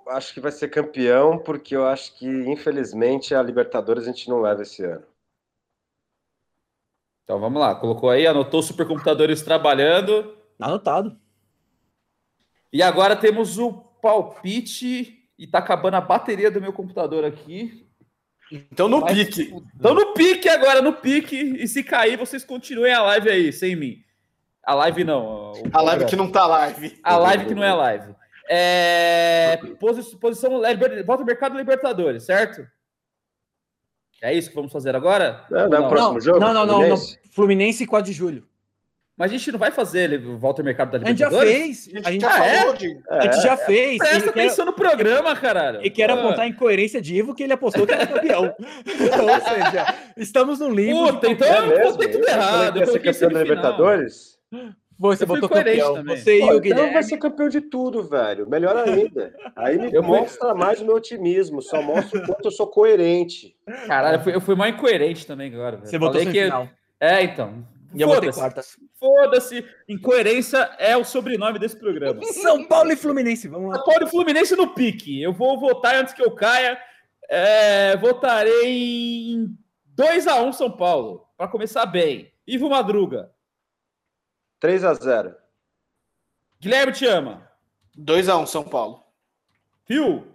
acho 0.09 0.32
que 0.32 0.41
vai 0.41 0.53
ser 0.53 0.68
campeão, 0.68 1.39
porque 1.39 1.74
eu 1.74 1.87
acho 1.87 2.16
que, 2.16 2.26
infelizmente, 2.26 3.34
a 3.34 3.43
Libertadores 3.43 4.05
a 4.05 4.07
gente 4.07 4.28
não 4.28 4.41
leva 4.41 4.62
esse 4.62 4.84
ano. 4.84 5.05
Então 7.24 7.41
vamos 7.41 7.61
lá, 7.61 7.74
colocou 7.74 8.09
aí, 8.09 8.24
anotou 8.24 8.62
supercomputadores 8.62 9.43
trabalhando. 9.43 10.37
Anotado. 10.61 11.18
E 12.72 12.82
agora 12.82 13.16
temos 13.16 13.59
o 13.59 13.72
palpite 13.72 15.26
e 15.39 15.47
tá 15.47 15.59
acabando 15.59 15.95
a 15.95 16.01
bateria 16.01 16.51
do 16.51 16.61
meu 16.61 16.72
computador 16.72 17.24
aqui. 17.24 17.87
Então 18.51 18.89
no 18.89 19.01
Vai, 19.01 19.14
pique. 19.14 19.53
Então 19.74 19.95
no 19.95 20.12
pique 20.12 20.49
agora, 20.49 20.80
no 20.80 20.93
pique. 20.93 21.37
E 21.37 21.66
se 21.66 21.82
cair, 21.82 22.16
vocês 22.16 22.45
continuem 22.45 22.93
a 22.93 23.03
live 23.03 23.28
aí, 23.28 23.53
sem 23.53 23.74
mim. 23.74 23.99
A 24.62 24.74
live 24.74 25.05
não. 25.05 25.53
A 25.72 25.82
live 25.82 26.07
que 26.07 26.16
não 26.16 26.30
tá 26.30 26.47
live. 26.47 26.99
A 27.03 27.16
live 27.16 27.47
que 27.47 27.55
não 27.55 27.64
é 27.64 27.72
live. 27.72 28.14
É... 28.49 29.59
Posição, 29.80 30.51
volta 31.05 31.22
ao 31.22 31.26
mercado 31.26 31.57
Libertadores, 31.57 32.24
certo? 32.24 32.66
É 34.22 34.32
isso 34.32 34.49
que 34.49 34.57
vamos 34.57 34.72
fazer 34.72 34.97
agora? 34.97 35.45
Não, 35.51 35.68
não, 35.68 35.89
próximo 35.89 36.20
jogo? 36.20 36.41
Não, 36.41 36.55
não, 36.55 36.64
não, 36.66 36.89
não. 36.89 36.97
Fluminense 37.30 37.87
4 37.87 38.11
de 38.11 38.16
julho. 38.16 38.49
Mas 39.16 39.30
a 39.30 39.36
gente 39.36 39.50
não 39.50 39.58
vai 39.58 39.70
fazer 39.70 40.12
ele 40.12 40.18
volta 40.18 40.60
ao 40.60 40.64
mercado 40.66 40.90
da 40.90 40.98
Libertadores? 40.98 41.48
A 41.50 41.56
gente 41.56 41.90
já 41.90 42.02
fez. 42.02 42.06
A 42.06 42.10
gente, 42.10 42.20
já, 42.20 42.46
é? 42.46 42.72
de... 42.74 43.00
a 43.08 43.20
gente 43.22 43.42
já 43.42 43.56
fez. 43.56 43.98
Presta 43.98 44.30
atenção 44.30 44.64
quer... 44.66 44.70
no 44.70 44.76
programa, 44.76 45.34
caralho. 45.34 45.80
E 45.82 45.88
quer 45.88 46.10
apontar 46.10 46.40
a 46.40 46.48
incoerência 46.48 47.00
de 47.00 47.16
Ivo 47.16 47.34
que 47.34 47.42
ele 47.42 47.54
apostou 47.54 47.86
que 47.86 47.94
era 47.94 48.06
campeão. 48.06 48.54
Ou 48.60 49.40
seja, 49.40 49.94
estamos 50.18 50.58
no 50.58 50.68
limbo. 50.68 51.14
Puta, 51.14 51.30
então 51.30 51.48
eu 51.48 51.82
postei 51.82 52.08
tudo 52.08 52.28
errado. 52.28 52.78
Eu 52.78 52.86
ser 52.86 52.98
campeão 52.98 53.30
da 53.30 53.42
Libertadores? 53.42 54.38
Você 54.98 55.24
eu 55.24 55.28
botou 55.28 55.48
campeão. 55.48 55.94
Também. 55.94 56.16
Você 56.16 56.40
e 56.40 56.52
o 56.52 56.60
Guilherme. 56.60 56.82
Então 56.82 56.92
vai 56.92 57.02
ser 57.02 57.16
campeão 57.16 57.48
de 57.48 57.60
tudo, 57.62 58.02
velho. 58.02 58.48
Melhor 58.48 58.76
ainda. 58.76 59.34
Aí 59.54 59.78
me 59.78 59.94
eu 59.94 60.02
mostra 60.02 60.50
fui... 60.50 60.58
mais 60.58 60.80
o 60.80 60.84
meu 60.84 60.96
otismo. 60.96 61.62
Só 61.62 61.80
mostra 61.80 62.20
o 62.20 62.26
quanto 62.26 62.44
eu 62.44 62.50
sou 62.50 62.66
coerente. 62.66 63.54
Caralho, 63.86 64.16
eu 64.16 64.22
fui, 64.22 64.34
eu 64.34 64.40
fui 64.42 64.54
mais 64.54 64.74
incoerente 64.74 65.26
também 65.26 65.52
agora. 65.52 65.76
Velho. 65.76 65.88
Você 65.88 65.98
botou 65.98 66.20
que... 66.20 66.30
final. 66.30 66.68
É, 67.00 67.22
então. 67.22 67.64
Foda-se. 68.32 68.90
Foda-se. 68.99 69.66
Incoerência 69.88 70.59
é 70.78 70.97
o 70.97 71.05
sobrenome 71.05 71.59
desse 71.59 71.76
programa. 71.76 72.22
São 72.32 72.64
Paulo 72.66 72.92
e 72.92 72.97
Fluminense, 72.97 73.49
vamos 73.49 73.70
lá. 73.70 73.76
São 73.76 73.84
Paulo 73.84 74.05
e 74.05 74.11
Fluminense 74.11 74.57
no 74.57 74.74
pique. 74.74 75.20
Eu 75.20 75.32
vou 75.32 75.59
votar 75.59 75.94
antes 75.94 76.12
que 76.12 76.22
eu 76.22 76.34
caia. 76.34 76.78
É, 77.28 77.97
votarei 77.97 79.32
em 79.32 79.59
2x1 79.97 80.53
São 80.53 80.70
Paulo, 80.70 81.26
para 81.36 81.49
começar 81.49 81.86
bem. 81.86 82.32
Ivo 82.47 82.68
Madruga. 82.68 83.32
3x0. 84.61 85.34
Guilherme 86.61 86.92
te 86.92 87.07
ama. 87.07 87.51
2x1 87.99 88.47
São 88.47 88.62
Paulo. 88.62 89.03
Fio. 89.84 90.26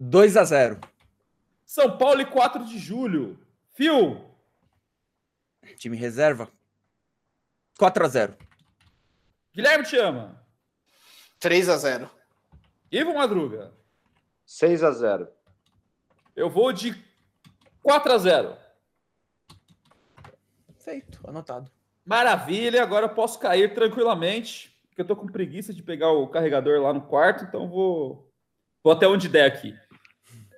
2x0. 0.00 0.82
São 1.64 1.96
Paulo 1.96 2.20
e 2.20 2.26
4 2.26 2.64
de 2.64 2.78
julho. 2.78 3.38
Fio. 3.74 4.29
Time 5.76 5.96
reserva. 5.96 6.48
4 7.78 8.04
x 8.04 8.12
0 8.12 8.36
Guilherme 9.54 9.84
te 9.84 9.96
ama. 9.96 10.44
3 11.38 11.68
x 11.68 11.80
0 11.80 12.10
Ivo 12.92 13.14
Madruga. 13.14 13.72
6 14.44 14.82
x 14.82 14.96
0 14.98 15.28
Eu 16.36 16.50
vou 16.50 16.72
de 16.72 16.94
4 17.82 18.12
x 18.12 18.22
0 18.22 18.56
Feito, 20.78 21.20
anotado. 21.28 21.70
Maravilha, 22.04 22.82
agora 22.82 23.06
eu 23.06 23.14
posso 23.14 23.38
cair 23.38 23.74
tranquilamente, 23.74 24.74
porque 24.88 25.02
eu 25.02 25.06
tô 25.06 25.14
com 25.14 25.26
preguiça 25.26 25.72
de 25.72 25.82
pegar 25.82 26.10
o 26.10 26.26
carregador 26.26 26.80
lá 26.80 26.92
no 26.92 27.02
quarto, 27.02 27.44
então 27.44 27.68
vou, 27.68 28.28
vou 28.82 28.92
até 28.92 29.06
onde 29.06 29.28
der 29.28 29.44
aqui. 29.44 29.74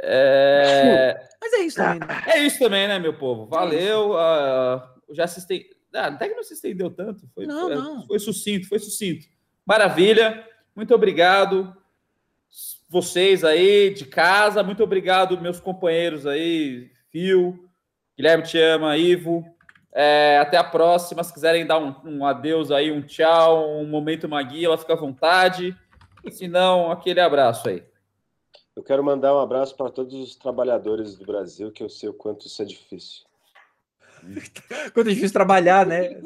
É... 0.01 1.15
Mas 1.41 1.53
é 1.53 1.59
isso 1.59 1.77
também, 1.77 2.01
né? 2.01 2.23
É 2.27 2.39
isso 2.39 2.59
também, 2.59 2.89
né, 2.89 2.99
meu 2.99 3.17
povo? 3.19 3.47
Valeu. 3.47 4.13
Uh, 4.13 4.83
já 5.13 5.27
se 5.27 5.41
estende... 5.41 5.71
ah, 5.95 6.07
até 6.07 6.29
que 6.29 6.35
não 6.35 6.43
se 6.43 6.55
estendeu 6.55 6.91
tanto. 6.91 7.29
Foi, 7.35 7.47
não, 7.47 7.67
foi, 7.67 7.75
não. 7.75 8.07
foi 8.07 8.19
sucinto, 8.19 8.69
foi 8.69 8.79
sucinto. 8.79 9.27
Maravilha. 9.65 10.47
Muito 10.75 10.95
obrigado. 10.95 11.77
Vocês 12.89 13.43
aí 13.45 13.95
de 13.95 14.05
casa, 14.05 14.63
muito 14.63 14.83
obrigado, 14.83 15.41
meus 15.41 15.59
companheiros 15.59 16.27
aí, 16.27 16.91
Fio, 17.11 17.59
Guilherme 18.17 18.45
te 18.45 18.59
ama, 18.59 18.97
Ivo. 18.99 19.45
É, 19.95 20.39
até 20.39 20.57
a 20.57 20.65
próxima. 20.65 21.25
Se 21.25 21.33
quiserem 21.33 21.67
dar 21.67 21.79
um, 21.79 21.95
um, 22.05 22.27
adeus 22.27 22.71
aí, 22.71 22.91
um 22.91 23.03
tchau, 23.03 23.79
um 23.79 23.87
momento 23.87 24.29
Maguila, 24.29 24.77
fica 24.79 24.93
à 24.93 24.97
vontade. 24.97 25.77
Se 26.31 26.47
não, 26.49 26.91
aquele 26.91 27.21
abraço 27.21 27.69
aí. 27.69 27.83
Eu 28.75 28.83
quero 28.83 29.05
mandar 29.05 29.35
um 29.35 29.41
abraço 29.41 29.77
para 29.77 29.91
todos 29.91 30.15
os 30.15 30.35
trabalhadores 30.35 31.17
do 31.17 31.27
Brasil, 31.27 31.71
que 31.71 31.83
eu 31.83 31.91
sei 31.91 32.09
o 32.09 32.15
quanto 32.15 32.47
isso 32.47 32.63
é 32.63 32.65
difícil. 32.65 33.25
Quando 34.95 35.09
é 35.09 35.11
difícil 35.11 35.33
trabalhar, 35.33 35.87
né? 35.87 36.21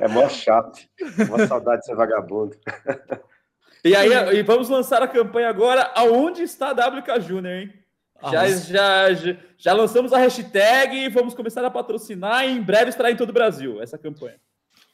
É 0.00 0.08
mó 0.08 0.28
chato. 0.28 0.80
Uma 1.28 1.46
saudade 1.46 1.80
de 1.80 1.86
ser 1.86 1.94
vagabundo. 1.94 2.56
E 3.84 3.94
aí, 3.94 4.10
e 4.36 4.42
vamos 4.42 4.68
lançar 4.68 5.02
a 5.02 5.08
campanha 5.08 5.48
agora. 5.48 5.90
Aonde 5.94 6.42
está 6.42 6.68
a 6.68 6.72
WK 6.72 7.20
Júnior, 7.20 7.54
hein? 7.54 7.72
Já, 8.30 8.46
já, 8.48 9.12
já, 9.14 9.36
já, 9.56 9.72
lançamos 9.72 10.12
a 10.12 10.18
hashtag 10.18 10.94
e 10.94 11.08
vamos 11.08 11.32
começar 11.32 11.64
a 11.64 11.70
patrocinar 11.70 12.44
e 12.44 12.50
em 12.50 12.60
breve 12.60 12.90
estará 12.90 13.10
em 13.10 13.16
todo 13.16 13.30
o 13.30 13.32
Brasil 13.32 13.80
essa 13.80 13.96
campanha. 13.96 14.36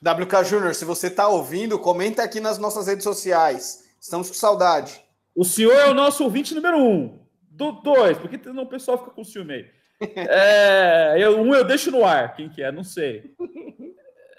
WK 0.01 0.45
Júnior, 0.45 0.75
se 0.77 0.85
você 0.85 1.09
está 1.09 1.27
ouvindo, 1.27 1.79
comenta 1.79 2.23
aqui 2.23 2.39
nas 2.39 2.57
nossas 2.57 2.87
redes 2.87 3.03
sociais. 3.03 3.85
Estamos 4.01 4.29
com 4.29 4.35
saudade. 4.35 5.03
O 5.35 5.45
senhor 5.45 5.75
é 5.75 5.87
o 5.87 5.95
nosso 5.95 6.23
ouvinte 6.23 6.55
número 6.55 6.79
um. 6.79 7.19
Do 7.51 7.73
dois, 7.73 8.17
porque 8.19 8.37
o 8.49 8.67
pessoal 8.67 8.99
fica 8.99 9.11
com 9.11 9.25
ciúme 9.25 9.55
aí. 9.55 9.76
É, 10.01 11.17
eu, 11.19 11.41
um 11.41 11.55
eu 11.55 11.65
deixo 11.65 11.91
no 11.91 12.05
ar, 12.05 12.35
quem 12.35 12.49
que 12.49 12.63
é, 12.63 12.71
não 12.71 12.85
sei. 12.85 13.35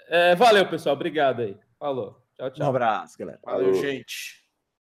É, 0.08 0.34
valeu, 0.34 0.66
pessoal. 0.66 0.94
Obrigado 0.94 1.42
aí. 1.42 1.56
Falou. 1.78 2.16
Tchau, 2.36 2.50
tchau. 2.50 2.66
Um 2.66 2.70
abraço, 2.70 3.18
galera. 3.18 3.38
Valeu, 3.44 3.74
Falou. 3.74 3.80
gente. 3.82 4.37